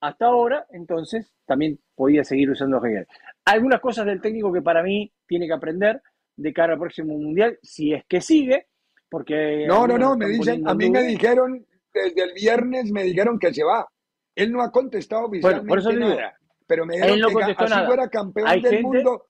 hasta 0.00 0.26
ahora, 0.26 0.66
entonces 0.70 1.34
también 1.46 1.78
podía 1.94 2.22
seguir 2.22 2.50
usando 2.50 2.76
a 2.76 2.80
Haji 2.80 3.06
Algunas 3.46 3.80
cosas 3.80 4.06
del 4.06 4.20
técnico 4.20 4.52
que 4.52 4.62
para 4.62 4.82
mí 4.82 5.12
tiene 5.26 5.46
que 5.46 5.54
aprender 5.54 6.00
de 6.36 6.52
cara 6.52 6.74
al 6.74 6.78
próximo 6.78 7.16
mundial, 7.18 7.58
si 7.62 7.92
es 7.92 8.04
que 8.06 8.20
sigue, 8.20 8.66
porque... 9.08 9.64
No, 9.66 9.86
no, 9.86 9.98
no, 9.98 10.16
me 10.16 10.26
dicen, 10.26 10.68
a 10.68 10.74
mí 10.74 10.90
me 10.90 11.02
dijeron, 11.02 11.66
desde 11.92 12.22
el 12.24 12.34
viernes 12.34 12.90
me 12.92 13.02
dijeron 13.04 13.38
que 13.38 13.52
se 13.54 13.64
va. 13.64 13.88
Él 14.34 14.52
no 14.52 14.62
ha 14.62 14.70
contestado 14.70 15.26
oficialmente 15.26 15.66
por 15.68 15.78
eso 15.78 15.92
nada. 15.92 16.14
digo, 16.14 16.28
pero 16.66 16.84
me 16.84 16.96
dijeron 16.96 17.20
no 17.20 17.28
que 17.28 17.44
así 17.44 17.70
nada. 17.70 17.86
fuera 17.86 18.08
campeón 18.10 18.48
Hay 18.48 18.60
del 18.60 18.72
gente- 18.72 18.82
mundo. 18.86 19.26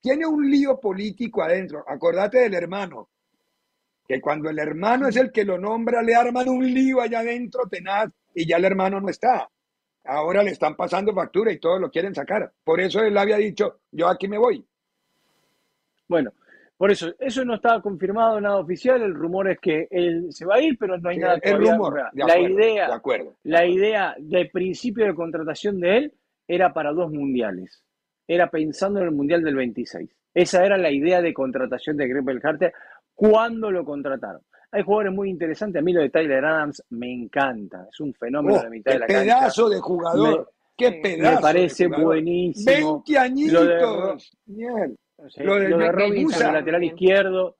Tiene 0.00 0.26
un 0.26 0.50
lío 0.50 0.78
político 0.80 1.42
adentro. 1.42 1.84
Acordate 1.86 2.38
del 2.38 2.54
hermano. 2.54 3.08
Que 4.06 4.20
cuando 4.20 4.50
el 4.50 4.58
hermano 4.58 5.06
es 5.08 5.16
el 5.16 5.30
que 5.30 5.44
lo 5.44 5.56
nombra, 5.58 6.02
le 6.02 6.14
arman 6.14 6.48
un 6.48 6.64
lío 6.66 7.00
allá 7.00 7.20
adentro 7.20 7.68
tenaz 7.68 8.10
y 8.34 8.46
ya 8.46 8.56
el 8.56 8.64
hermano 8.64 9.00
no 9.00 9.08
está. 9.08 9.48
Ahora 10.04 10.42
le 10.42 10.50
están 10.50 10.74
pasando 10.74 11.14
factura 11.14 11.52
y 11.52 11.58
todos 11.60 11.80
lo 11.80 11.90
quieren 11.90 12.14
sacar. 12.14 12.50
Por 12.64 12.80
eso 12.80 13.00
él 13.02 13.16
había 13.16 13.36
dicho, 13.36 13.80
yo 13.92 14.08
aquí 14.08 14.26
me 14.26 14.38
voy. 14.38 14.64
Bueno, 16.08 16.32
por 16.76 16.90
eso, 16.90 17.12
eso 17.18 17.44
no 17.44 17.54
está 17.54 17.80
confirmado, 17.80 18.40
nada 18.40 18.56
oficial, 18.56 19.00
el 19.02 19.14
rumor 19.14 19.48
es 19.50 19.58
que 19.60 19.86
él 19.90 20.28
se 20.32 20.44
va 20.46 20.56
a 20.56 20.60
ir, 20.60 20.76
pero 20.78 20.98
no 20.98 21.08
hay 21.08 21.16
Sí, 21.16 21.20
nada 21.22 21.38
el 21.42 21.58
rumor, 21.58 21.78
confirmado. 21.92 22.10
de 22.14 22.24
La 22.24 22.32
acuerdo, 22.32 22.58
idea, 22.58 22.86
de 22.88 22.94
acuerdo. 22.94 23.36
la 23.44 23.66
idea 23.66 24.14
de 24.18 24.46
principio 24.46 25.04
de 25.06 25.14
contratación 25.14 25.78
de 25.78 25.96
él 25.98 26.14
era 26.48 26.72
para 26.72 26.90
dos 26.92 27.12
mundiales. 27.12 27.84
Era 28.32 28.48
pensando 28.48 29.00
en 29.00 29.06
el 29.06 29.10
mundial 29.12 29.42
del 29.42 29.56
26. 29.56 30.08
Esa 30.34 30.64
era 30.64 30.78
la 30.78 30.90
idea 30.90 31.20
de 31.20 31.34
contratación 31.34 31.96
de 31.96 32.06
Greg 32.06 32.22
Belharte 32.22 32.72
cuando 33.14 33.70
lo 33.72 33.84
contrataron. 33.84 34.40
Hay 34.70 34.84
jugadores 34.84 35.12
muy 35.12 35.30
interesantes. 35.30 35.80
A 35.80 35.82
mí 35.84 35.92
lo 35.92 36.00
de 36.00 36.10
Tyler 36.10 36.44
Adams 36.44 36.84
me 36.90 37.12
encanta. 37.12 37.88
Es 37.90 37.98
un 37.98 38.14
fenómeno 38.14 38.58
Oh, 38.60 38.62
de 38.62 38.70
mitad 38.70 38.92
qué 38.92 38.94
de 38.94 38.98
la 39.00 39.06
cancha. 39.08 39.22
pedazo 39.40 39.68
de 39.68 39.80
jugador. 39.80 40.52
qué 40.76 40.92
pedazo. 41.02 41.34
me 41.36 41.40
parece 41.42 41.88
de 41.88 41.96
buenísimo. 42.02 43.02
20 43.04 43.18
añitos. 43.18 43.52
Lo 43.52 43.64
de. 43.64 44.18
Sí, 45.28 45.42
Lo 45.42 45.56
de 45.56 45.68
lo 45.68 45.78
de 45.78 45.84
Musa. 45.84 45.92
Robinson, 45.92 46.46
el 46.46 46.54
lateral 46.54 46.84
izquierdo, 46.84 47.56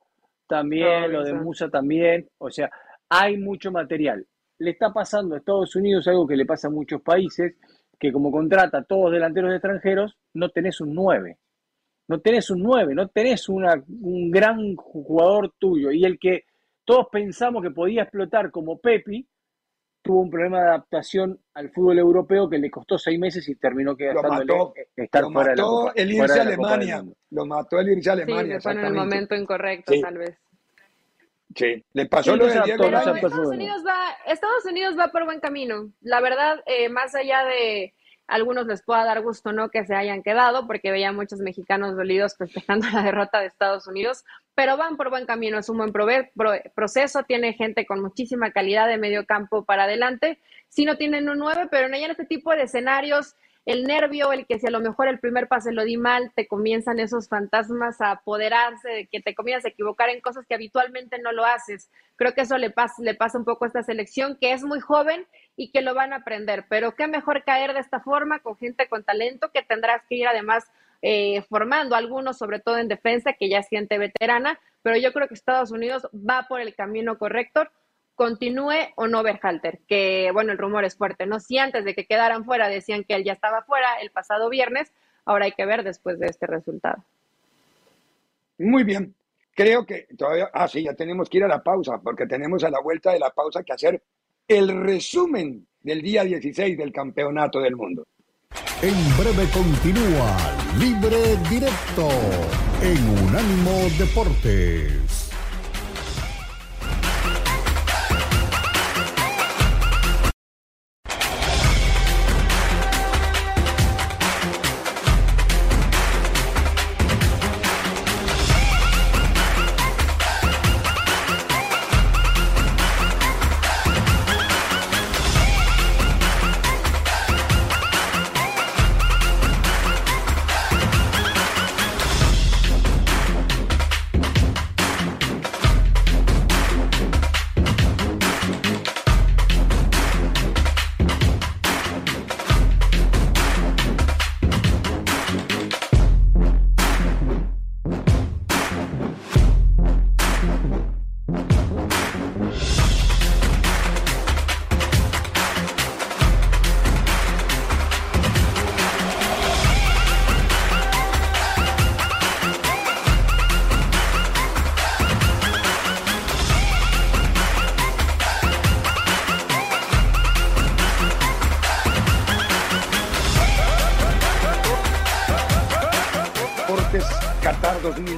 también, 0.47 1.13
lo 1.13 1.25
de. 1.25 1.33
Musa 1.35 1.69
también. 1.69 2.29
O 2.39 2.49
sea, 2.51 2.71
hay 3.09 3.37
mucho 3.39 3.73
material. 3.73 4.25
Le 4.59 4.71
está 4.71 4.93
pasando 4.93 5.35
a 5.35 5.39
Estados 5.39 5.75
Unidos 5.75 6.07
algo 6.07 6.27
que 6.29 6.37
le 6.37 6.47
pasa 6.47 6.69
a 6.69 6.71
muchos 6.71 7.03
países, 7.03 7.55
que 8.01 8.11
como 8.13 8.33
contrata 8.33 8.79
a 8.79 8.85
todos 8.85 9.13
delanteros 9.13 9.53
extranjeros, 9.53 10.17
no 10.35 10.49
tenés 10.49 10.81
un 10.81 10.95
9. 10.95 11.39
No 12.09 12.21
tenés 12.21 12.51
un 12.51 12.63
9, 12.63 12.95
no 12.95 13.09
tenés 13.09 13.49
una, 13.49 13.75
un 14.03 14.31
gran 14.31 14.75
jugador 14.75 15.53
tuyo. 15.59 15.93
Y 15.93 16.05
el 16.05 16.19
que 16.19 16.45
todos 16.85 17.07
pensamos 17.13 17.63
que 17.63 17.71
podía 17.71 18.03
explotar 18.03 18.51
como 18.51 18.81
Pepi, 18.81 19.29
tuvo 20.03 20.23
un 20.23 20.31
problema 20.31 20.61
de 20.63 20.69
adaptación 20.69 21.39
al 21.55 21.71
fútbol 21.71 21.99
europeo 21.99 22.49
que 22.49 22.59
le 22.59 22.71
costó 22.71 22.97
seis 22.97 23.21
meses 23.21 23.47
y 23.51 23.55
terminó 23.57 23.91
Lo 23.91 23.97
quedándole 23.99 24.47
mató. 24.47 24.73
estar 24.97 25.23
Lo 25.23 25.31
fuera 25.31 25.51
de 25.51 25.57
la 25.57 25.63
mató 25.63 25.77
Copa- 25.77 25.93
el 25.95 26.09
fuera 26.17 26.25
irse 26.25 26.41
a 26.41 26.45
de 26.45 26.51
la 26.51 26.57
Copa 26.57 26.69
del 26.71 26.75
Alemania. 26.81 27.03
Mundo. 27.03 27.17
Lo 27.31 27.47
mató 27.47 27.79
el 27.81 27.89
irse 27.91 28.11
a 28.11 28.15
Sí, 28.17 28.23
Alemania. 28.23 28.55
se 28.55 28.61
fue 28.63 28.73
en 28.73 28.85
el 28.87 28.95
momento 28.95 29.35
incorrecto, 29.37 29.93
Sí. 29.93 30.01
tal 30.01 30.17
vez. 30.19 30.39
Sí. 31.55 31.85
Le 31.93 32.07
pasó 32.07 32.33
Sí, 32.33 32.39
lo 32.39 32.47
Diego. 32.65 32.85
Estados. 33.39 33.49
Unidos 33.57 33.83
va, 33.87 34.17
Estados 34.27 34.65
Unidos 34.65 34.97
va 34.99 35.09
por 35.09 35.25
buen 35.25 35.41
camino. 35.41 35.91
La 36.01 36.21
verdad, 36.21 36.63
eh, 36.67 36.89
más 36.89 37.15
allá 37.15 37.45
de 37.45 37.93
algunos 38.29 38.67
les 38.69 38.83
pueda 38.83 39.05
dar 39.05 39.21
gusto 39.23 39.51
no 39.53 39.71
que 39.71 39.85
se 39.85 39.95
hayan 39.97 40.23
quedado, 40.23 40.69
porque 40.69 40.93
veía 40.93 41.11
muchos 41.11 41.41
mexicanos 41.41 41.97
dolidos 41.97 42.37
festejando 42.37 42.87
la 42.93 43.03
derrota 43.03 43.41
de 43.41 43.47
Estados 43.47 43.89
Unidos, 43.89 44.25
pero 44.55 44.77
van 44.77 44.97
por 44.97 45.11
buen 45.11 45.27
camino, 45.27 45.59
es 45.59 45.69
un 45.69 45.79
buen 45.79 45.93
pro- 45.93 46.07
proceso, 46.75 47.25
tiene 47.25 47.55
gente 47.55 47.87
con 47.87 48.01
muchísima 48.01 48.53
calidad 48.53 48.87
de 48.87 48.99
medio 48.99 49.27
campo 49.27 49.65
para 49.65 49.85
adelante. 49.85 50.39
Sí 50.69 50.85
no 50.85 50.97
tienen 50.97 51.29
un 51.29 51.39
9, 51.39 51.67
pero 51.71 51.89
en 51.89 51.95
este 51.95 52.25
tipo 52.25 52.53
de 52.53 52.63
escenarios, 52.63 53.35
el 53.67 53.85
nervio, 53.85 54.33
el 54.33 54.47
que 54.47 54.59
si 54.59 54.67
a 54.67 54.71
lo 54.71 54.81
mejor 54.81 55.09
el 55.09 55.21
primer 55.21 55.47
pase 55.47 55.73
lo 55.73 55.85
di 55.85 55.97
mal, 55.97 56.33
te 56.35 56.49
comienzan 56.49 56.99
esos 56.99 57.29
fantasmas 57.29 58.01
a 58.01 58.13
apoderarse, 58.13 58.89
de 58.89 59.07
que 59.07 59.21
te 59.21 59.35
comienzas 59.35 59.67
a 59.67 59.69
equivocar 59.69 60.09
en 60.09 60.21
cosas 60.21 60.47
que 60.47 60.55
habitualmente 60.55 61.19
no 61.19 61.33
lo 61.33 61.45
haces. 61.45 61.91
Creo 62.17 62.35
que 62.35 62.41
eso 62.43 62.57
le 62.57 62.71
pasa, 62.71 62.95
le 63.03 63.15
pasa 63.15 63.39
un 63.39 63.45
poco 63.45 63.65
a 63.65 63.69
esta 63.69 63.83
selección, 63.83 64.37
que 64.41 64.53
es 64.53 64.63
muy 64.63 64.81
joven 64.81 65.27
y 65.57 65.71
que 65.71 65.83
lo 65.83 65.95
van 65.95 66.13
a 66.13 66.17
aprender. 66.17 66.65
Pero 66.69 66.95
qué 66.95 67.07
mejor 67.07 67.45
caer 67.45 67.75
de 67.75 67.81
esta 67.81 68.01
forma 68.01 68.41
con 68.41 68.57
gente 68.57 68.89
con 68.89 69.05
talento 69.05 69.51
que 69.53 69.63
tendrás 69.63 70.03
que 70.09 70.17
ir 70.17 70.27
además 70.27 70.65
eh, 71.03 71.43
formando 71.49 71.97
algunos, 71.97 72.39
sobre 72.39 72.61
todo 72.61 72.79
en 72.79 72.89
defensa, 72.89 73.35
que 73.35 73.49
ya 73.49 73.59
es 73.59 73.69
gente 73.69 73.99
veterana. 73.99 74.59
Pero 74.83 74.97
yo 74.97 75.13
creo 75.13 75.29
que 75.29 75.35
Estados 75.35 75.71
Unidos 75.71 76.09
va 76.15 76.47
por 76.49 76.61
el 76.61 76.75
camino 76.75 77.19
correcto 77.19 77.69
continúe 78.21 78.93
o 78.97 79.07
no 79.07 79.23
Berhalter, 79.23 79.81
que 79.89 80.29
bueno, 80.35 80.53
el 80.53 80.59
rumor 80.59 80.85
es 80.85 80.95
fuerte, 80.95 81.25
¿no? 81.25 81.41
Si 81.41 81.57
antes 81.57 81.87
de 81.87 81.95
que 81.95 82.05
quedaran 82.05 82.45
fuera 82.45 82.69
decían 82.69 83.03
que 83.03 83.15
él 83.15 83.25
ya 83.25 83.33
estaba 83.33 83.63
fuera 83.63 83.95
el 84.03 84.11
pasado 84.11 84.51
viernes, 84.51 84.93
ahora 85.25 85.47
hay 85.47 85.53
que 85.53 85.65
ver 85.65 85.85
después 85.85 86.19
de 86.19 86.27
este 86.27 86.47
resultado. 86.47 87.03
Muy 88.59 88.85
bien. 88.85 89.15
Creo 89.55 89.87
que 89.87 90.07
todavía, 90.19 90.51
ah, 90.53 90.69
sí, 90.69 90.83
ya 90.83 90.93
tenemos 90.93 91.31
que 91.31 91.39
ir 91.39 91.45
a 91.45 91.49
la 91.49 91.63
pausa, 91.63 91.99
porque 92.03 92.27
tenemos 92.27 92.63
a 92.63 92.69
la 92.69 92.83
vuelta 92.83 93.11
de 93.11 93.21
la 93.21 93.31
pausa 93.31 93.63
que 93.63 93.73
hacer 93.73 94.03
el 94.47 94.69
resumen 94.83 95.67
del 95.81 96.03
día 96.03 96.23
16 96.23 96.77
del 96.77 96.93
campeonato 96.93 97.59
del 97.59 97.75
mundo. 97.75 98.07
En 98.83 98.95
breve 99.17 99.49
continúa 99.51 100.37
Libre 100.79 101.39
Directo 101.49 102.11
en 102.83 103.27
Unánimo 103.27 103.89
Deportes. 103.99 105.20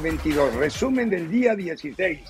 2022. 0.02 0.56
Resumen 0.56 1.08
del 1.08 1.30
día 1.30 1.54
16. 1.54 2.20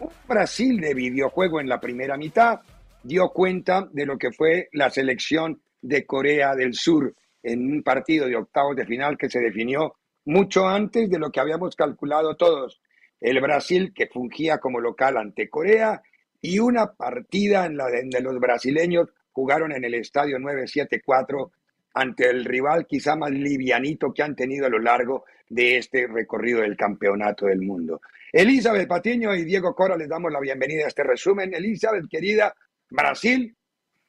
Un 0.00 0.10
Brasil 0.28 0.78
de 0.78 0.92
videojuego 0.92 1.58
en 1.58 1.70
la 1.70 1.80
primera 1.80 2.18
mitad 2.18 2.60
dio 3.02 3.30
cuenta 3.30 3.88
de 3.90 4.04
lo 4.04 4.18
que 4.18 4.30
fue 4.30 4.68
la 4.72 4.90
selección 4.90 5.62
de 5.80 6.04
Corea 6.04 6.54
del 6.54 6.74
Sur 6.74 7.14
en 7.42 7.72
un 7.72 7.82
partido 7.82 8.26
de 8.26 8.36
octavos 8.36 8.76
de 8.76 8.84
final 8.84 9.16
que 9.16 9.30
se 9.30 9.40
definió 9.40 9.94
mucho 10.26 10.68
antes 10.68 11.08
de 11.08 11.18
lo 11.18 11.30
que 11.30 11.40
habíamos 11.40 11.74
calculado 11.74 12.36
todos. 12.36 12.82
El 13.18 13.40
Brasil 13.40 13.94
que 13.94 14.08
fungía 14.08 14.58
como 14.58 14.78
local 14.78 15.16
ante 15.16 15.48
Corea 15.48 16.02
y 16.42 16.58
una 16.58 16.92
partida 16.92 17.64
en 17.64 17.78
la 17.78 17.86
de 17.86 18.20
los 18.20 18.38
brasileños 18.38 19.08
jugaron 19.32 19.72
en 19.72 19.82
el 19.84 19.94
estadio 19.94 20.38
974 20.38 21.52
ante 21.94 22.28
el 22.28 22.44
rival 22.44 22.86
quizá 22.86 23.16
más 23.16 23.30
livianito 23.30 24.12
que 24.12 24.22
han 24.22 24.34
tenido 24.34 24.66
a 24.66 24.70
lo 24.70 24.78
largo 24.78 25.24
de 25.48 25.78
este 25.78 26.06
recorrido 26.06 26.60
del 26.60 26.76
campeonato 26.76 27.46
del 27.46 27.62
mundo. 27.62 28.00
Elizabeth 28.32 28.88
Patiño 28.88 29.34
y 29.34 29.44
Diego 29.44 29.74
Cora 29.74 29.96
les 29.96 30.08
damos 30.08 30.32
la 30.32 30.40
bienvenida 30.40 30.84
a 30.84 30.88
este 30.88 31.04
resumen. 31.04 31.54
Elizabeth, 31.54 32.08
querida, 32.10 32.54
Brasil 32.90 33.54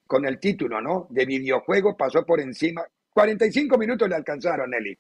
con 0.08 0.26
el 0.26 0.40
título, 0.40 0.82
¿no? 0.82 1.08
De 1.10 1.26
videojuego 1.26 1.96
pasó 1.96 2.26
por 2.26 2.40
encima. 2.40 2.84
45 3.12 3.78
minutos 3.78 4.10
le 4.10 4.16
alcanzaron, 4.16 4.74
Eli. 4.74 4.98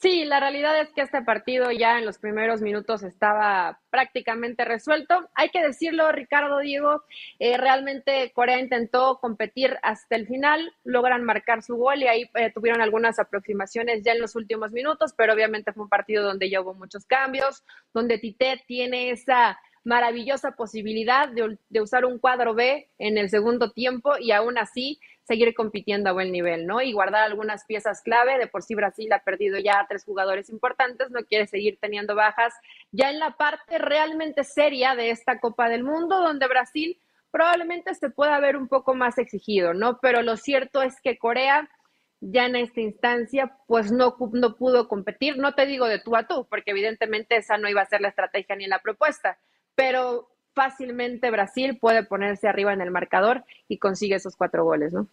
Sí, 0.00 0.24
la 0.24 0.40
realidad 0.40 0.80
es 0.80 0.90
que 0.94 1.02
este 1.02 1.20
partido 1.20 1.70
ya 1.70 1.98
en 1.98 2.06
los 2.06 2.16
primeros 2.16 2.62
minutos 2.62 3.02
estaba 3.02 3.80
prácticamente 3.90 4.64
resuelto. 4.64 5.28
Hay 5.34 5.50
que 5.50 5.62
decirlo, 5.62 6.10
Ricardo 6.10 6.60
Diego, 6.60 7.02
eh, 7.38 7.58
realmente 7.58 8.32
Corea 8.34 8.58
intentó 8.58 9.18
competir 9.20 9.76
hasta 9.82 10.16
el 10.16 10.26
final, 10.26 10.72
logran 10.84 11.22
marcar 11.24 11.62
su 11.62 11.76
gol 11.76 11.98
y 11.98 12.06
ahí 12.06 12.30
eh, 12.32 12.50
tuvieron 12.50 12.80
algunas 12.80 13.18
aproximaciones 13.18 14.02
ya 14.02 14.12
en 14.12 14.22
los 14.22 14.36
últimos 14.36 14.72
minutos, 14.72 15.12
pero 15.14 15.34
obviamente 15.34 15.74
fue 15.74 15.82
un 15.82 15.90
partido 15.90 16.24
donde 16.24 16.48
ya 16.48 16.62
hubo 16.62 16.72
muchos 16.72 17.04
cambios, 17.04 17.62
donde 17.92 18.16
Tite 18.16 18.64
tiene 18.66 19.10
esa 19.10 19.60
maravillosa 19.84 20.52
posibilidad 20.52 21.28
de, 21.28 21.58
de 21.68 21.80
usar 21.82 22.06
un 22.06 22.18
cuadro 22.18 22.54
B 22.54 22.88
en 22.98 23.18
el 23.18 23.28
segundo 23.28 23.70
tiempo 23.72 24.12
y 24.18 24.32
aún 24.32 24.56
así 24.56 24.98
seguir 25.30 25.54
compitiendo 25.54 26.10
a 26.10 26.12
buen 26.12 26.32
nivel, 26.32 26.66
¿no? 26.66 26.82
Y 26.82 26.92
guardar 26.92 27.22
algunas 27.22 27.64
piezas 27.64 28.02
clave. 28.02 28.36
De 28.36 28.48
por 28.48 28.64
sí 28.64 28.74
Brasil 28.74 29.12
ha 29.12 29.20
perdido 29.20 29.60
ya 29.60 29.86
tres 29.88 30.04
jugadores 30.04 30.50
importantes, 30.50 31.12
no 31.12 31.20
quiere 31.22 31.46
seguir 31.46 31.78
teniendo 31.80 32.16
bajas. 32.16 32.52
Ya 32.90 33.10
en 33.10 33.20
la 33.20 33.36
parte 33.36 33.78
realmente 33.78 34.42
seria 34.42 34.96
de 34.96 35.10
esta 35.10 35.38
Copa 35.38 35.68
del 35.68 35.84
Mundo, 35.84 36.20
donde 36.20 36.48
Brasil 36.48 36.98
probablemente 37.30 37.94
se 37.94 38.10
pueda 38.10 38.40
ver 38.40 38.56
un 38.56 38.66
poco 38.66 38.96
más 38.96 39.18
exigido, 39.18 39.72
¿no? 39.72 40.00
Pero 40.00 40.22
lo 40.22 40.36
cierto 40.36 40.82
es 40.82 41.00
que 41.00 41.16
Corea 41.16 41.70
ya 42.20 42.46
en 42.46 42.56
esta 42.56 42.80
instancia, 42.80 43.56
pues 43.68 43.92
no, 43.92 44.16
no 44.32 44.56
pudo 44.56 44.88
competir. 44.88 45.38
No 45.38 45.54
te 45.54 45.64
digo 45.64 45.86
de 45.86 46.00
tú 46.00 46.16
a 46.16 46.26
tú, 46.26 46.44
porque 46.50 46.72
evidentemente 46.72 47.36
esa 47.36 47.56
no 47.56 47.68
iba 47.68 47.82
a 47.82 47.86
ser 47.86 48.00
la 48.00 48.08
estrategia 48.08 48.56
ni 48.56 48.66
la 48.66 48.80
propuesta, 48.80 49.38
pero 49.76 50.28
fácilmente 50.56 51.30
Brasil 51.30 51.78
puede 51.78 52.02
ponerse 52.02 52.48
arriba 52.48 52.72
en 52.72 52.80
el 52.80 52.90
marcador 52.90 53.44
y 53.68 53.78
consigue 53.78 54.16
esos 54.16 54.34
cuatro 54.34 54.64
goles, 54.64 54.92
¿no? 54.92 55.06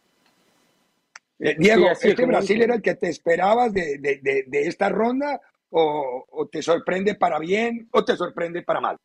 Eh, 1.40 1.56
Diego, 1.58 1.90
¿este 1.92 2.26
Brasil 2.26 2.62
era 2.62 2.76
el 2.76 2.82
que 2.82 2.96
te 2.96 3.10
esperabas 3.10 3.72
de, 3.74 4.46
esta 4.52 4.90
ronda 4.90 5.40
o, 5.70 6.50
te 6.52 6.62
sorprende 6.62 7.16
para 7.16 7.40
bien 7.40 7.88
o 7.92 8.04
te 8.04 8.16
sorprende 8.16 8.64
para 8.64 8.82
mal? 8.82 8.98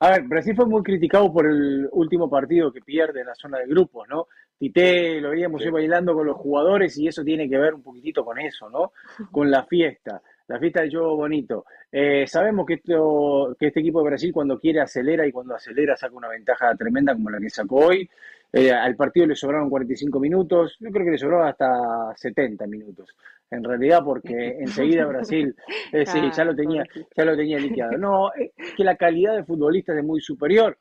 A 0.00 0.10
ver, 0.10 0.22
Brasil 0.22 0.54
fue 0.54 0.66
muy 0.66 0.82
criticado 0.82 1.32
por 1.32 1.46
el 1.46 1.88
último 1.92 2.28
partido 2.28 2.72
que 2.72 2.80
pierde 2.80 3.20
en 3.20 3.26
la 3.26 3.34
zona 3.34 3.58
de 3.58 3.66
grupos, 3.66 4.08
¿no? 4.08 4.28
Tite 4.58 5.20
lo 5.20 5.30
veíamos 5.30 5.62
sí. 5.62 5.68
bailando 5.68 6.14
con 6.14 6.26
los 6.26 6.36
jugadores 6.36 6.96
y 6.98 7.08
eso 7.08 7.24
tiene 7.24 7.48
que 7.48 7.58
ver 7.58 7.74
un 7.74 7.82
poquitito 7.82 8.24
con 8.24 8.38
eso, 8.38 8.70
¿no? 8.70 8.92
Con 9.30 9.50
la 9.50 9.64
fiesta, 9.64 10.22
la 10.46 10.58
fiesta 10.58 10.80
del 10.80 10.90
juego 10.90 11.16
bonito. 11.16 11.64
Eh, 11.90 12.26
sabemos 12.26 12.66
que, 12.66 12.74
esto, 12.74 13.56
que 13.58 13.68
este 13.68 13.80
equipo 13.80 14.00
de 14.00 14.10
Brasil 14.10 14.32
cuando 14.32 14.58
quiere 14.58 14.80
acelera 14.80 15.26
y 15.26 15.32
cuando 15.32 15.54
acelera 15.54 15.96
saca 15.96 16.14
una 16.14 16.28
ventaja 16.28 16.74
tremenda 16.76 17.14
como 17.14 17.30
la 17.30 17.38
que 17.38 17.50
sacó 17.50 17.86
hoy. 17.86 18.08
Eh, 18.56 18.70
al 18.70 18.94
partido 18.94 19.26
le 19.26 19.34
sobraron 19.34 19.68
45 19.68 20.20
minutos, 20.20 20.76
yo 20.78 20.88
creo 20.92 21.04
que 21.04 21.10
le 21.10 21.18
sobró 21.18 21.42
hasta 21.42 22.14
70 22.14 22.68
minutos, 22.68 23.16
en 23.50 23.64
realidad, 23.64 23.98
porque 24.04 24.58
enseguida 24.60 25.06
Brasil, 25.06 25.56
eh, 25.90 26.06
sí, 26.06 26.20
ya 26.32 26.44
lo 26.44 26.54
tenía, 26.54 26.84
ya 27.16 27.24
lo 27.24 27.36
tenía 27.36 27.58
liquidado. 27.58 27.98
No, 27.98 28.32
es 28.32 28.52
que 28.76 28.84
la 28.84 28.94
calidad 28.94 29.34
de 29.34 29.42
futbolistas 29.42 29.96
es 29.96 30.04
muy 30.04 30.20
superior. 30.20 30.78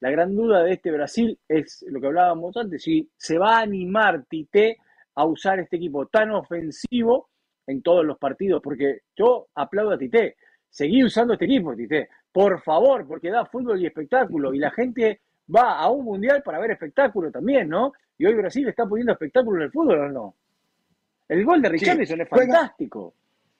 La 0.00 0.10
gran 0.10 0.34
duda 0.34 0.62
de 0.62 0.72
este 0.72 0.90
Brasil 0.90 1.38
es 1.46 1.84
lo 1.90 2.00
que 2.00 2.06
hablábamos 2.06 2.56
antes, 2.56 2.82
si 2.82 3.06
se 3.18 3.36
va 3.36 3.58
a 3.58 3.62
animar 3.64 4.24
Tite 4.24 4.78
a 5.16 5.26
usar 5.26 5.60
este 5.60 5.76
equipo 5.76 6.06
tan 6.06 6.30
ofensivo 6.30 7.28
en 7.66 7.82
todos 7.82 8.02
los 8.02 8.16
partidos, 8.16 8.62
porque 8.62 9.00
yo 9.14 9.48
aplaudo 9.56 9.92
a 9.92 9.98
Tite, 9.98 10.36
seguí 10.70 11.04
usando 11.04 11.34
este 11.34 11.44
equipo, 11.44 11.76
Tite, 11.76 12.08
por 12.32 12.62
favor, 12.62 13.06
porque 13.06 13.28
da 13.28 13.44
fútbol 13.44 13.78
y 13.78 13.84
espectáculo, 13.84 14.54
y 14.54 14.58
la 14.58 14.70
gente 14.70 15.20
va 15.54 15.78
a 15.78 15.90
un 15.90 16.04
mundial 16.04 16.42
para 16.42 16.58
ver 16.58 16.72
espectáculo 16.72 17.30
también, 17.30 17.68
¿no? 17.68 17.92
Y 18.18 18.26
hoy 18.26 18.34
Brasil 18.34 18.68
está 18.68 18.86
poniendo 18.86 19.12
espectáculo 19.12 19.58
en 19.58 19.62
el 19.64 19.70
fútbol, 19.70 20.00
¿o 20.00 20.08
no? 20.08 20.34
El 21.28 21.44
gol 21.44 21.62
de 21.62 21.68
Richarlison 21.68 22.16
sí, 22.16 22.22
es 22.22 22.28
fantástico. 22.28 23.14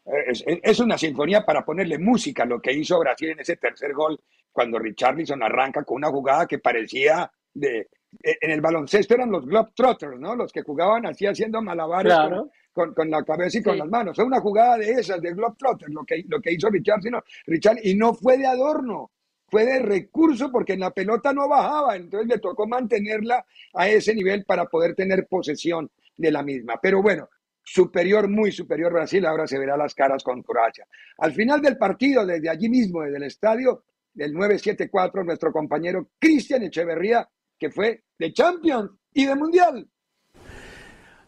Es, 0.05 0.45
es, 0.47 0.81
una 0.81 0.99
sinfonía 0.99 1.45
para 1.45 1.65
ponerle 1.65 1.99
música 1.99 2.45
lo 2.45 2.61
que 2.61 2.73
hizo 2.73 2.99
Brasil 2.99 3.31
en 3.31 3.41
ese 3.41 3.57
tercer 3.57 3.93
gol, 3.93 4.19
cuando 4.51 4.79
Richarlison 4.79 5.43
arranca 5.43 5.85
con 5.85 5.97
una 5.97 6.09
jugada 6.09 6.47
que 6.47 6.59
parecía 6.59 7.31
de... 7.55 7.89
En 8.23 8.51
el 8.51 8.61
baloncesto 8.61 9.15
eran 9.15 9.31
los 9.31 9.47
Globetrotters, 9.47 10.19
¿no? 10.19 10.35
Los 10.35 10.53
que 10.53 10.63
jugaban 10.63 11.07
así 11.07 11.27
haciendo 11.27 11.63
malabares 11.63 12.13
claro. 12.13 12.51
con, 12.73 12.93
con, 12.93 13.09
la 13.09 13.23
cabeza 13.23 13.59
y 13.59 13.63
con 13.63 13.75
sí. 13.75 13.79
las 13.79 13.89
manos. 13.89 14.17
Fue 14.17 14.25
una 14.25 14.41
jugada 14.41 14.79
de 14.79 14.91
esas, 14.91 15.23
de 15.23 15.33
Globetrotters, 15.33 15.93
lo 15.93 16.05
que, 16.05 16.25
lo 16.27 16.41
que 16.41 16.53
hizo 16.53 16.69
Richarlison, 16.69 17.23
Richard, 17.47 17.79
y 17.85 17.95
no 17.95 18.13
fue 18.13 18.37
de 18.37 18.47
adorno 18.47 19.13
fue 19.51 19.65
de 19.65 19.81
recurso 19.81 20.51
porque 20.51 20.75
en 20.75 20.81
la 20.81 20.91
pelota 20.91 21.33
no 21.33 21.49
bajaba, 21.49 21.97
entonces 21.97 22.29
le 22.29 22.39
tocó 22.39 22.67
mantenerla 22.67 23.45
a 23.75 23.89
ese 23.89 24.15
nivel 24.15 24.45
para 24.45 24.67
poder 24.67 24.95
tener 24.95 25.27
posesión 25.27 25.91
de 26.17 26.31
la 26.31 26.43
misma. 26.43 26.79
Pero 26.81 27.03
bueno, 27.03 27.29
superior, 27.63 28.29
muy 28.29 28.53
superior 28.53 28.93
Brasil, 28.93 29.27
ahora 29.27 29.47
se 29.47 29.59
verá 29.59 29.77
las 29.77 29.95
caras 29.95 30.23
con 30.23 30.43
Croacia. 30.43 30.87
Al 31.19 31.33
final 31.33 31.61
del 31.61 31.77
partido, 31.77 32.25
desde 32.25 32.49
allí 32.49 32.69
mismo, 32.69 33.03
desde 33.03 33.17
el 33.17 33.25
estadio 33.25 33.85
del 34.13 34.33
974, 34.33 35.25
nuestro 35.25 35.53
compañero 35.53 36.11
Cristian 36.19 36.63
Echeverría, 36.63 37.29
que 37.59 37.71
fue 37.71 38.05
de 38.19 38.33
Champions 38.33 38.91
y 39.13 39.27
de 39.27 39.35
Mundial. 39.35 39.89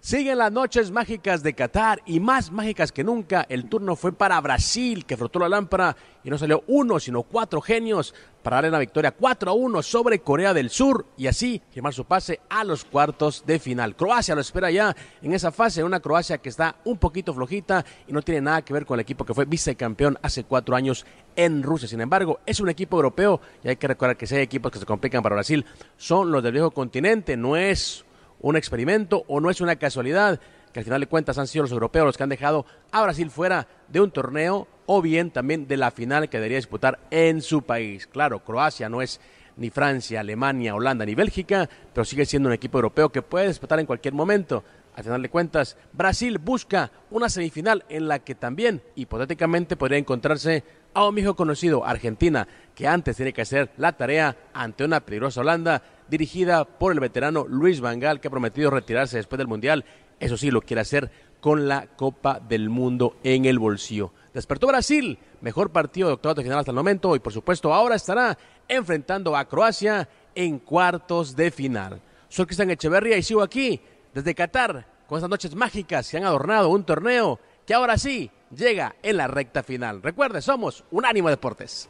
Siguen 0.04 0.38
las 0.38 0.50
noches 0.50 0.90
mágicas 0.90 1.44
de 1.44 1.54
Qatar 1.54 2.02
y 2.06 2.18
más 2.18 2.50
mágicas 2.50 2.90
que 2.90 3.04
nunca. 3.04 3.46
El 3.48 3.68
turno 3.68 3.94
fue 3.94 4.12
para 4.12 4.40
Brasil, 4.40 5.06
que 5.06 5.16
frotó 5.16 5.38
la 5.38 5.48
lámpara 5.48 5.96
y 6.24 6.28
no 6.28 6.36
salió 6.36 6.64
uno, 6.66 6.98
sino 6.98 7.22
cuatro 7.22 7.60
genios 7.60 8.12
para 8.42 8.56
darle 8.56 8.72
la 8.72 8.80
victoria 8.80 9.12
4 9.12 9.52
a 9.52 9.54
1 9.54 9.80
sobre 9.80 10.18
Corea 10.18 10.52
del 10.52 10.70
Sur 10.70 11.06
y 11.16 11.28
así 11.28 11.62
firmar 11.70 11.94
su 11.94 12.04
pase 12.04 12.40
a 12.48 12.64
los 12.64 12.84
cuartos 12.84 13.44
de 13.46 13.60
final. 13.60 13.94
Croacia 13.94 14.34
lo 14.34 14.40
espera 14.40 14.72
ya 14.72 14.96
en 15.22 15.34
esa 15.34 15.52
fase, 15.52 15.84
una 15.84 16.00
Croacia 16.00 16.38
que 16.38 16.48
está 16.48 16.74
un 16.84 16.98
poquito 16.98 17.32
flojita 17.32 17.84
y 18.08 18.12
no 18.12 18.22
tiene 18.22 18.40
nada 18.40 18.62
que 18.62 18.72
ver 18.72 18.84
con 18.84 18.98
el 18.98 19.02
equipo 19.02 19.24
que 19.24 19.34
fue 19.34 19.44
vicecampeón 19.44 20.18
hace 20.20 20.42
cuatro 20.42 20.74
años 20.74 21.06
en 21.36 21.62
Rusia. 21.62 21.86
Sin 21.86 22.00
embargo, 22.00 22.40
es 22.44 22.58
un 22.58 22.68
equipo 22.68 22.96
europeo 22.96 23.40
y 23.62 23.68
hay 23.68 23.76
que 23.76 23.86
recordar 23.86 24.16
que 24.16 24.26
si 24.26 24.34
hay 24.34 24.42
equipos 24.42 24.72
que 24.72 24.80
se 24.80 24.84
complican 24.84 25.22
para 25.22 25.36
Brasil, 25.36 25.64
son 25.96 26.32
los 26.32 26.42
del 26.42 26.54
viejo 26.54 26.72
continente, 26.72 27.36
no 27.36 27.56
es 27.56 28.04
un 28.42 28.56
experimento 28.56 29.24
o 29.28 29.40
no 29.40 29.50
es 29.50 29.60
una 29.60 29.76
casualidad 29.76 30.40
que 30.72 30.80
al 30.80 30.84
final 30.84 31.00
de 31.00 31.06
cuentas 31.06 31.38
han 31.38 31.46
sido 31.46 31.62
los 31.62 31.72
europeos 31.72 32.06
los 32.06 32.16
que 32.16 32.22
han 32.22 32.28
dejado 32.28 32.66
a 32.90 33.02
Brasil 33.02 33.30
fuera 33.30 33.68
de 33.88 34.00
un 34.00 34.10
torneo 34.10 34.68
o 34.86 35.00
bien 35.02 35.30
también 35.30 35.66
de 35.66 35.76
la 35.76 35.90
final 35.90 36.28
que 36.28 36.38
debería 36.38 36.58
disputar 36.58 36.98
en 37.10 37.42
su 37.42 37.62
país. 37.62 38.06
Claro, 38.06 38.40
Croacia 38.40 38.88
no 38.88 39.02
es 39.02 39.20
ni 39.56 39.70
Francia, 39.70 40.20
Alemania, 40.20 40.74
Holanda 40.74 41.04
ni 41.04 41.14
Bélgica, 41.14 41.68
pero 41.92 42.04
sigue 42.04 42.24
siendo 42.24 42.48
un 42.48 42.54
equipo 42.54 42.78
europeo 42.78 43.10
que 43.10 43.22
puede 43.22 43.48
disputar 43.48 43.78
en 43.78 43.86
cualquier 43.86 44.14
momento. 44.14 44.64
Al 44.94 45.04
final 45.04 45.22
de 45.22 45.30
cuentas, 45.30 45.76
Brasil 45.92 46.38
busca 46.38 46.90
una 47.10 47.30
semifinal 47.30 47.84
en 47.88 48.08
la 48.08 48.18
que 48.18 48.34
también 48.34 48.82
hipotéticamente 48.94 49.76
podría 49.76 49.98
encontrarse 49.98 50.64
a 50.92 51.08
un 51.08 51.14
viejo 51.14 51.34
conocido, 51.34 51.86
Argentina, 51.86 52.46
que 52.74 52.86
antes 52.86 53.16
tiene 53.16 53.32
que 53.32 53.42
hacer 53.42 53.70
la 53.78 53.92
tarea 53.92 54.36
ante 54.52 54.84
una 54.84 55.00
peligrosa 55.00 55.40
Holanda 55.40 55.82
dirigida 56.08 56.66
por 56.66 56.92
el 56.92 57.00
veterano 57.00 57.46
Luis 57.48 57.80
Vangal, 57.80 58.20
que 58.20 58.28
ha 58.28 58.30
prometido 58.30 58.70
retirarse 58.70 59.16
después 59.16 59.38
del 59.38 59.48
Mundial. 59.48 59.86
Eso 60.20 60.36
sí, 60.36 60.50
lo 60.50 60.60
quiere 60.60 60.82
hacer 60.82 61.10
con 61.40 61.68
la 61.68 61.86
Copa 61.86 62.38
del 62.38 62.68
Mundo 62.68 63.16
en 63.24 63.46
el 63.46 63.58
bolsillo. 63.58 64.12
Despertó 64.34 64.66
Brasil, 64.66 65.18
mejor 65.40 65.70
partido 65.70 66.08
de 66.08 66.14
octavo 66.14 66.34
de 66.34 66.42
final 66.42 66.58
hasta 66.58 66.70
el 66.70 66.76
momento 66.76 67.16
y 67.16 67.18
por 67.18 67.32
supuesto 67.32 67.72
ahora 67.72 67.96
estará 67.96 68.38
enfrentando 68.68 69.36
a 69.36 69.46
Croacia 69.46 70.08
en 70.34 70.58
cuartos 70.58 71.34
de 71.34 71.50
final. 71.50 72.00
Soy 72.28 72.46
Cristian 72.46 72.70
Echeverría 72.70 73.18
y 73.18 73.22
sigo 73.22 73.42
aquí 73.42 73.80
desde 74.14 74.34
Qatar 74.34 74.86
con 75.06 75.18
estas 75.18 75.30
noches 75.30 75.54
mágicas 75.54 76.10
que 76.10 76.16
han 76.16 76.24
adornado 76.24 76.70
un 76.70 76.84
torneo 76.84 77.38
que 77.66 77.74
ahora 77.74 77.96
sí 77.98 78.30
llega 78.50 78.96
en 79.02 79.16
la 79.16 79.26
recta 79.26 79.62
final. 79.62 80.02
Recuerde, 80.02 80.40
somos 80.40 80.84
Unánimo 80.90 81.28
Deportes. 81.28 81.88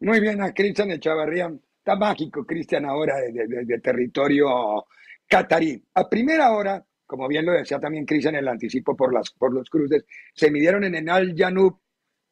Muy 0.00 0.20
bien, 0.20 0.42
a 0.42 0.52
Cristian 0.52 0.90
Echeverría. 0.90 1.52
Está 1.78 1.96
mágico, 1.96 2.44
Cristian, 2.44 2.84
ahora 2.84 3.16
de, 3.18 3.78
territorio 3.78 4.86
catarí. 5.26 5.82
A 5.94 6.08
primera 6.08 6.52
hora, 6.52 6.84
como 7.06 7.28
bien 7.28 7.46
lo 7.46 7.52
decía 7.52 7.78
también 7.78 8.04
Cris 8.04 8.26
en 8.26 8.34
el 8.34 8.48
anticipo 8.48 8.96
por, 8.96 9.12
por 9.38 9.54
los 9.54 9.70
cruces, 9.70 10.04
se 10.34 10.50
midieron 10.50 10.84
en 10.84 10.96
Enal 10.96 11.34
Janub, 11.36 11.78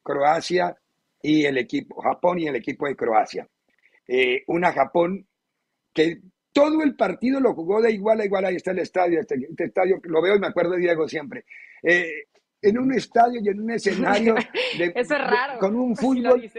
Croacia 0.02 0.76
y 1.22 1.44
el 1.44 1.56
equipo, 1.58 2.02
Japón 2.02 2.40
y 2.40 2.48
el 2.48 2.56
equipo 2.56 2.86
de 2.86 2.96
Croacia. 2.96 3.48
Eh, 4.06 4.42
una 4.48 4.72
Japón 4.72 5.26
que 5.92 6.20
todo 6.54 6.82
el 6.82 6.94
partido 6.94 7.40
lo 7.40 7.52
jugó 7.52 7.82
de 7.82 7.92
igual 7.92 8.20
a 8.20 8.24
igual, 8.24 8.44
ahí 8.44 8.54
está 8.54 8.70
el 8.70 8.78
estadio, 8.78 9.20
este, 9.20 9.34
este 9.34 9.64
estadio, 9.64 9.98
lo 10.04 10.22
veo 10.22 10.36
y 10.36 10.38
me 10.38 10.46
acuerdo 10.46 10.70
de 10.72 10.78
Diego 10.78 11.06
siempre. 11.08 11.44
Eh, 11.82 12.28
en 12.62 12.78
un 12.78 12.94
estadio 12.94 13.40
y 13.42 13.48
en 13.48 13.60
un 13.60 13.70
escenario. 13.72 14.34
De, 14.78 14.86
Eso 14.94 15.14
es 15.14 15.20
raro. 15.20 15.58
con 15.58 15.76
un 15.76 15.94
fútbol. 15.94 16.50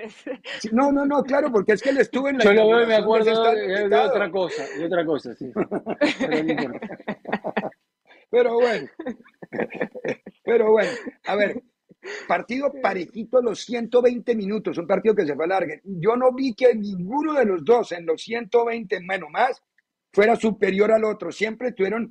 no, 0.72 0.92
no, 0.92 1.06
no, 1.06 1.24
claro, 1.24 1.52
porque 1.52 1.74
es 1.74 1.82
que 1.82 1.90
él 1.90 1.98
estuvo 1.98 2.30
en 2.30 2.38
la. 2.38 2.44
Yo 2.44 2.54
lo 2.54 2.68
veo 2.68 2.84
y 2.84 2.88
me 2.88 2.96
acuerdo 2.96 3.44
de, 3.52 3.90
de, 3.90 3.96
otra 3.96 4.30
cosa, 4.30 4.64
de 4.78 4.86
otra 4.86 5.04
cosa, 5.06 5.34
sí. 5.34 5.52
Pero 8.32 8.56
bueno, 8.56 8.90
pero 10.44 10.72
bueno, 10.72 10.90
a 11.26 11.36
ver, 11.38 11.62
partido 12.28 12.74
parejito 12.82 13.38
a 13.38 13.42
los 13.42 13.62
120 13.62 14.36
minutos, 14.36 14.78
un 14.78 14.88
partido 14.88 15.16
que 15.16 15.26
se 15.26 15.36
fue 15.36 15.48
largo. 15.48 15.72
Yo 15.86 16.18
no 16.18 16.34
vi 16.34 16.54
que 16.54 16.76
ninguno 16.76 17.34
de 17.34 17.46
los 17.46 17.64
dos 17.64 17.94
en 17.94 18.06
los 18.06 18.22
120 18.22 19.00
menos 19.02 19.30
más 19.30 19.64
fuera 20.16 20.38
superior 20.38 20.94
al 20.94 21.04
otro. 21.04 21.30
Siempre 21.30 21.74
tuvieron 21.74 22.10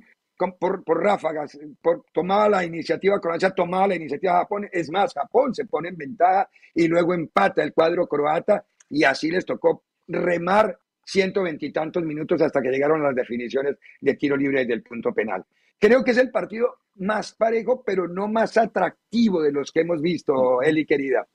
por, 0.59 0.83
por 0.83 1.03
ráfagas, 1.03 1.57
por, 1.81 2.05
tomaba 2.13 2.47
la 2.47 2.63
iniciativa 2.63 3.19
Croacia, 3.19 3.49
tomaba 3.49 3.87
la 3.87 3.95
iniciativa 3.95 4.39
Japón. 4.39 4.69
Es 4.71 4.91
más, 4.91 5.13
Japón 5.13 5.55
se 5.55 5.65
pone 5.65 5.89
en 5.89 5.97
ventaja 5.97 6.47
y 6.73 6.87
luego 6.87 7.15
empata 7.15 7.63
el 7.63 7.73
cuadro 7.73 8.05
croata 8.07 8.63
y 8.89 9.03
así 9.03 9.31
les 9.31 9.43
tocó 9.43 9.85
remar 10.07 10.77
120 11.03 11.65
y 11.65 11.71
tantos 11.71 12.03
minutos 12.03 12.39
hasta 12.41 12.61
que 12.61 12.69
llegaron 12.69 13.01
las 13.01 13.15
definiciones 13.15 13.77
de 13.99 14.13
tiro 14.15 14.37
libre 14.37 14.65
del 14.65 14.83
punto 14.83 15.11
penal. 15.11 15.43
Creo 15.79 16.03
que 16.03 16.11
es 16.11 16.17
el 16.17 16.29
partido 16.29 16.75
más 16.97 17.33
parejo, 17.33 17.83
pero 17.83 18.07
no 18.07 18.27
más 18.27 18.55
atractivo 18.55 19.41
de 19.41 19.51
los 19.51 19.71
que 19.71 19.81
hemos 19.81 19.99
visto, 20.01 20.61
Eli 20.61 20.85
querida. 20.85 21.27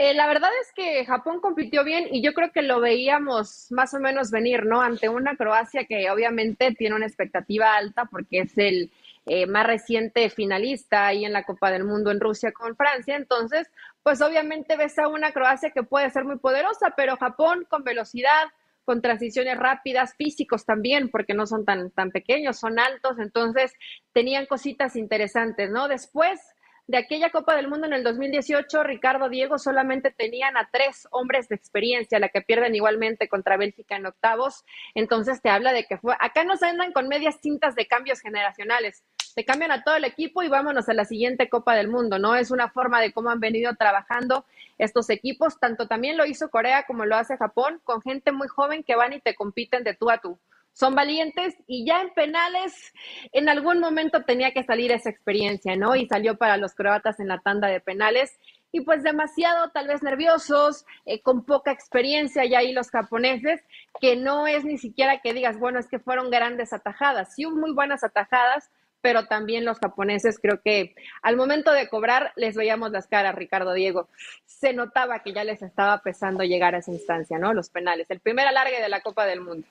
Eh, 0.00 0.14
la 0.14 0.28
verdad 0.28 0.50
es 0.62 0.72
que 0.72 1.04
Japón 1.04 1.40
compitió 1.40 1.82
bien 1.82 2.06
y 2.12 2.22
yo 2.22 2.32
creo 2.32 2.52
que 2.52 2.62
lo 2.62 2.80
veíamos 2.80 3.66
más 3.70 3.94
o 3.94 3.98
menos 3.98 4.30
venir, 4.30 4.64
¿no? 4.64 4.80
Ante 4.80 5.08
una 5.08 5.36
Croacia 5.36 5.86
que 5.86 6.08
obviamente 6.08 6.72
tiene 6.72 6.94
una 6.94 7.06
expectativa 7.06 7.76
alta 7.76 8.04
porque 8.04 8.40
es 8.42 8.56
el 8.58 8.92
eh, 9.26 9.46
más 9.46 9.66
reciente 9.66 10.30
finalista 10.30 11.08
ahí 11.08 11.24
en 11.24 11.32
la 11.32 11.42
Copa 11.42 11.72
del 11.72 11.82
Mundo 11.82 12.12
en 12.12 12.20
Rusia 12.20 12.52
con 12.52 12.76
Francia. 12.76 13.16
Entonces, 13.16 13.68
pues 14.04 14.22
obviamente 14.22 14.76
ves 14.76 14.96
a 15.00 15.08
una 15.08 15.32
Croacia 15.32 15.70
que 15.70 15.82
puede 15.82 16.10
ser 16.10 16.24
muy 16.24 16.38
poderosa, 16.38 16.94
pero 16.96 17.16
Japón 17.16 17.66
con 17.68 17.82
velocidad, 17.82 18.46
con 18.84 19.02
transiciones 19.02 19.58
rápidas, 19.58 20.14
físicos 20.14 20.64
también, 20.64 21.10
porque 21.10 21.34
no 21.34 21.44
son 21.44 21.64
tan, 21.64 21.90
tan 21.90 22.12
pequeños, 22.12 22.56
son 22.56 22.78
altos, 22.78 23.18
entonces 23.18 23.72
tenían 24.12 24.46
cositas 24.46 24.94
interesantes, 24.94 25.70
¿no? 25.70 25.88
Después 25.88 26.40
de 26.88 26.96
aquella 26.96 27.28
Copa 27.28 27.54
del 27.54 27.68
Mundo 27.68 27.86
en 27.86 27.92
el 27.92 28.02
2018, 28.02 28.82
Ricardo 28.82 29.28
Diego 29.28 29.58
solamente 29.58 30.10
tenían 30.10 30.56
a 30.56 30.70
tres 30.72 31.06
hombres 31.10 31.46
de 31.48 31.54
experiencia, 31.54 32.18
la 32.18 32.30
que 32.30 32.40
pierden 32.40 32.74
igualmente 32.74 33.28
contra 33.28 33.58
Bélgica 33.58 33.96
en 33.96 34.06
octavos. 34.06 34.64
Entonces 34.94 35.42
te 35.42 35.50
habla 35.50 35.74
de 35.74 35.84
que 35.84 35.98
fue, 35.98 36.16
acá 36.18 36.44
no 36.44 36.56
se 36.56 36.64
andan 36.64 36.92
con 36.92 37.06
medias 37.06 37.42
tintas 37.42 37.74
de 37.74 37.86
cambios 37.86 38.20
generacionales. 38.20 39.04
Te 39.34 39.44
cambian 39.44 39.70
a 39.70 39.84
todo 39.84 39.96
el 39.96 40.06
equipo 40.06 40.42
y 40.42 40.48
vámonos 40.48 40.88
a 40.88 40.94
la 40.94 41.04
siguiente 41.04 41.50
Copa 41.50 41.74
del 41.74 41.88
Mundo, 41.88 42.18
¿no? 42.18 42.34
Es 42.34 42.50
una 42.50 42.70
forma 42.70 43.02
de 43.02 43.12
cómo 43.12 43.28
han 43.28 43.38
venido 43.38 43.74
trabajando 43.76 44.46
estos 44.78 45.10
equipos. 45.10 45.60
Tanto 45.60 45.88
también 45.88 46.16
lo 46.16 46.24
hizo 46.24 46.48
Corea 46.48 46.86
como 46.86 47.04
lo 47.04 47.16
hace 47.16 47.36
Japón, 47.36 47.82
con 47.84 48.00
gente 48.00 48.32
muy 48.32 48.48
joven 48.48 48.82
que 48.82 48.96
van 48.96 49.12
y 49.12 49.20
te 49.20 49.34
compiten 49.34 49.84
de 49.84 49.92
tú 49.92 50.10
a 50.10 50.18
tú 50.18 50.38
son 50.78 50.94
valientes 50.94 51.56
y 51.66 51.84
ya 51.84 52.00
en 52.00 52.10
penales 52.10 52.92
en 53.32 53.48
algún 53.48 53.80
momento 53.80 54.22
tenía 54.22 54.52
que 54.52 54.62
salir 54.62 54.92
esa 54.92 55.10
experiencia, 55.10 55.74
¿no? 55.74 55.96
Y 55.96 56.06
salió 56.06 56.36
para 56.36 56.56
los 56.56 56.74
croatas 56.76 57.18
en 57.18 57.26
la 57.26 57.40
tanda 57.40 57.66
de 57.66 57.80
penales 57.80 58.38
y 58.70 58.82
pues 58.82 59.02
demasiado 59.02 59.70
tal 59.70 59.88
vez 59.88 60.04
nerviosos, 60.04 60.86
eh, 61.04 61.20
con 61.20 61.44
poca 61.44 61.72
experiencia 61.72 62.44
ya 62.44 62.58
ahí 62.58 62.72
los 62.72 62.90
japoneses, 62.90 63.60
que 64.00 64.14
no 64.14 64.46
es 64.46 64.64
ni 64.64 64.78
siquiera 64.78 65.20
que 65.20 65.32
digas, 65.32 65.58
bueno, 65.58 65.80
es 65.80 65.88
que 65.88 65.98
fueron 65.98 66.30
grandes 66.30 66.72
atajadas, 66.72 67.34
sí 67.34 67.44
muy 67.44 67.72
buenas 67.72 68.04
atajadas, 68.04 68.70
pero 69.00 69.26
también 69.26 69.64
los 69.64 69.80
japoneses 69.80 70.38
creo 70.40 70.60
que 70.62 70.94
al 71.22 71.36
momento 71.36 71.72
de 71.72 71.88
cobrar 71.88 72.32
les 72.36 72.54
veíamos 72.54 72.92
las 72.92 73.08
caras, 73.08 73.34
Ricardo 73.34 73.72
Diego. 73.72 74.08
Se 74.46 74.72
notaba 74.72 75.24
que 75.24 75.32
ya 75.32 75.42
les 75.42 75.60
estaba 75.60 75.98
pesando 76.02 76.44
llegar 76.44 76.76
a 76.76 76.78
esa 76.78 76.92
instancia, 76.92 77.36
¿no? 77.36 77.52
Los 77.52 77.68
penales, 77.68 78.08
el 78.10 78.20
primer 78.20 78.46
alargue 78.46 78.80
de 78.80 78.88
la 78.88 79.00
Copa 79.00 79.26
del 79.26 79.40
Mundo. 79.40 79.66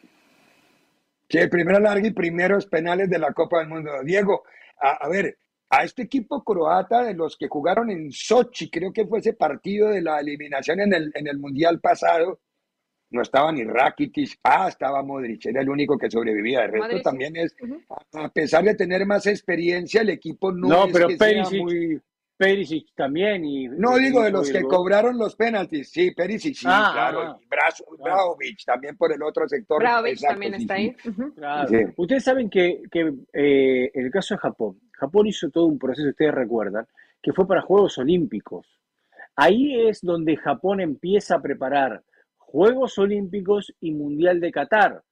Sí, 1.29 1.37
el 1.37 1.49
primer 1.49 1.75
alargue 1.75 2.09
y 2.09 2.11
primeros 2.11 2.67
penales 2.67 3.09
de 3.09 3.19
la 3.19 3.33
Copa 3.33 3.59
del 3.59 3.67
Mundo. 3.67 3.91
Diego, 4.03 4.43
a, 4.79 5.07
ver, 5.09 5.37
a 5.69 5.83
este 5.83 6.03
equipo 6.03 6.43
croata 6.43 7.03
de 7.03 7.13
los 7.13 7.35
que 7.37 7.47
jugaron 7.47 7.89
en 7.89 8.11
Sochi, 8.11 8.69
creo 8.69 8.93
que 8.93 9.05
fue 9.05 9.19
ese 9.19 9.33
partido 9.33 9.89
de 9.89 10.01
la 10.01 10.19
eliminación 10.19 10.79
en 10.81 10.93
el, 10.93 11.11
en 11.13 11.27
el 11.27 11.37
Mundial 11.37 11.81
pasado, 11.81 12.39
no 13.09 13.21
estaba 13.21 13.51
ni 13.51 13.63
Rakitic, 13.63 14.39
ah, 14.43 14.67
estaba 14.67 15.01
Modric, 15.03 15.45
era 15.45 15.61
el 15.61 15.69
único 15.69 15.97
que 15.97 16.09
sobrevivía. 16.09 16.65
El 16.65 16.73
resto 16.73 17.01
también 17.01 17.35
es, 17.37 17.55
a 18.13 18.29
pesar 18.29 18.63
de 18.63 18.75
tener 18.75 19.05
más 19.05 19.25
experiencia, 19.27 20.01
el 20.01 20.09
equipo 20.09 20.51
no, 20.51 20.67
no 20.67 20.85
es 20.85 20.93
pero 20.93 21.07
que 21.07 21.17
sea 21.17 21.49
muy... 21.51 22.01
Perisic 22.37 22.93
también. 22.95 23.43
Y, 23.43 23.67
No 23.67 23.97
digo 23.97 24.21
de 24.23 24.31
los 24.31 24.49
que 24.51 24.61
cobraron 24.61 25.17
los 25.17 25.35
penaltis, 25.35 25.89
sí, 25.89 26.11
Perisic, 26.11 26.55
sí, 26.55 26.65
Ah, 26.69 26.91
claro, 26.93 27.21
ah. 27.21 27.39
y 27.41 27.45
Brazo- 27.47 27.85
Brajovic 27.97 28.63
también 28.65 28.95
por 28.95 29.11
el 29.11 29.21
otro 29.23 29.47
sector. 29.47 29.79
Bravovic 29.81 30.13
exacto, 30.13 30.33
también 30.33 30.53
sí, 30.55 30.61
está 30.61 30.75
sí. 30.75 30.81
ahí. 30.81 31.31
Claro. 31.35 31.67
Sí. 31.67 31.75
Ustedes 31.97 32.23
saben 32.23 32.49
que, 32.49 32.83
que, 32.91 33.13
eh, 33.33 33.91
en 33.93 34.05
el 34.05 34.11
caso 34.11 34.35
de 34.35 34.39
Japón, 34.39 34.79
Japón 34.91 35.27
hizo 35.27 35.49
todo 35.49 35.65
un 35.65 35.79
proceso, 35.79 36.09
ustedes 36.09 36.33
recuerdan, 36.33 36.87
que 37.21 37.33
fue 37.33 37.47
para 37.47 37.61
Juegos 37.61 37.97
Olímpicos. 37.97 38.67
Ahí 39.35 39.87
es 39.87 40.01
donde 40.01 40.35
Japón 40.37 40.79
empieza 40.81 41.35
a 41.35 41.41
preparar 41.41 42.03
Juegos 42.37 42.97
Olímpicos 42.97 43.73
y 43.81 43.91
Mundial 43.91 44.39
de 44.39 44.51
Qatar. 44.51 45.03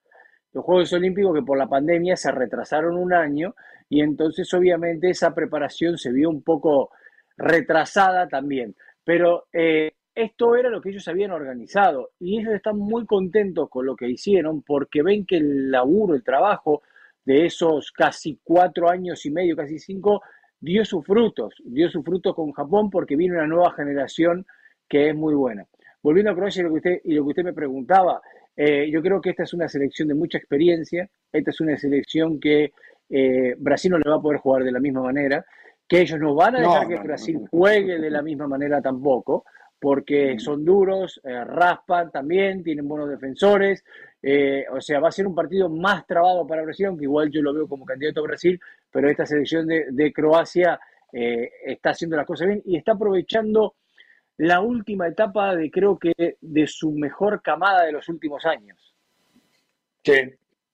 Los 0.53 0.63
Juegos 0.63 0.93
Olímpicos 0.93 1.35
que 1.35 1.41
por 1.43 1.57
la 1.57 1.67
pandemia 1.67 2.15
se 2.15 2.31
retrasaron 2.31 2.95
un 2.97 3.13
año 3.13 3.55
y 3.89 4.01
entonces 4.01 4.51
obviamente 4.53 5.09
esa 5.09 5.35
preparación 5.35 5.97
se 5.97 6.11
vio 6.11 6.29
un 6.29 6.41
poco 6.41 6.91
retrasada 7.37 8.27
también. 8.27 8.75
Pero 9.03 9.45
eh, 9.53 9.93
esto 10.13 10.55
era 10.55 10.69
lo 10.69 10.81
que 10.81 10.89
ellos 10.89 11.07
habían 11.07 11.31
organizado 11.31 12.11
y 12.19 12.39
ellos 12.39 12.53
están 12.53 12.77
muy 12.77 13.05
contentos 13.05 13.69
con 13.69 13.85
lo 13.85 13.95
que 13.95 14.09
hicieron 14.09 14.61
porque 14.61 15.03
ven 15.03 15.25
que 15.25 15.37
el 15.37 15.69
laburo, 15.71 16.15
el 16.15 16.23
trabajo 16.23 16.81
de 17.25 17.45
esos 17.45 17.91
casi 17.91 18.39
cuatro 18.43 18.89
años 18.89 19.25
y 19.25 19.31
medio, 19.31 19.55
casi 19.55 19.79
cinco, 19.79 20.21
dio 20.59 20.85
sus 20.85 21.05
frutos, 21.05 21.55
dio 21.65 21.89
sus 21.89 22.03
frutos 22.03 22.33
con 22.33 22.51
Japón 22.51 22.89
porque 22.89 23.15
viene 23.15 23.35
una 23.35 23.47
nueva 23.47 23.73
generación 23.73 24.45
que 24.87 25.09
es 25.09 25.15
muy 25.15 25.33
buena. 25.33 25.65
Volviendo 26.01 26.31
a 26.31 26.35
Croacia 26.35 26.61
y 26.61 26.63
lo 26.63 26.69
que 26.69 26.75
usted, 26.75 27.01
y 27.03 27.13
lo 27.13 27.23
que 27.23 27.29
usted 27.29 27.43
me 27.43 27.53
preguntaba, 27.53 28.21
eh, 28.55 28.89
yo 28.91 29.01
creo 29.01 29.19
que 29.19 29.31
esta 29.31 29.43
es 29.43 29.53
una 29.53 29.67
selección 29.67 30.07
de 30.07 30.13
mucha 30.13 30.37
experiencia, 30.37 31.09
esta 31.31 31.49
es 31.49 31.59
una 31.59 31.75
selección 31.77 32.39
que 32.39 32.71
eh, 33.09 33.55
Brasil 33.57 33.91
no 33.91 33.97
le 33.97 34.09
va 34.09 34.15
a 34.15 34.21
poder 34.21 34.39
jugar 34.39 34.63
de 34.63 34.71
la 34.71 34.79
misma 34.79 35.01
manera, 35.01 35.45
que 35.87 36.01
ellos 36.01 36.19
no 36.19 36.33
van 36.35 36.55
a 36.55 36.61
No, 36.61 36.73
dejar 36.73 36.87
que 36.87 36.95
no, 36.95 37.03
Brasil 37.03 37.39
no. 37.41 37.47
juegue 37.49 37.99
de 37.99 38.09
la 38.09 38.21
misma 38.21 38.47
manera 38.47 38.81
tampoco, 38.81 39.45
porque 39.79 40.39
son 40.39 40.65
duros, 40.65 41.21
eh, 41.23 41.43
raspan 41.43 42.11
también, 42.11 42.63
tienen 42.63 42.87
buenos 42.87 43.09
defensores, 43.09 43.83
eh, 44.21 44.65
o 44.71 44.81
sea, 44.81 44.99
va 44.99 45.09
a 45.09 45.11
ser 45.11 45.27
un 45.27 45.35
partido 45.35 45.69
más 45.69 46.07
trabado 46.07 46.47
para 46.47 46.63
Brasil, 46.63 46.87
aunque 46.87 47.03
igual 47.03 47.29
yo 47.29 47.41
lo 47.41 47.53
veo 47.53 47.67
como 47.67 47.85
candidato 47.85 48.21
a 48.21 48.23
Brasil, 48.23 48.59
pero 48.89 49.09
esta 49.09 49.25
selección 49.25 49.67
de, 49.67 49.85
de 49.91 50.11
Croacia 50.11 50.79
eh, 51.13 51.51
está 51.65 51.91
haciendo 51.91 52.17
las 52.17 52.25
cosas 52.25 52.47
bien 52.47 52.61
y 52.65 52.77
está 52.77 52.93
aprovechando 52.93 53.75
la 54.37 54.59
última 54.61 55.07
etapa 55.07 55.55
de 55.55 55.69
creo 55.69 55.97
que 55.97 56.37
de 56.41 56.67
su 56.67 56.91
mejor 56.91 57.41
camada 57.41 57.85
de 57.85 57.91
los 57.91 58.09
últimos 58.09 58.45
años. 58.45 58.95
Sí. 60.03 60.13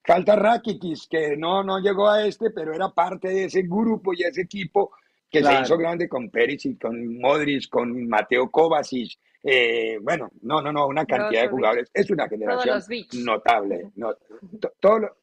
Falta 0.03 0.35
Rakitic, 0.35 1.07
que 1.09 1.37
no, 1.37 1.63
no 1.63 1.79
llegó 1.79 2.09
a 2.09 2.25
este, 2.25 2.49
pero 2.49 2.73
era 2.73 2.89
parte 2.89 3.27
de 3.27 3.43
ese 3.45 3.61
grupo 3.61 4.13
y 4.13 4.23
ese 4.23 4.41
equipo 4.41 4.91
que 5.31 5.39
Claro. 5.39 5.57
se 5.57 5.63
hizo 5.63 5.77
grande 5.77 6.09
con 6.09 6.29
Perisic, 6.29 6.81
con 6.81 7.17
Modric, 7.19 7.69
con 7.69 8.07
Mateo 8.07 8.51
Kovacic. 8.51 9.17
eh, 9.43 9.97
bueno, 10.01 10.29
no, 10.43 10.61
no, 10.61 10.71
no, 10.71 10.85
una 10.85 11.03
cantidad 11.05 11.41
de 11.43 11.47
jugadores. 11.47 11.89
Es 11.95 12.11
una 12.11 12.27
Todos 12.29 12.39
generación 12.39 13.25
notable. 13.25 13.89
No, 13.95 14.13
to- 14.59 14.73
todo 14.79 14.99
lo- 14.99 15.17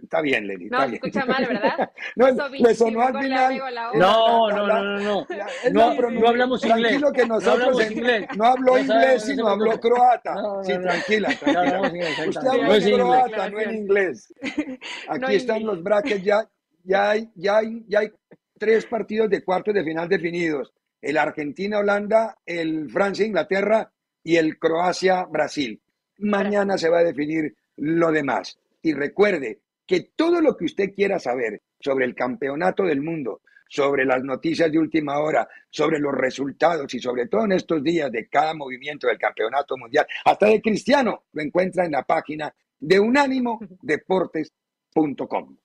está 0.00 0.20
bien, 0.20 0.46
Leli. 0.46 0.66
No, 0.70 0.78
bien. 0.82 0.94
escucha 0.94 1.24
mal, 1.24 1.44
¿verdad? 1.46 1.90
No, 2.16 2.26
me 2.60 2.74
sonó 2.74 3.00
al 3.00 3.18
final. 3.18 3.58
No, 3.94 4.48
no, 4.50 4.66
no, 4.68 4.82
no, 4.82 4.98
no. 5.00 5.26
No, 5.72 5.96
pronun- 5.96 6.20
no 6.20 6.28
hablamos 6.28 6.64
inglés. 6.64 6.80
Tranquilo 7.00 7.12
que 7.12 7.26
No 7.26 7.34
nosotros 7.34 7.80
en- 7.80 7.92
inglés. 7.92 8.26
no 8.36 8.44
habló 8.44 8.76
No 8.78 8.84
sabe- 8.84 9.00
inglés, 9.00 9.14
no 9.14 9.34
sino 9.34 9.48
habló 9.48 9.80
croata. 9.80 10.34
No, 10.34 10.62
sí, 10.62 10.72
no, 10.72 10.78
no. 10.78 10.84
tranquila, 10.84 11.28
No, 11.46 11.52
no 11.64 12.28
Usted 12.28 12.46
habló 12.46 12.62
No 12.62 12.66
en 12.66 12.72
es 12.76 12.86
inglés. 12.86 12.94
croata, 13.04 13.50
no 13.50 13.60
en 13.60 13.74
inglés. 13.74 14.34
Aquí 15.08 15.20
No 15.20 15.28
están 15.28 15.64
los 15.66 15.82
brackets, 15.82 16.22
ya, 16.22 16.48
ya, 16.84 17.10
hay, 17.10 17.28
ya, 17.34 17.56
hay, 17.56 17.84
ya 17.88 17.98
hay 17.98 18.12
tres 18.58 18.86
partidos 18.86 19.30
de 19.30 19.44
cuartos 19.44 19.74
de 19.74 19.84
final 19.84 20.08
definidos. 20.08 20.72
El 21.00 21.18
Argentina-Holanda, 21.18 22.38
el 22.44 22.90
Francia-Inglaterra 22.90 23.92
y 24.22 24.36
el 24.36 24.58
Croacia-Brasil. 24.58 25.80
Mañana 26.18 26.78
se 26.78 26.88
va 26.88 27.00
a 27.00 27.04
definir 27.04 27.54
lo 27.76 28.10
demás. 28.10 28.58
Y 28.82 28.92
recuerde, 28.92 29.60
que 29.86 30.10
todo 30.16 30.40
lo 30.40 30.56
que 30.56 30.64
usted 30.64 30.92
quiera 30.94 31.20
saber 31.20 31.60
sobre 31.78 32.06
el 32.06 32.14
campeonato 32.14 32.84
del 32.84 33.02
mundo, 33.02 33.42
sobre 33.68 34.04
las 34.04 34.22
noticias 34.22 34.70
de 34.70 34.78
última 34.78 35.18
hora, 35.20 35.48
sobre 35.70 35.98
los 35.98 36.14
resultados 36.14 36.92
y 36.94 37.00
sobre 37.00 37.26
todo 37.28 37.44
en 37.44 37.52
estos 37.52 37.82
días 37.82 38.10
de 38.10 38.28
cada 38.28 38.54
movimiento 38.54 39.06
del 39.06 39.18
campeonato 39.18 39.76
mundial, 39.76 40.06
hasta 40.24 40.46
de 40.46 40.60
Cristiano, 40.60 41.24
lo 41.32 41.42
encuentra 41.42 41.84
en 41.84 41.92
la 41.92 42.02
página 42.02 42.52
de 42.78 43.00
unánimodeportes.com. 43.00 45.56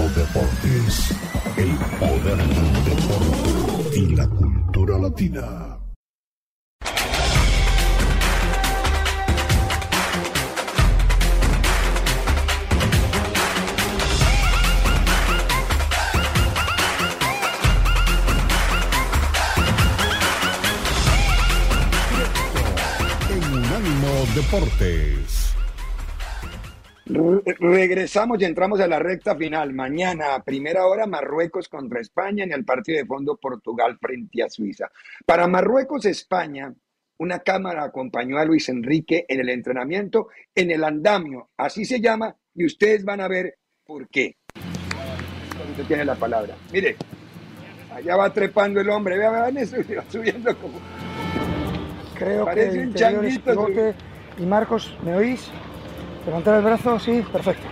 Unánimo 0.00 0.08
Deportes, 0.14 1.10
el 1.58 1.76
poder 1.98 2.38
del 2.38 2.84
deporte 2.84 3.98
y 3.98 4.06
la 4.16 4.26
cultura 4.28 4.98
latina. 4.98 5.76
Deportes. 24.34 25.19
Re- 27.12 27.56
regresamos 27.58 28.40
y 28.40 28.44
entramos 28.44 28.80
a 28.80 28.86
la 28.86 28.98
recta 28.98 29.34
final. 29.36 29.72
Mañana, 29.72 30.34
a 30.34 30.42
primera 30.44 30.86
hora, 30.86 31.06
Marruecos 31.06 31.68
contra 31.68 32.00
España 32.00 32.44
en 32.44 32.52
el 32.52 32.64
partido 32.64 32.98
de 32.98 33.06
fondo 33.06 33.36
Portugal 33.36 33.98
frente 34.00 34.42
a 34.42 34.48
Suiza. 34.48 34.90
Para 35.26 35.46
Marruecos-España, 35.46 36.72
una 37.18 37.40
cámara 37.40 37.84
acompañó 37.84 38.38
a 38.38 38.44
Luis 38.44 38.68
Enrique 38.68 39.24
en 39.28 39.40
el 39.40 39.48
entrenamiento, 39.50 40.28
en 40.54 40.70
el 40.70 40.84
andamio, 40.84 41.50
así 41.56 41.84
se 41.84 42.00
llama, 42.00 42.34
y 42.54 42.64
ustedes 42.64 43.04
van 43.04 43.20
a 43.20 43.28
ver 43.28 43.58
por 43.84 44.08
qué. 44.08 44.36
Usted 45.70 45.84
tiene 45.86 46.04
la 46.04 46.14
palabra. 46.14 46.54
Mire, 46.72 46.96
allá 47.92 48.16
va 48.16 48.32
trepando 48.32 48.80
el 48.80 48.88
hombre, 48.88 49.18
vean, 49.18 49.32
vean 49.32 49.56
eso, 49.58 49.76
va 49.98 50.04
subiendo 50.08 50.56
como... 50.58 50.78
Creo 52.16 52.44
Parece 52.44 52.72
que 52.72 52.86
un 52.86 52.94
changuito, 52.94 53.50
pivote. 53.50 53.94
Y 54.38 54.42
Marcos, 54.46 54.96
¿me 55.02 55.14
oís? 55.16 55.50
Levantar 56.30 56.58
el 56.58 56.62
brazo, 56.62 56.96
sí, 57.00 57.24
perfecto. 57.32 57.66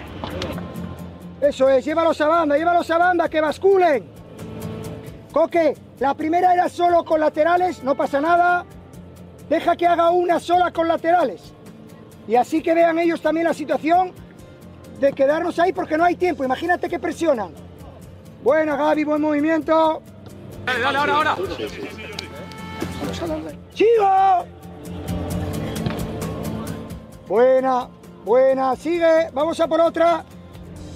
Eso 1.41 1.69
es, 1.69 1.85
llévalos 1.85 2.21
a 2.21 2.27
banda, 2.27 2.59
llévalos 2.59 2.91
a 2.91 2.99
banda, 2.99 3.29
que 3.29 3.41
basculen. 3.41 4.05
Coque, 5.33 5.77
la 6.01 6.13
primera 6.15 6.55
era 6.55 6.69
solo 6.69 7.05
con 7.05 7.21
laterales, 7.21 7.85
no 7.85 7.95
pasa 7.95 8.21
nada. 8.21 8.67
Deja 9.49 9.77
que 9.77 9.87
haga 9.87 10.11
una 10.11 10.41
sola 10.41 10.73
con 10.73 10.89
laterales. 10.89 11.53
Y 12.27 12.35
así 12.35 12.61
que 12.61 12.75
vean 12.75 12.99
ellos 12.99 13.23
también 13.23 13.47
la 13.47 13.55
situación 13.55 14.11
de 14.99 15.13
quedarnos 15.13 15.57
ahí 15.61 15.73
porque 15.73 15.97
no 15.97 16.03
hay 16.03 16.17
tiempo. 16.17 16.43
Imagínate 16.43 16.89
que 16.89 16.99
presionan. 16.99 17.53
Buena, 18.43 18.75
Gaby, 18.75 19.05
buen 19.05 19.23
movimiento. 19.23 20.03
Dale, 20.67 20.81
dale, 20.81 20.99
ahora, 20.99 21.13
ahora. 21.13 21.37
¡Chivo! 23.73 24.45
Buena, 27.29 27.89
buena, 28.25 28.75
sigue, 28.77 29.31
vamos 29.33 29.59
a 29.61 29.67
por 29.67 29.81
otra. 29.81 30.25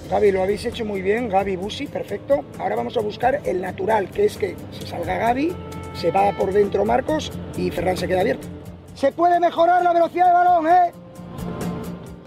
Gaby, 0.09 0.31
lo 0.31 0.43
habéis 0.43 0.65
hecho 0.65 0.85
muy 0.85 1.01
bien, 1.01 1.29
Gaby 1.29 1.55
Busi, 1.55 1.87
perfecto. 1.87 2.43
Ahora 2.59 2.75
vamos 2.75 2.97
a 2.97 3.01
buscar 3.01 3.41
el 3.45 3.61
natural, 3.61 4.09
que 4.09 4.25
es 4.25 4.37
que 4.37 4.55
se 4.71 4.85
salga 4.85 5.17
Gaby, 5.17 5.55
se 5.93 6.11
va 6.11 6.31
por 6.33 6.51
dentro 6.51 6.85
Marcos 6.85 7.31
y 7.57 7.71
Ferran 7.71 7.97
se 7.97 8.07
queda 8.07 8.21
abierto. 8.21 8.47
Se 8.95 9.11
puede 9.11 9.39
mejorar 9.39 9.81
la 9.83 9.93
velocidad 9.93 10.27
de 10.27 10.33
balón, 10.33 10.67
¿eh? 10.67 10.91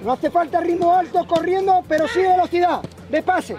No 0.02 0.12
hace 0.12 0.30
falta 0.30 0.60
ritmo 0.60 0.94
alto 0.94 1.26
corriendo, 1.26 1.82
pero 1.86 2.08
sí 2.08 2.20
velocidad, 2.20 2.80
de 3.10 3.22
pase. 3.22 3.56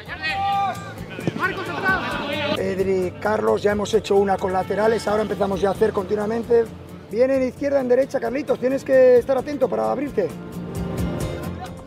Pedri, 2.55 3.13
Carlos, 3.19 3.61
ya 3.61 3.71
hemos 3.71 3.93
hecho 3.93 4.15
una 4.15 4.37
con 4.37 4.51
laterales, 4.51 5.07
ahora 5.07 5.23
empezamos 5.23 5.61
ya 5.61 5.69
a 5.69 5.71
hacer 5.71 5.93
continuamente. 5.93 6.65
Viene 7.11 7.37
en 7.37 7.43
izquierda, 7.43 7.79
en 7.79 7.87
derecha, 7.87 8.19
Carlitos, 8.19 8.59
tienes 8.59 8.83
que 8.83 9.17
estar 9.17 9.37
atento 9.37 9.69
para 9.69 9.91
abrirte. 9.91 10.27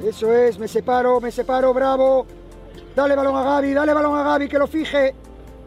Eso 0.02 0.32
es, 0.32 0.58
me 0.58 0.66
separo, 0.66 1.20
me 1.20 1.30
separo, 1.30 1.74
bravo. 1.74 2.26
Dale 2.96 3.14
balón 3.14 3.36
a 3.36 3.42
Gaby, 3.42 3.74
dale 3.74 3.92
balón 3.92 4.18
a 4.18 4.22
Gaby, 4.22 4.48
que 4.48 4.58
lo 4.58 4.66
fije. 4.66 5.14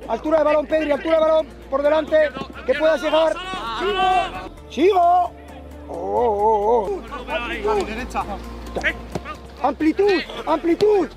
Altura 0.08 0.40
de 0.40 0.44
balón, 0.44 0.66
Pedri, 0.66 0.92
altura 0.92 1.16
de 1.16 1.22
balón, 1.22 1.48
por 1.70 1.82
delante, 1.82 2.18
que 2.66 2.74
puedas 2.74 3.02
llegar. 3.02 3.34
¡Sigo! 3.80 4.52
¡Sigo! 4.70 5.32
¡Oh, 5.90 5.96
oh, 5.96 6.90
oh! 6.90 7.02
¡Amplitud! 9.62 10.22
¡Amplitud! 10.46 11.08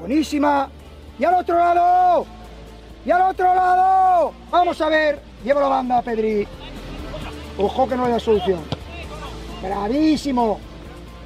Buenísima. 0.00 0.68
Y 1.18 1.24
al 1.24 1.34
otro 1.34 1.56
lado. 1.56 2.26
Y 3.04 3.10
al 3.10 3.22
otro 3.22 3.54
lado. 3.54 4.32
Vamos 4.50 4.80
a 4.80 4.88
ver. 4.88 5.22
Lleva 5.42 5.60
la 5.62 5.68
banda, 5.68 6.02
Pedri. 6.02 6.46
Ojo 7.56 7.88
que 7.88 7.96
no 7.96 8.04
haya 8.04 8.18
solución. 8.18 8.60
Bravísimo. 9.62 10.60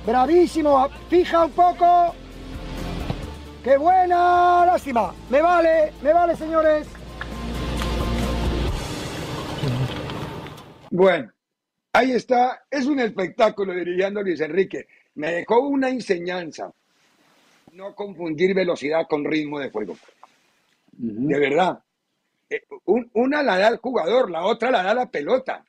Bravísimo. 0.07 0.89
Fija 1.09 1.45
un 1.45 1.53
poco. 1.53 2.15
¡Qué 3.63 3.77
buena! 3.77 4.65
Lástima. 4.67 5.15
Me 5.29 5.43
vale, 5.43 5.93
me 6.03 6.13
vale, 6.13 6.35
señores. 6.37 6.87
Bueno, 10.91 11.31
ahí 11.93 12.13
está. 12.13 12.65
Es 12.71 12.87
un 12.87 13.01
espectáculo 13.01 13.75
dirigiendo 13.75 14.23
Luis 14.23 14.41
Enrique. 14.41 14.87
Me 15.15 15.33
dejó 15.33 15.61
una 15.61 15.89
enseñanza. 15.91 16.73
No 17.73 17.95
confundir 17.95 18.55
velocidad 18.55 19.07
con 19.09 19.25
ritmo 19.25 19.61
de 19.61 19.71
juego. 19.71 19.97
De 20.93 21.39
verdad. 21.39 21.81
Eh, 22.49 22.63
un- 22.87 23.09
una 23.15 23.43
la 23.43 23.59
da 23.59 23.69
al 23.69 23.77
jugador, 23.77 24.31
la 24.31 24.45
otra 24.45 24.71
la 24.73 24.83
da 24.83 24.93
la 24.95 25.07
pelota. 25.11 25.65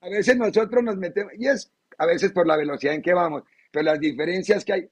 A 0.00 0.08
veces 0.08 0.36
nosotros 0.36 0.82
nos 0.82 0.96
metemos, 0.96 1.32
y 1.38 1.46
es 1.46 1.70
a 2.02 2.06
veces 2.06 2.32
por 2.32 2.46
la 2.46 2.56
velocidad 2.56 2.94
en 2.94 3.02
que 3.02 3.14
vamos, 3.14 3.44
pero 3.70 3.84
las 3.84 4.00
diferencias 4.00 4.64
que 4.64 4.72
hay. 4.72 4.88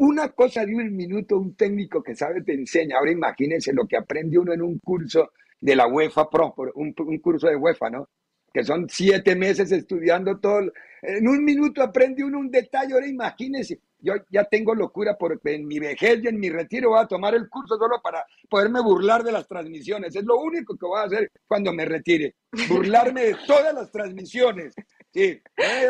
Una 0.00 0.28
cosa 0.30 0.64
de 0.66 0.74
un 0.74 0.94
minuto, 0.94 1.38
un 1.38 1.54
técnico 1.54 2.02
que 2.02 2.14
sabe 2.14 2.42
te 2.42 2.54
enseña. 2.54 2.98
Ahora 2.98 3.12
imagínense 3.12 3.72
lo 3.72 3.86
que 3.86 3.96
aprende 3.96 4.38
uno 4.38 4.52
en 4.52 4.62
un 4.62 4.78
curso 4.80 5.30
de 5.60 5.76
la 5.76 5.86
UEFA 5.86 6.28
Pro, 6.28 6.54
un, 6.74 6.94
un 6.96 7.18
curso 7.18 7.48
de 7.48 7.56
UEFA, 7.56 7.90
¿no? 7.90 8.08
Que 8.52 8.64
son 8.64 8.88
siete 8.88 9.36
meses 9.36 9.70
estudiando 9.70 10.38
todo. 10.38 10.72
En 11.02 11.28
un 11.28 11.44
minuto 11.44 11.82
aprende 11.82 12.24
uno 12.24 12.38
un 12.38 12.50
detalle. 12.50 12.94
Ahora 12.94 13.06
imagínense, 13.06 13.80
yo 14.00 14.14
ya 14.30 14.44
tengo 14.44 14.74
locura 14.74 15.16
porque 15.16 15.54
en 15.54 15.66
mi 15.66 15.78
vejez 15.78 16.20
y 16.22 16.28
en 16.28 16.38
mi 16.38 16.50
retiro 16.50 16.90
voy 16.90 17.00
a 17.00 17.06
tomar 17.06 17.34
el 17.34 17.48
curso 17.48 17.76
solo 17.76 18.00
para 18.02 18.24
poderme 18.48 18.80
burlar 18.80 19.22
de 19.22 19.32
las 19.32 19.46
transmisiones. 19.46 20.14
Es 20.14 20.24
lo 20.24 20.38
único 20.40 20.76
que 20.76 20.86
voy 20.86 21.00
a 21.00 21.04
hacer 21.04 21.30
cuando 21.46 21.72
me 21.72 21.84
retire. 21.84 22.34
Burlarme 22.68 23.22
de 23.22 23.36
todas 23.46 23.74
las 23.74 23.90
transmisiones. 23.90 24.74
Sí, 25.18 25.42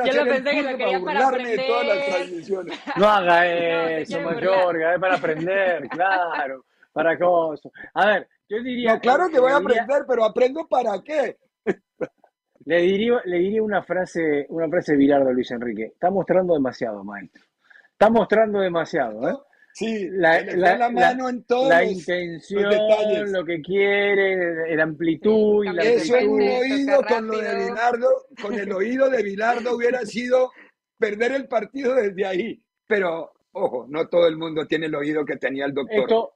Yo 0.06 0.12
lo 0.12 0.24
pensé 0.24 0.50
que 0.50 0.62
lo 0.62 0.68
quería 0.78 0.86
para 0.86 0.98
burlarme 0.98 1.48
de 1.50 1.66
todas 1.66 1.86
las 1.86 2.06
transmisiones. 2.06 2.80
No 2.96 3.06
haga 3.08 3.36
No, 3.40 3.88
eso, 3.88 4.06
quiere 4.08 4.24
Mayorga, 4.24 4.94
es 4.94 5.00
para 5.00 5.14
aprender, 5.16 5.88
claro, 5.88 6.64
para 6.92 7.18
cosas. 7.18 7.70
A 7.94 8.06
ver, 8.06 8.28
yo 8.48 8.62
diría... 8.62 8.94
No, 8.94 9.00
claro 9.00 9.28
que 9.28 9.38
voy 9.40 9.52
a 9.52 9.58
diría- 9.60 9.82
aprender, 9.82 10.04
pero 10.08 10.24
aprendo 10.24 10.66
para 10.68 11.02
qué. 11.02 11.36
Le 12.64 12.82
diría, 12.82 13.14
le 13.24 13.38
diría 13.38 13.62
una 13.62 13.82
frase, 13.82 14.46
una 14.50 14.68
frase 14.68 14.92
de 14.92 14.98
Bilardo 14.98 15.28
a 15.28 15.32
Luis 15.32 15.50
Enrique. 15.50 15.84
Está 15.86 16.10
mostrando 16.10 16.54
demasiado, 16.54 17.02
maestro. 17.04 17.42
Está 17.92 18.10
mostrando 18.10 18.60
demasiado, 18.60 19.28
¿eh? 19.28 19.34
Sí, 19.78 20.08
La, 20.10 20.40
en 20.40 21.44
todos 21.44 21.82
intención, 21.84 22.64
los 22.64 22.72
detalles. 22.72 23.30
lo 23.30 23.44
que 23.44 23.62
quiere, 23.62 24.74
la 24.74 24.82
amplitud 24.82 25.64
y 25.64 25.72
la 25.72 25.82
Eso 25.84 26.16
en 26.16 26.28
un 26.30 26.42
oído 26.42 27.00
con 27.06 27.28
lo 27.28 27.38
de 27.38 27.54
Bilardo, 27.54 28.08
con 28.42 28.54
el 28.58 28.72
oído 28.72 29.08
de 29.08 29.22
Bilardo 29.22 29.76
hubiera 29.76 30.00
sido 30.00 30.50
perder 30.98 31.30
el 31.30 31.46
partido 31.46 31.94
desde 31.94 32.26
ahí. 32.26 32.60
Pero, 32.88 33.30
ojo, 33.52 33.86
no 33.88 34.08
todo 34.08 34.26
el 34.26 34.36
mundo 34.36 34.66
tiene 34.66 34.86
el 34.86 34.96
oído 34.96 35.24
que 35.24 35.36
tenía 35.36 35.66
el 35.66 35.74
doctor. 35.74 36.00
Esto, 36.00 36.32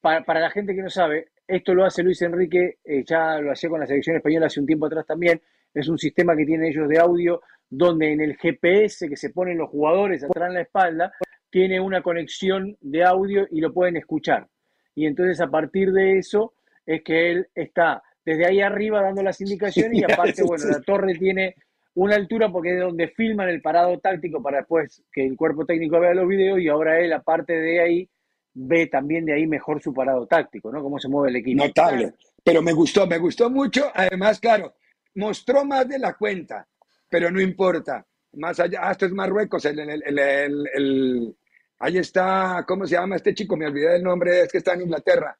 para, 0.00 0.22
para 0.22 0.38
la 0.38 0.50
gente 0.50 0.72
que 0.72 0.82
no 0.82 0.90
sabe, 0.90 1.32
esto 1.48 1.74
lo 1.74 1.84
hace 1.84 2.04
Luis 2.04 2.22
Enrique, 2.22 2.78
eh, 2.84 3.02
ya 3.04 3.40
lo 3.40 3.50
hacía 3.50 3.70
con 3.70 3.80
la 3.80 3.88
selección 3.88 4.14
española 4.14 4.46
hace 4.46 4.60
un 4.60 4.66
tiempo 4.66 4.86
atrás 4.86 5.04
también. 5.04 5.42
Es 5.74 5.88
un 5.88 5.98
sistema 5.98 6.36
que 6.36 6.46
tienen 6.46 6.70
ellos 6.70 6.88
de 6.88 7.00
audio, 7.00 7.42
donde 7.68 8.12
en 8.12 8.20
el 8.20 8.36
GPS 8.36 9.08
que 9.08 9.16
se 9.16 9.30
ponen 9.30 9.58
los 9.58 9.68
jugadores 9.68 10.22
atrás 10.22 10.46
en 10.48 10.54
la 10.54 10.60
espalda, 10.60 11.12
tiene 11.54 11.78
una 11.78 12.02
conexión 12.02 12.76
de 12.80 13.04
audio 13.04 13.46
y 13.48 13.60
lo 13.60 13.72
pueden 13.72 13.96
escuchar. 13.96 14.48
Y 14.96 15.06
entonces 15.06 15.40
a 15.40 15.48
partir 15.48 15.92
de 15.92 16.18
eso 16.18 16.54
es 16.84 17.04
que 17.04 17.30
él 17.30 17.46
está 17.54 18.02
desde 18.24 18.44
ahí 18.44 18.60
arriba 18.60 19.00
dando 19.00 19.22
las 19.22 19.40
indicaciones 19.40 20.00
y 20.00 20.02
aparte, 20.12 20.42
bueno, 20.42 20.64
la 20.66 20.80
torre 20.80 21.14
tiene 21.14 21.54
una 21.94 22.16
altura 22.16 22.50
porque 22.50 22.74
es 22.74 22.80
donde 22.80 23.06
filman 23.06 23.50
el 23.50 23.62
parado 23.62 23.96
táctico 24.00 24.42
para 24.42 24.58
después 24.58 25.04
que 25.12 25.24
el 25.24 25.36
cuerpo 25.36 25.64
técnico 25.64 26.00
vea 26.00 26.12
los 26.12 26.26
videos 26.26 26.58
y 26.58 26.66
ahora 26.66 26.98
él, 26.98 27.12
aparte 27.12 27.52
de 27.52 27.80
ahí, 27.80 28.10
ve 28.52 28.88
también 28.88 29.24
de 29.24 29.34
ahí 29.34 29.46
mejor 29.46 29.80
su 29.80 29.94
parado 29.94 30.26
táctico, 30.26 30.72
¿no? 30.72 30.82
Cómo 30.82 30.98
se 30.98 31.08
mueve 31.08 31.30
el 31.30 31.36
equipo. 31.36 31.64
Notable. 31.64 32.14
Pero 32.42 32.62
me 32.62 32.72
gustó, 32.72 33.06
me 33.06 33.18
gustó 33.18 33.48
mucho. 33.48 33.92
Además, 33.94 34.40
claro, 34.40 34.74
mostró 35.14 35.64
más 35.64 35.88
de 35.88 36.00
la 36.00 36.14
cuenta, 36.14 36.66
pero 37.08 37.30
no 37.30 37.40
importa. 37.40 38.04
Más 38.32 38.58
allá, 38.58 38.80
ah, 38.82 38.90
esto 38.90 39.06
es 39.06 39.12
Marruecos, 39.12 39.64
el, 39.66 39.78
el, 39.78 40.18
el, 40.18 41.36
ahí 41.78 41.98
está, 41.98 42.64
¿cómo 42.66 42.86
se 42.86 42.94
llama 42.94 43.16
este 43.16 43.34
chico? 43.34 43.56
Me 43.56 43.66
olvidé 43.66 43.92
del 43.92 44.02
nombre, 44.02 44.42
es 44.42 44.52
que 44.52 44.58
está 44.58 44.74
en 44.74 44.82
Inglaterra. 44.82 45.38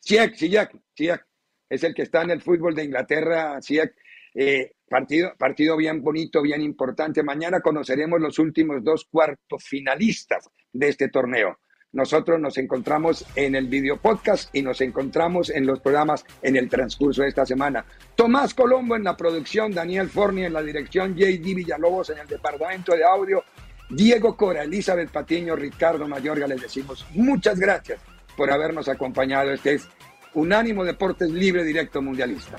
Siak, 0.00 0.34
Siak, 0.34 0.76
Siak. 0.94 1.26
Es 1.68 1.84
el 1.84 1.94
que 1.94 2.02
está 2.02 2.22
en 2.22 2.30
el 2.30 2.40
fútbol 2.40 2.74
de 2.74 2.84
Inglaterra, 2.84 3.60
Siak. 3.60 3.94
Eh, 4.34 4.72
partido, 4.88 5.32
partido 5.36 5.76
bien 5.76 6.02
bonito, 6.02 6.40
bien 6.42 6.62
importante. 6.62 7.22
Mañana 7.22 7.60
conoceremos 7.60 8.20
los 8.20 8.38
últimos 8.38 8.82
dos 8.82 9.06
cuartos 9.10 9.64
finalistas 9.64 10.48
de 10.72 10.88
este 10.88 11.08
torneo. 11.08 11.58
Nosotros 11.92 12.38
nos 12.38 12.58
encontramos 12.58 13.24
en 13.34 13.54
el 13.54 13.66
video 13.66 13.96
podcast 13.96 14.54
y 14.54 14.60
nos 14.60 14.82
encontramos 14.82 15.48
en 15.48 15.66
los 15.66 15.80
programas 15.80 16.24
en 16.42 16.56
el 16.56 16.68
transcurso 16.68 17.22
de 17.22 17.28
esta 17.28 17.46
semana. 17.46 17.84
Tomás 18.14 18.52
Colombo 18.52 18.94
en 18.94 19.04
la 19.04 19.16
producción, 19.16 19.72
Daniel 19.72 20.10
Forni 20.10 20.44
en 20.44 20.52
la 20.52 20.62
dirección, 20.62 21.16
JD 21.16 21.54
Villalobos 21.54 22.10
en 22.10 22.18
el 22.18 22.26
departamento 22.26 22.94
de 22.94 23.04
audio, 23.04 23.42
Diego 23.90 24.36
Cora, 24.36 24.64
Elizabeth 24.64 25.10
Patiño, 25.10 25.56
Ricardo 25.56 26.06
Mayorga, 26.06 26.46
les 26.46 26.60
decimos 26.60 27.06
muchas 27.14 27.58
gracias 27.58 28.00
por 28.36 28.50
habernos 28.50 28.88
acompañado. 28.88 29.52
Este 29.52 29.74
es 29.74 29.88
Unánimo 30.34 30.84
Deportes 30.84 31.30
Libre 31.30 31.64
Directo 31.64 32.02
Mundialista. 32.02 32.56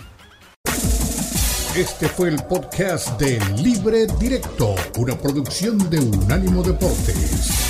Este 1.75 2.09
fue 2.09 2.29
el 2.29 2.43
podcast 2.43 3.19
de 3.21 3.39
Libre 3.61 4.07
Directo, 4.19 4.75
una 4.97 5.15
producción 5.15 5.77
de 5.89 5.99
Unánimo 5.99 6.63
Deportes. 6.63 7.68